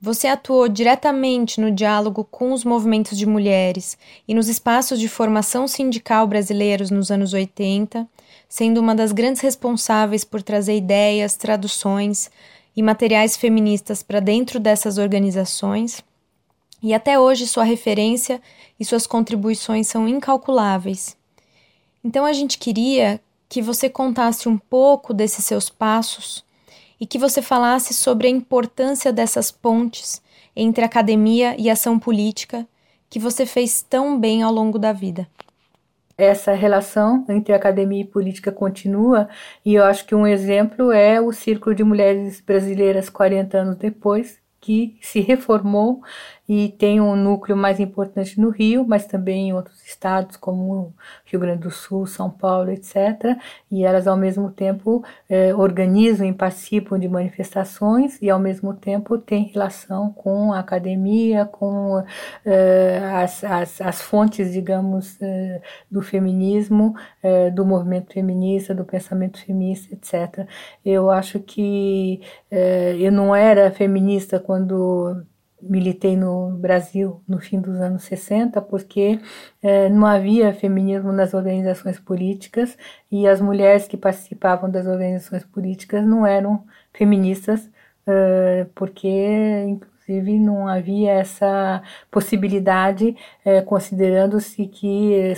Você 0.01 0.29
atuou 0.29 0.69
diretamente 0.69 1.61
no 1.61 1.73
diálogo 1.73 2.25
com 2.25 2.53
os 2.53 2.65
movimentos 2.65 3.19
de 3.19 3.27
mulheres 3.27 3.99
e 4.29 4.35
nos 4.35 4.49
espaços 4.49 5.01
de 5.01 5.09
formação 5.09 5.67
sindical 5.67 6.27
brasileiros 6.27 6.91
nos 6.91 7.11
anos 7.11 7.33
80 7.33 8.09
sendo 8.49 8.81
uma 8.81 8.95
das 8.95 9.13
grandes 9.13 9.43
responsáveis 9.43 10.25
por 10.25 10.43
trazer 10.43 10.77
ideias, 10.77 11.37
traduções 11.37 12.31
e 12.75 12.83
materiais 12.83 13.37
feministas 13.37 14.03
para 14.03 14.21
dentro 14.21 14.59
dessas 14.59 14.99
organizações. 14.99 16.03
E 16.83 16.95
até 16.95 17.19
hoje 17.19 17.47
sua 17.47 17.65
referência 17.65 18.41
e 18.79 18.85
suas 18.85 19.07
contribuições 19.07 19.89
são 19.89 20.09
incalculáveis. 20.09 21.17
Então 22.03 22.25
a 22.25 22.33
gente 22.33 22.57
queria 22.57 23.21
que 23.49 23.61
você 23.61 23.89
contasse 23.89 24.49
um 24.49 24.57
pouco 24.57 25.13
desses 25.13 25.45
seus 25.45 25.69
passos 25.69 26.45
e 27.01 27.07
que 27.07 27.19
você 27.19 27.41
falasse 27.41 27.95
sobre 27.95 28.27
a 28.27 28.31
importância 28.31 29.13
dessas 29.13 29.51
pontes 29.51 30.23
entre 30.55 30.85
academia 30.85 31.55
e 31.59 31.71
ação 31.71 31.99
política 31.99 32.67
que 33.09 33.19
você 33.19 33.47
fez 33.47 33.83
tão 33.83 34.19
bem 34.19 34.43
ao 34.43 34.53
longo 34.53 34.79
da 34.79 34.93
vida. 34.93 35.27
Essa 36.17 36.53
relação 36.53 37.25
entre 37.29 37.55
academia 37.55 38.01
e 38.01 38.05
política 38.05 38.51
continua, 38.51 39.29
e 39.65 39.77
eu 39.77 39.85
acho 39.85 40.05
que 40.05 40.17
um 40.17 40.27
exemplo 40.27 40.91
é 40.91 41.21
o 41.21 41.33
Círculo 41.33 41.77
de 41.77 41.85
Mulheres 41.85 42.41
Brasileiras 42.41 43.09
40 43.09 43.57
anos 43.57 43.77
depois, 43.77 44.41
que 44.61 44.99
se 45.01 45.21
reformou 45.21 46.03
e 46.49 46.71
tem 46.79 46.99
um 46.99 47.15
núcleo 47.15 47.57
mais 47.57 47.79
importante 47.79 48.41
no 48.41 48.49
Rio, 48.49 48.85
mas 48.89 49.05
também 49.07 49.51
em 49.51 49.53
outros 49.53 49.85
estados 49.85 50.37
como 50.37 50.95
Rio 51.27 51.39
Grande 51.41 51.61
do 51.61 51.71
Sul, 51.71 52.07
São 52.07 52.31
Paulo, 52.31 52.71
etc. 52.71 53.37
E 53.71 53.85
elas 53.85 54.07
ao 54.07 54.17
mesmo 54.17 54.51
tempo 54.51 55.05
eh, 55.29 55.55
organizam 55.55 56.27
e 56.27 56.33
participam 56.33 56.99
de 56.99 57.07
manifestações 57.07 58.21
e 58.23 58.31
ao 58.31 58.39
mesmo 58.39 58.73
tempo 58.73 59.19
têm 59.19 59.45
relação 59.53 60.11
com 60.13 60.53
a 60.55 60.61
academia, 60.61 61.45
com 61.45 62.03
eh, 62.47 63.01
as, 63.15 63.45
as, 63.45 63.81
as, 63.83 64.01
fontes, 64.01 64.53
digamos, 64.53 65.21
eh, 65.21 65.61
do 65.91 66.01
feminismo, 66.01 66.95
do 67.55 67.65
movimento 67.67 68.13
feminista, 68.13 68.75
do 68.75 68.85
pensamento 68.85 69.39
feminista, 69.45 69.95
etc. 69.95 70.47
Eu 70.85 71.11
acho 71.11 71.41
que 71.41 72.21
eu 72.99 73.13
não 73.13 73.35
era 73.35 73.71
feminista 73.71 74.39
quando 74.41 75.25
militei 75.61 76.17
no 76.17 76.51
Brasil 76.53 77.23
no 77.27 77.39
fim 77.39 77.61
dos 77.61 77.77
anos 77.81 78.05
60 78.05 78.61
porque 78.63 79.21
eh, 79.63 79.89
não 79.89 80.07
havia 80.07 80.55
feminismo 80.55 81.13
nas 81.13 81.35
organizações 81.35 81.99
políticas 81.99 82.77
e 83.11 83.27
as 83.27 83.41
mulheres 83.41 83.89
que 83.89 83.97
participavam 83.97 84.71
das 84.71 84.87
organizações 84.87 85.45
políticas 85.45 86.07
não 86.07 86.27
eram 86.27 86.65
feministas 86.93 87.69
eh, 88.07 88.67
porque 88.75 89.79
inclusive 90.09 90.39
não 90.39 90.67
havia 90.67 91.13
essa 91.13 91.83
possibilidade, 92.11 93.15
eh, 93.45 93.61
considerando-se 93.61 94.67
que 94.67 95.35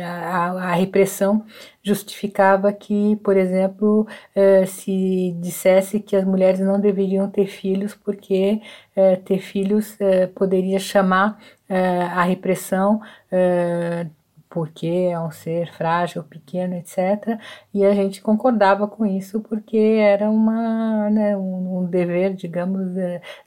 a, 0.00 0.46
a, 0.46 0.74
repressão 0.74 1.44
justificava 1.82 2.72
que, 2.72 3.16
por 3.16 3.36
exemplo, 3.36 4.06
eh, 4.34 4.64
se 4.66 5.34
dissesse 5.40 5.98
que 5.98 6.14
as 6.14 6.24
mulheres 6.24 6.60
não 6.60 6.80
deveriam 6.80 7.28
ter 7.28 7.46
filhos 7.46 7.94
porque 7.94 8.60
eh, 8.94 9.16
ter 9.16 9.38
filhos 9.38 9.98
poderia 10.34 10.78
chamar 10.78 11.38
a 11.68 12.24
repressão 12.24 13.00
porque 14.50 15.08
é 15.12 15.18
um 15.18 15.30
ser 15.30 15.72
frágil, 15.72 16.24
pequeno, 16.24 16.74
etc. 16.74 17.38
E 17.72 17.84
a 17.84 17.94
gente 17.94 18.20
concordava 18.20 18.88
com 18.88 19.06
isso 19.06 19.40
porque 19.40 19.78
era 19.78 20.28
uma, 20.28 21.08
né, 21.08 21.36
um, 21.36 21.86
dever, 21.88 22.34
digamos, 22.34 22.92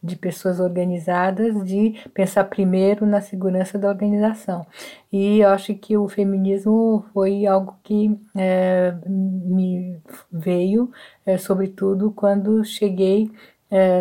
de 0.02 0.16
pessoas 0.16 0.62
organizadas 0.62 1.62
de 1.66 2.00
pensar 2.14 2.46
primeiro 2.46 3.06
na 3.06 3.20
segurança 3.20 3.78
da 3.78 3.90
organização. 3.90 4.66
E 5.12 5.42
eu 5.42 5.50
acho 5.50 5.76
que 5.76 5.96
o 5.98 6.08
feminismo 6.08 7.06
foi 7.14 7.46
algo 7.46 7.78
que 7.84 8.18
é, 8.36 8.96
me 9.06 10.02
veio, 10.32 10.90
é, 11.26 11.38
sobretudo 11.38 12.12
quando 12.12 12.64
cheguei 12.64 13.30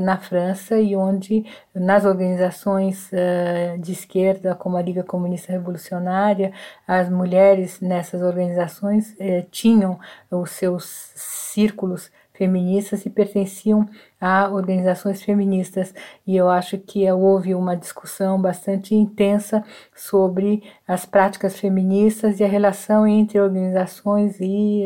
na 0.01 0.19
França 0.19 0.79
e 0.79 0.95
onde 0.95 1.45
nas 1.75 2.05
organizações 2.05 3.11
é, 3.13 3.77
de 3.79 3.93
esquerda, 3.93 4.55
como 4.55 4.77
a 4.77 4.83
Liga 4.83 5.03
Comunista 5.03 5.53
Revolucionária, 5.53 6.53
as 6.87 7.09
mulheres 7.09 7.81
nessas 7.81 8.23
organizações 8.23 9.15
é, 9.19 9.43
tinham 9.51 9.99
os 10.31 10.51
seus 10.51 11.13
círculos 11.15 12.11
feministas 12.35 13.07
e 13.07 13.11
pertenciam 13.11 13.89
a 14.23 14.49
organizações 14.49 15.21
feministas. 15.21 15.93
E 16.25 16.37
eu 16.37 16.49
acho 16.49 16.79
que 16.79 17.11
houve 17.11 17.57
uma 17.57 17.77
discussão 17.77 18.41
bastante 18.41 18.95
intensa 18.95 19.65
sobre 19.97 20.63
as 20.87 21.05
práticas 21.05 21.59
feministas 21.59 22.39
e 22.39 22.45
a 22.45 22.47
relação 22.47 23.05
entre 23.05 23.41
organizações 23.41 24.41
e, 24.41 24.85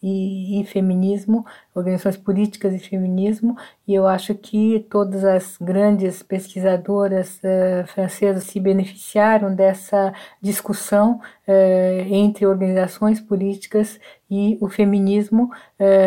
e, 0.00 0.60
e 0.60 0.64
feminismo, 0.66 1.44
organizações 1.74 2.16
políticas 2.16 2.72
e 2.72 2.78
feminismo. 2.78 3.56
E 3.86 3.94
eu 3.94 4.06
acho 4.06 4.32
que 4.34 4.86
todas 4.88 5.24
as 5.24 5.56
grandes 5.60 6.22
pesquisadoras 6.22 7.38
uh, 7.38 7.86
francesas 7.86 8.44
se 8.44 8.60
beneficiaram 8.60 9.52
dessa 9.52 10.12
discussão 10.40 11.20
uh, 11.48 12.14
entre 12.14 12.46
organizações 12.46 13.20
políticas 13.20 13.98
e 14.30 14.58
o 14.60 14.68
feminismo, 14.68 15.50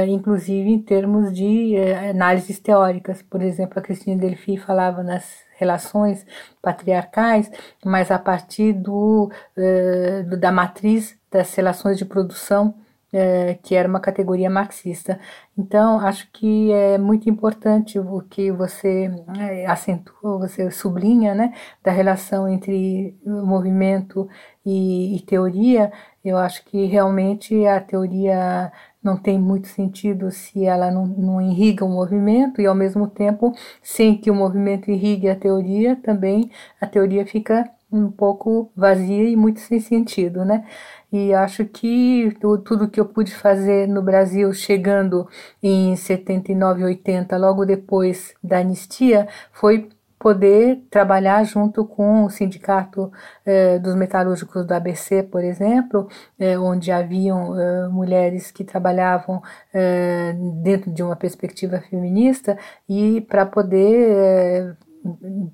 inclusive 0.07 0.69
em 0.69 0.77
termos 0.77 1.33
de 1.33 1.75
análises 2.07 2.59
teóricas. 2.61 3.21
Por 3.21 3.41
exemplo, 3.41 3.79
a 3.79 3.81
Cristina 3.81 4.19
Delphi 4.19 4.57
falava 4.57 5.03
nas 5.03 5.25
relações 5.57 6.25
patriarcais, 6.61 7.51
mas 7.85 8.09
a 8.11 8.17
partir 8.17 8.73
do, 8.73 9.31
do 10.27 10.37
da 10.37 10.51
matriz 10.51 11.17
das 11.31 11.53
relações 11.53 11.97
de 11.97 12.05
produção 12.05 12.73
é, 13.13 13.55
que 13.61 13.75
era 13.75 13.87
uma 13.87 13.99
categoria 13.99 14.49
marxista. 14.49 15.19
Então, 15.57 15.99
acho 15.99 16.29
que 16.31 16.71
é 16.71 16.97
muito 16.97 17.29
importante 17.29 17.99
o 17.99 18.21
que 18.21 18.51
você 18.51 19.11
é, 19.37 19.65
acentua, 19.65 20.37
você 20.39 20.71
sublinha, 20.71 21.35
né, 21.35 21.53
da 21.83 21.91
relação 21.91 22.47
entre 22.47 23.17
movimento 23.25 24.29
e, 24.65 25.17
e 25.17 25.19
teoria. 25.21 25.91
Eu 26.23 26.37
acho 26.37 26.63
que 26.65 26.85
realmente 26.85 27.65
a 27.65 27.81
teoria 27.81 28.71
não 29.03 29.17
tem 29.17 29.39
muito 29.39 29.67
sentido 29.67 30.29
se 30.31 30.65
ela 30.65 30.91
não, 30.91 31.05
não 31.05 31.41
irriga 31.41 31.83
o 31.83 31.89
movimento 31.89 32.61
e 32.61 32.65
ao 32.65 32.75
mesmo 32.75 33.07
tempo, 33.07 33.53
sem 33.81 34.17
que 34.17 34.29
o 34.29 34.35
movimento 34.35 34.91
irrigue 34.91 35.29
a 35.29 35.35
teoria, 35.35 35.95
também 35.95 36.51
a 36.79 36.87
teoria 36.87 37.25
fica 37.25 37.69
um 37.91 38.09
pouco 38.09 38.71
vazia 38.75 39.29
e 39.29 39.35
muito 39.35 39.59
sem 39.59 39.79
sentido, 39.79 40.45
né? 40.45 40.65
E 41.11 41.33
acho 41.33 41.65
que 41.65 42.33
tudo 42.63 42.87
que 42.89 42.99
eu 42.99 43.05
pude 43.05 43.35
fazer 43.35 43.87
no 43.87 44.01
Brasil, 44.01 44.53
chegando 44.53 45.27
em 45.61 45.95
79, 45.95 46.85
80, 46.85 47.35
logo 47.37 47.65
depois 47.65 48.33
da 48.41 48.59
anistia, 48.59 49.27
foi 49.51 49.89
poder 50.21 50.83
trabalhar 50.91 51.43
junto 51.43 51.83
com 51.83 52.23
o 52.23 52.29
sindicato 52.29 53.11
eh, 53.43 53.79
dos 53.79 53.95
metalúrgicos 53.95 54.63
do 54.67 54.71
ABC, 54.71 55.23
por 55.23 55.43
exemplo, 55.43 56.07
eh, 56.37 56.59
onde 56.59 56.91
haviam 56.91 57.59
eh, 57.59 57.87
mulheres 57.87 58.51
que 58.51 58.63
trabalhavam 58.63 59.41
dentro 60.61 60.91
de 60.91 61.01
uma 61.01 61.15
perspectiva 61.15 61.79
feminista 61.79 62.57
e 62.87 63.21
para 63.21 63.45
poder 63.45 64.77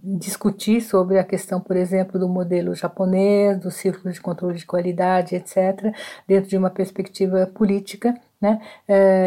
discutir 0.04 0.82
sobre 0.82 1.20
a 1.20 1.24
questão, 1.24 1.62
por 1.62 1.78
exemplo, 1.78 2.20
do 2.20 2.28
modelo 2.28 2.76
japonês, 2.76 3.60
do 3.60 3.72
círculo 3.72 4.12
de 4.12 4.20
controle 4.20 4.58
de 4.58 4.66
qualidade, 4.66 5.36
etc., 5.36 5.94
dentro 6.28 6.50
de 6.50 6.58
uma 6.58 6.70
perspectiva 6.70 7.46
política, 7.54 8.14
né, 8.42 8.60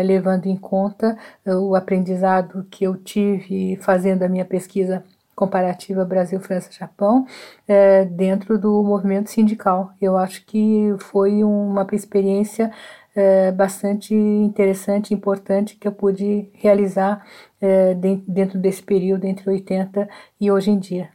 levando 0.05 0.47
em 0.47 0.57
conta 0.57 1.17
o 1.47 1.75
aprendizado 1.75 2.67
que 2.71 2.85
eu 2.85 2.97
tive 2.97 3.77
fazendo 3.77 4.23
a 4.25 4.29
minha 4.29 4.45
pesquisa 4.45 5.03
comparativa 5.41 6.05
Brasil, 6.05 6.39
França, 6.39 6.71
Japão, 6.71 7.27
eh, 7.67 8.05
dentro 8.05 8.59
do 8.59 8.83
movimento 8.83 9.31
sindical. 9.31 9.93
Eu 10.01 10.19
acho 10.19 10.45
que 10.45 10.95
foi 10.99 11.43
uma 11.43 11.87
experiência 11.93 12.71
é, 13.17 13.51
bastante 13.51 14.15
interessante, 14.15 15.15
importante 15.15 15.77
que 15.77 15.89
eu 15.89 15.93
pude 15.93 16.49
realizar 16.55 17.27
é, 17.61 17.95
dentro 18.27 18.59
desse 18.59 18.83
período 18.83 19.25
entre 19.25 19.51
80 19.51 20.09
e 20.41 20.51
hoje 20.51 20.71
em 20.71 20.79
dia. 20.79 21.09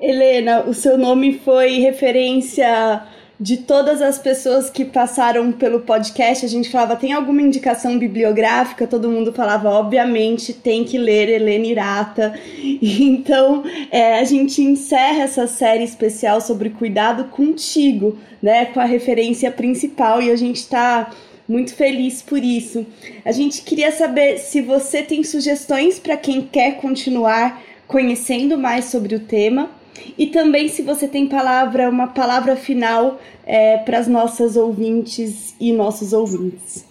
Helena, 0.00 0.62
o 0.62 0.72
seu 0.72 0.96
nome 0.96 1.38
foi 1.38 1.78
referência 1.78 3.02
de 3.40 3.56
todas 3.56 4.02
as 4.02 4.18
pessoas 4.18 4.68
que 4.68 4.84
passaram 4.84 5.50
pelo 5.50 5.80
podcast, 5.80 6.44
a 6.44 6.48
gente 6.48 6.68
falava, 6.68 6.94
tem 6.94 7.14
alguma 7.14 7.40
indicação 7.40 7.98
bibliográfica? 7.98 8.86
Todo 8.86 9.10
mundo 9.10 9.32
falava, 9.32 9.70
obviamente, 9.70 10.52
tem 10.52 10.84
que 10.84 10.98
ler 10.98 11.30
Helena 11.30 11.66
Irata. 11.66 12.38
Então, 12.82 13.62
é, 13.90 14.18
a 14.18 14.24
gente 14.24 14.62
encerra 14.62 15.22
essa 15.22 15.46
série 15.46 15.84
especial 15.84 16.40
sobre 16.40 16.70
cuidado 16.70 17.24
contigo, 17.24 18.18
né, 18.42 18.66
com 18.66 18.80
a 18.80 18.84
referência 18.84 19.50
principal, 19.50 20.20
e 20.20 20.30
a 20.30 20.36
gente 20.36 20.56
está 20.56 21.10
muito 21.48 21.74
feliz 21.74 22.22
por 22.22 22.42
isso. 22.42 22.86
A 23.24 23.32
gente 23.32 23.62
queria 23.62 23.92
saber 23.92 24.38
se 24.38 24.60
você 24.60 25.02
tem 25.02 25.22
sugestões 25.22 25.98
para 25.98 26.16
quem 26.16 26.42
quer 26.42 26.76
continuar 26.76 27.62
conhecendo 27.86 28.56
mais 28.58 28.86
sobre 28.86 29.14
o 29.14 29.20
tema 29.20 29.70
e 30.16 30.26
também 30.26 30.68
se 30.68 30.82
você 30.82 31.08
tem 31.08 31.26
palavra, 31.26 31.88
uma 31.88 32.08
palavra 32.08 32.56
final 32.56 33.18
é, 33.46 33.78
para 33.78 33.98
as 33.98 34.08
nossas 34.08 34.56
ouvintes 34.56 35.54
e 35.60 35.72
nossos 35.72 36.12
ouvintes. 36.12 36.90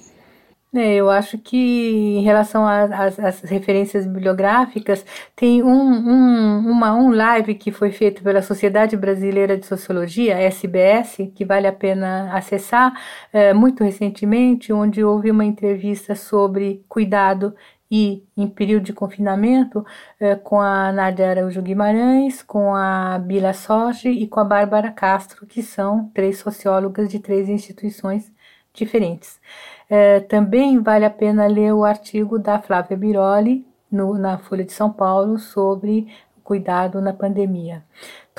É, 0.71 0.93
eu 0.93 1.09
acho 1.09 1.35
que 1.39 1.57
em 1.57 2.21
relação 2.21 2.63
às 2.67 3.41
referências 3.41 4.05
bibliográficas, 4.05 5.03
tem 5.35 5.63
um, 5.63 5.69
um, 5.69 6.69
uma, 6.69 6.93
um 6.93 7.09
live 7.09 7.55
que 7.55 7.71
foi 7.71 7.91
feito 7.91 8.21
pela 8.21 8.43
Sociedade 8.43 8.95
Brasileira 8.95 9.57
de 9.57 9.65
Sociologia, 9.65 10.37
SBS, 10.37 11.17
que 11.33 11.43
vale 11.43 11.65
a 11.65 11.73
pena 11.73 12.31
acessar, 12.35 12.93
é, 13.33 13.51
muito 13.51 13.83
recentemente, 13.83 14.71
onde 14.71 15.03
houve 15.03 15.31
uma 15.31 15.43
entrevista 15.43 16.13
sobre 16.13 16.83
cuidado 16.87 17.55
e 17.91 18.23
em 18.37 18.47
período 18.47 18.83
de 18.83 18.93
confinamento 18.93 19.85
eh, 20.19 20.35
com 20.35 20.59
a 20.61 20.91
Nádia 20.91 21.29
Araújo 21.29 21.61
Guimarães, 21.61 22.43
com 22.43 22.75
a 22.75 23.17
Bila 23.19 23.53
Sorge 23.53 24.09
e 24.09 24.27
com 24.27 24.39
a 24.39 24.43
Bárbara 24.43 24.91
Castro, 24.91 25.45
que 25.45 25.63
são 25.63 26.09
três 26.13 26.37
sociólogas 26.37 27.09
de 27.09 27.19
três 27.19 27.49
instituições 27.49 28.31
diferentes. 28.73 29.39
Eh, 29.89 30.19
também 30.21 30.79
vale 30.81 31.05
a 31.05 31.09
pena 31.09 31.47
ler 31.47 31.73
o 31.73 31.83
artigo 31.83 32.37
da 32.37 32.61
Flávia 32.61 32.95
Biroli 32.95 33.65
no, 33.91 34.17
na 34.17 34.37
Folha 34.37 34.63
de 34.63 34.71
São 34.71 34.91
Paulo 34.91 35.39
sobre 35.39 36.07
cuidado 36.43 37.01
na 37.01 37.13
pandemia. 37.13 37.83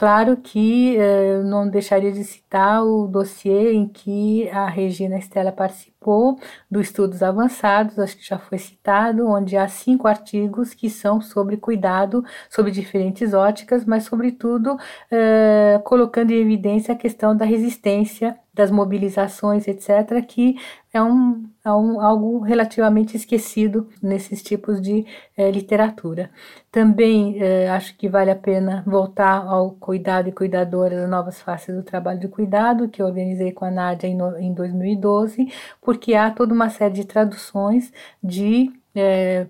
Claro 0.00 0.34
que 0.38 0.96
eh, 0.96 1.42
não 1.42 1.68
deixaria 1.68 2.10
de 2.10 2.24
citar 2.24 2.82
o 2.82 3.06
dossiê 3.06 3.74
em 3.74 3.86
que 3.86 4.48
a 4.48 4.66
Regina 4.66 5.18
Estela 5.18 5.52
participou 5.52 6.38
do 6.70 6.80
Estudos 6.80 7.22
Avançados, 7.22 7.98
acho 7.98 8.16
que 8.16 8.26
já 8.26 8.38
foi 8.38 8.56
citado, 8.56 9.28
onde 9.28 9.58
há 9.58 9.68
cinco 9.68 10.08
artigos 10.08 10.72
que 10.72 10.88
são 10.88 11.20
sobre 11.20 11.58
cuidado, 11.58 12.24
sobre 12.48 12.70
diferentes 12.70 13.34
óticas, 13.34 13.84
mas, 13.84 14.04
sobretudo, 14.04 14.78
eh, 15.10 15.78
colocando 15.84 16.30
em 16.30 16.40
evidência 16.40 16.94
a 16.94 16.96
questão 16.96 17.36
da 17.36 17.44
resistência 17.44 18.38
das 18.60 18.70
mobilizações, 18.70 19.66
etc., 19.66 20.22
que 20.26 20.56
é, 20.92 21.02
um, 21.02 21.48
é 21.64 21.72
um, 21.72 21.98
algo 21.98 22.40
relativamente 22.40 23.16
esquecido 23.16 23.88
nesses 24.02 24.42
tipos 24.42 24.82
de 24.82 25.06
é, 25.34 25.50
literatura. 25.50 26.30
Também 26.70 27.42
é, 27.42 27.70
acho 27.70 27.96
que 27.96 28.06
vale 28.06 28.30
a 28.30 28.36
pena 28.36 28.82
voltar 28.86 29.46
ao 29.46 29.70
Cuidado 29.72 30.28
e 30.28 30.32
Cuidadora, 30.32 31.06
Novas 31.08 31.40
Faces 31.40 31.74
do 31.74 31.82
Trabalho 31.82 32.20
de 32.20 32.28
Cuidado, 32.28 32.88
que 32.88 33.00
eu 33.00 33.06
organizei 33.06 33.50
com 33.50 33.64
a 33.64 33.70
Nádia 33.70 34.06
em, 34.06 34.18
em 34.38 34.52
2012, 34.52 35.50
porque 35.80 36.14
há 36.14 36.30
toda 36.30 36.52
uma 36.52 36.68
série 36.68 36.94
de 36.94 37.06
traduções 37.06 37.90
de 38.22 38.70
é, 38.94 39.46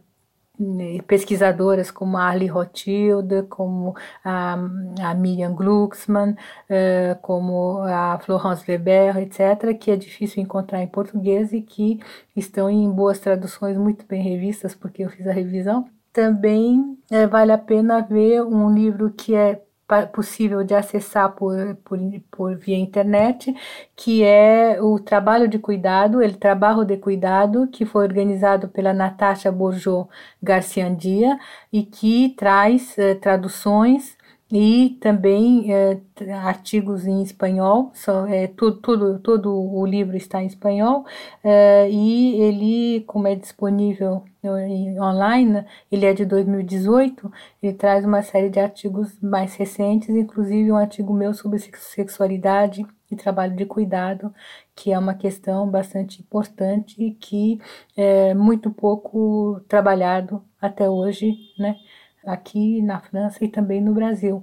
pesquisadoras 1.07 1.91
como 1.91 2.17
a 2.17 2.25
Arlie 2.25 2.49
Rothschild, 2.49 3.45
como 3.49 3.95
a, 4.25 4.55
a 5.03 5.15
Miriam 5.15 5.55
Glucksmann, 5.55 6.33
uh, 6.33 7.19
como 7.23 7.83
a 7.83 8.19
Florence 8.19 8.65
Weber, 8.71 9.17
etc., 9.19 9.77
que 9.79 9.91
é 9.91 9.97
difícil 9.97 10.43
encontrar 10.43 10.83
em 10.83 10.87
português 10.87 11.53
e 11.53 11.61
que 11.61 12.01
estão 12.37 12.69
em 12.71 12.91
boas 12.91 13.19
traduções 13.19 13.77
muito 13.77 14.05
bem 14.07 14.23
revistas, 14.23 14.75
porque 14.75 15.05
eu 15.05 15.11
fiz 15.11 15.27
a 15.27 15.33
revisão. 15.33 15.89
Também 16.13 16.81
uh, 17.11 17.29
vale 17.31 17.53
a 17.53 17.59
pena 17.59 18.01
ver 18.01 18.43
um 18.43 18.73
livro 18.73 19.11
que 19.11 19.35
é 19.35 19.63
possível 20.13 20.65
de 20.65 20.75
acessar 20.75 21.33
por, 21.33 21.77
por, 21.85 21.99
por 22.31 22.57
via 22.57 22.77
internet, 22.79 23.55
que 23.97 24.23
é 24.23 24.81
o 24.81 24.99
trabalho 24.99 25.49
de 25.49 25.59
cuidado, 25.59 26.23
ele 26.23 26.35
trabalho 26.35 26.85
de 26.85 26.97
cuidado, 26.97 27.69
que 27.69 27.85
foi 27.85 28.05
organizado 28.05 28.69
pela 28.69 28.93
Natasha 28.93 29.51
Borjô 29.51 30.09
Garciandia 30.43 31.39
e 31.73 31.83
que 31.83 32.35
traz 32.37 32.97
eh, 32.99 33.15
traduções 33.15 34.17
e 34.53 34.99
também 35.01 35.73
é, 35.73 36.01
artigos 36.43 37.07
em 37.07 37.23
espanhol, 37.23 37.93
só, 37.95 38.27
é, 38.27 38.49
tudo, 38.49 38.79
tudo, 38.79 39.19
todo 39.21 39.53
o 39.55 39.87
livro 39.87 40.17
está 40.17 40.43
em 40.43 40.47
espanhol 40.47 41.05
é, 41.45 41.89
e 41.91 42.41
ele, 42.41 43.05
como 43.07 43.29
é 43.29 43.37
disponível 43.37 44.25
online, 44.45 45.65
ele 45.91 46.07
é 46.07 46.13
de 46.13 46.25
2018, 46.25 47.31
ele 47.63 47.73
traz 47.75 48.05
uma 48.05 48.23
série 48.23 48.49
de 48.49 48.59
artigos 48.61 49.21
mais 49.21 49.55
recentes, 49.57 50.09
inclusive 50.09 50.73
um 50.73 50.77
artigo 50.77 51.13
meu 51.13 51.35
sobre 51.35 51.59
sexualidade 51.59 52.87
e 53.11 53.17
trabalho 53.17 53.57
de 53.57 53.67
cuidado, 53.67 54.33
que 54.75 54.93
é 54.93 54.99
uma 54.99 55.15
questão 55.15 55.69
bastante 55.69 56.21
importante 56.23 57.03
e 57.03 57.13
que 57.13 57.61
é 57.97 58.35
muito 58.35 58.71
pouco 58.71 59.61
trabalhado 59.69 60.43
até 60.61 60.89
hoje, 60.89 61.35
né? 61.59 61.77
aqui 62.25 62.83
na 62.83 63.01
França 63.01 63.45
e 63.45 63.49
também 63.49 63.81
no 63.81 63.95
Brasil. 63.95 64.43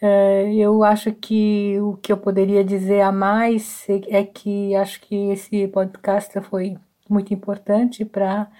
É, 0.00 0.52
eu 0.54 0.82
acho 0.82 1.12
que 1.12 1.78
o 1.80 1.96
que 1.96 2.12
eu 2.12 2.16
poderia 2.16 2.64
dizer 2.64 3.02
a 3.02 3.12
mais 3.12 3.86
é 3.88 4.24
que 4.24 4.74
acho 4.74 5.00
que 5.02 5.14
esse 5.30 5.68
podcast 5.68 6.40
foi 6.42 6.76
muito 7.08 7.32
importante 7.32 8.04
para 8.04 8.50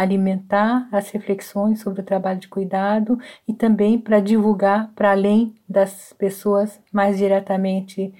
alimentar 0.00 0.88
as 0.90 1.10
reflexões 1.10 1.80
sobre 1.80 2.00
o 2.00 2.04
trabalho 2.04 2.40
de 2.40 2.48
cuidado 2.48 3.18
e 3.46 3.52
também 3.52 3.98
para 3.98 4.20
divulgar 4.20 4.90
para 4.94 5.10
além 5.10 5.54
das 5.68 6.12
pessoas 6.18 6.80
mais 6.92 7.18
diretamente 7.18 8.12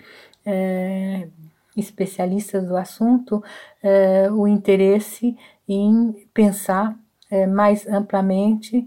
é, 0.44 1.28
especialistas 1.76 2.66
do 2.66 2.76
assunto 2.76 3.42
é, 3.82 4.30
o 4.30 4.46
interesse 4.46 5.36
em 5.68 6.12
pensar 6.34 6.96
é, 7.30 7.46
mais 7.46 7.86
amplamente 7.86 8.86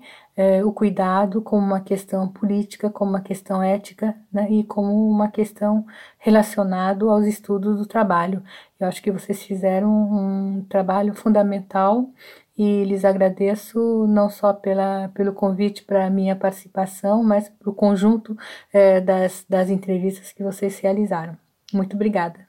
o 0.65 0.71
cuidado 0.71 1.43
como 1.43 1.63
uma 1.63 1.79
questão 1.79 2.27
política, 2.27 2.89
como 2.89 3.11
uma 3.11 3.21
questão 3.21 3.61
ética 3.61 4.15
né, 4.31 4.47
e 4.49 4.63
como 4.63 5.07
uma 5.07 5.29
questão 5.29 5.85
relacionada 6.17 7.05
aos 7.05 7.27
estudos 7.27 7.77
do 7.77 7.85
trabalho. 7.85 8.41
Eu 8.79 8.87
acho 8.87 8.99
que 8.99 9.11
vocês 9.11 9.43
fizeram 9.43 9.91
um 9.91 10.65
trabalho 10.67 11.13
fundamental 11.13 12.09
e 12.57 12.83
lhes 12.83 13.03
agradeço 13.03 14.05
não 14.07 14.29
só 14.29 14.53
pela, 14.53 15.09
pelo 15.13 15.33
convite 15.33 15.83
para 15.83 16.05
a 16.05 16.09
minha 16.09 16.35
participação, 16.35 17.23
mas 17.23 17.49
para 17.49 17.69
o 17.69 17.73
conjunto 17.73 18.37
é, 18.71 19.01
das, 19.01 19.45
das 19.49 19.69
entrevistas 19.69 20.31
que 20.31 20.43
vocês 20.43 20.79
realizaram. 20.79 21.35
Muito 21.73 21.95
obrigada. 21.95 22.47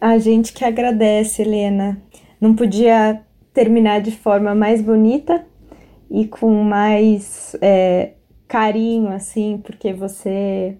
A 0.00 0.18
gente 0.18 0.52
que 0.52 0.64
agradece, 0.64 1.42
Helena. 1.42 2.00
Não 2.40 2.54
podia 2.54 3.22
terminar 3.52 4.00
de 4.00 4.12
forma 4.12 4.54
mais 4.54 4.80
bonita 4.80 5.46
e 6.10 6.26
com 6.26 6.50
mais 6.62 7.56
é, 7.60 8.14
carinho, 8.46 9.08
assim, 9.08 9.58
porque 9.58 9.92
você. 9.92 10.76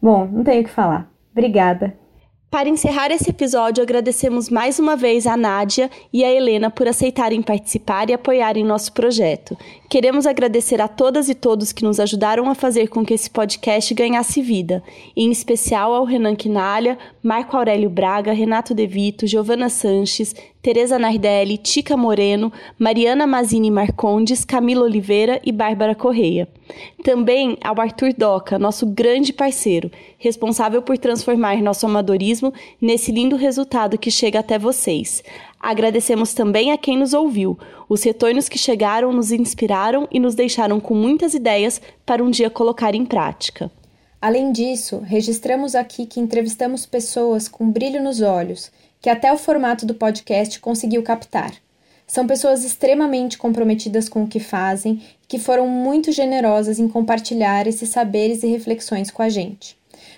Bom, 0.00 0.26
não 0.26 0.44
tenho 0.44 0.62
o 0.62 0.64
que 0.64 0.70
falar. 0.70 1.10
Obrigada. 1.32 1.96
Para 2.54 2.68
encerrar 2.68 3.10
esse 3.10 3.30
episódio, 3.30 3.82
agradecemos 3.82 4.48
mais 4.48 4.78
uma 4.78 4.94
vez 4.94 5.26
a 5.26 5.36
Nádia 5.36 5.90
e 6.12 6.22
a 6.22 6.30
Helena 6.30 6.70
por 6.70 6.86
aceitarem 6.86 7.42
participar 7.42 8.08
e 8.08 8.12
apoiarem 8.12 8.64
nosso 8.64 8.92
projeto. 8.92 9.58
Queremos 9.90 10.24
agradecer 10.24 10.80
a 10.80 10.86
todas 10.86 11.28
e 11.28 11.34
todos 11.34 11.72
que 11.72 11.82
nos 11.82 11.98
ajudaram 11.98 12.48
a 12.48 12.54
fazer 12.54 12.86
com 12.86 13.04
que 13.04 13.12
esse 13.12 13.28
podcast 13.28 13.92
ganhasse 13.92 14.40
vida, 14.40 14.84
em 15.16 15.32
especial 15.32 15.92
ao 15.92 16.04
Renan 16.04 16.36
Quinalha, 16.36 16.96
Marco 17.20 17.56
Aurélio 17.56 17.90
Braga, 17.90 18.32
Renato 18.32 18.72
De 18.72 18.86
Vito, 18.86 19.26
Giovana 19.26 19.68
Sanches, 19.68 20.32
Tereza 20.62 20.98
Nardelli, 20.98 21.58
Tica 21.58 21.96
Moreno, 21.96 22.52
Mariana 22.78 23.26
Mazini 23.26 23.70
Marcondes, 23.70 24.44
Camila 24.44 24.84
Oliveira 24.84 25.40
e 25.44 25.52
Bárbara 25.52 25.94
Correia. 25.94 26.48
Também 27.02 27.58
ao 27.62 27.78
Arthur 27.78 28.14
Doca, 28.14 28.58
nosso 28.58 28.86
grande 28.86 29.30
parceiro, 29.32 29.90
responsável 30.16 30.80
por 30.80 30.96
transformar 30.96 31.60
nosso 31.60 31.84
amadorismo 31.84 32.43
nesse 32.80 33.12
lindo 33.12 33.36
resultado 33.36 33.98
que 33.98 34.10
chega 34.10 34.40
até 34.40 34.58
vocês. 34.58 35.22
Agradecemos 35.60 36.34
também 36.34 36.72
a 36.72 36.78
quem 36.78 36.98
nos 36.98 37.14
ouviu. 37.14 37.58
Os 37.88 38.02
retornos 38.02 38.48
que 38.48 38.58
chegaram 38.58 39.12
nos 39.12 39.32
inspiraram 39.32 40.08
e 40.10 40.18
nos 40.18 40.34
deixaram 40.34 40.80
com 40.80 40.94
muitas 40.94 41.34
ideias 41.34 41.80
para 42.04 42.22
um 42.22 42.30
dia 42.30 42.50
colocar 42.50 42.94
em 42.94 43.04
prática. 43.04 43.70
Além 44.20 44.52
disso, 44.52 45.00
registramos 45.04 45.74
aqui 45.74 46.06
que 46.06 46.20
entrevistamos 46.20 46.86
pessoas 46.86 47.46
com 47.46 47.70
brilho 47.70 48.02
nos 48.02 48.20
olhos 48.20 48.70
que 49.04 49.10
até 49.10 49.30
o 49.30 49.36
formato 49.36 49.84
do 49.84 49.94
podcast 49.94 50.58
conseguiu 50.60 51.02
captar. 51.02 51.52
São 52.06 52.26
pessoas 52.26 52.64
extremamente 52.64 53.36
comprometidas 53.36 54.08
com 54.08 54.24
o 54.24 54.26
que 54.26 54.40
fazem 54.40 55.02
e 55.22 55.26
que 55.28 55.38
foram 55.38 55.68
muito 55.68 56.10
generosas 56.10 56.78
em 56.78 56.88
compartilhar 56.88 57.66
esses 57.66 57.90
saberes 57.90 58.42
e 58.42 58.46
reflexões 58.46 59.10
com 59.10 59.20
a 59.20 59.28
gente. 59.28 59.76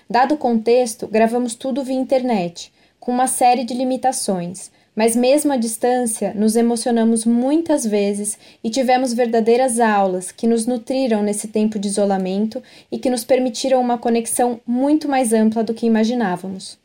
Dado 0.09 0.35
o 0.35 0.37
contexto, 0.37 1.07
gravamos 1.07 1.53
tudo 1.53 1.83
via 1.83 1.95
internet, 1.95 2.71
com 2.99 3.11
uma 3.11 3.27
série 3.27 3.63
de 3.63 3.73
limitações, 3.73 4.71
mas 4.95 5.15
mesmo 5.15 5.53
à 5.53 5.57
distância, 5.57 6.33
nos 6.33 6.55
emocionamos 6.55 7.25
muitas 7.25 7.85
vezes 7.85 8.37
e 8.63 8.69
tivemos 8.69 9.13
verdadeiras 9.13 9.79
aulas 9.79 10.31
que 10.31 10.47
nos 10.47 10.65
nutriram 10.65 11.21
nesse 11.21 11.49
tempo 11.49 11.77
de 11.77 11.87
isolamento 11.87 12.63
e 12.91 12.97
que 12.97 13.09
nos 13.09 13.23
permitiram 13.23 13.79
uma 13.79 13.97
conexão 13.97 14.59
muito 14.65 15.07
mais 15.07 15.33
ampla 15.33 15.63
do 15.63 15.73
que 15.73 15.85
imaginávamos. 15.85 16.79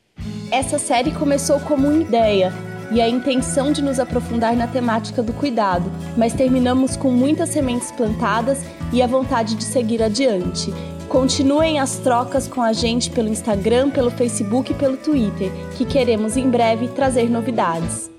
Essa 0.50 0.78
série 0.78 1.12
começou 1.12 1.58
como 1.60 1.88
uma 1.88 2.02
ideia 2.02 2.52
e 2.92 3.00
a 3.00 3.08
intenção 3.08 3.72
de 3.72 3.80
nos 3.80 3.98
aprofundar 3.98 4.54
na 4.54 4.66
temática 4.66 5.22
do 5.22 5.32
cuidado, 5.32 5.90
mas 6.16 6.34
terminamos 6.34 6.96
com 6.96 7.10
muitas 7.10 7.48
sementes 7.48 7.90
plantadas 7.90 8.58
e 8.92 9.00
a 9.00 9.06
vontade 9.06 9.54
de 9.54 9.64
seguir 9.64 10.02
adiante. 10.02 10.70
Continuem 11.12 11.78
as 11.78 11.98
trocas 11.98 12.48
com 12.48 12.62
a 12.62 12.72
gente 12.72 13.10
pelo 13.10 13.28
Instagram, 13.28 13.90
pelo 13.90 14.10
Facebook 14.10 14.72
e 14.72 14.74
pelo 14.74 14.96
Twitter, 14.96 15.52
que 15.76 15.84
queremos 15.84 16.38
em 16.38 16.48
breve 16.48 16.88
trazer 16.88 17.28
novidades. 17.28 18.10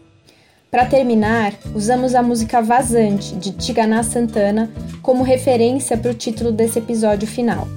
Para 0.69 0.85
terminar, 0.85 1.53
usamos 1.73 2.13
a 2.13 2.21
música 2.21 2.61
Vazante 2.61 3.33
de 3.33 3.51
Tiganá 3.53 4.03
Santana 4.03 4.69
como 5.01 5.23
referência 5.23 5.97
para 5.97 6.11
o 6.11 6.13
título 6.13 6.51
desse 6.51 6.77
episódio 6.77 7.27
final. 7.27 7.67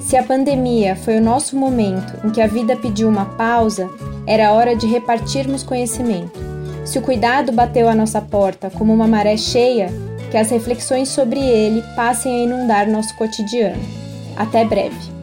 Se 0.00 0.16
a 0.16 0.22
pandemia 0.22 0.96
foi 0.96 1.18
o 1.18 1.22
nosso 1.22 1.54
momento 1.54 2.26
em 2.26 2.30
que 2.30 2.40
a 2.40 2.46
vida 2.46 2.74
pediu 2.74 3.10
uma 3.10 3.26
pausa, 3.26 3.90
era 4.26 4.54
hora 4.54 4.74
de 4.74 4.86
repartirmos 4.86 5.62
conhecimento. 5.62 6.40
Se 6.86 6.98
o 6.98 7.02
cuidado 7.02 7.52
bateu 7.52 7.90
à 7.90 7.94
nossa 7.94 8.22
porta 8.22 8.70
como 8.70 8.90
uma 8.94 9.06
maré 9.06 9.36
cheia, 9.36 9.90
que 10.30 10.38
as 10.38 10.48
reflexões 10.48 11.10
sobre 11.10 11.40
ele 11.40 11.84
passem 11.94 12.34
a 12.34 12.44
inundar 12.44 12.88
nosso 12.88 13.14
cotidiano. 13.16 14.01
Até 14.42 14.64
breve! 14.64 15.21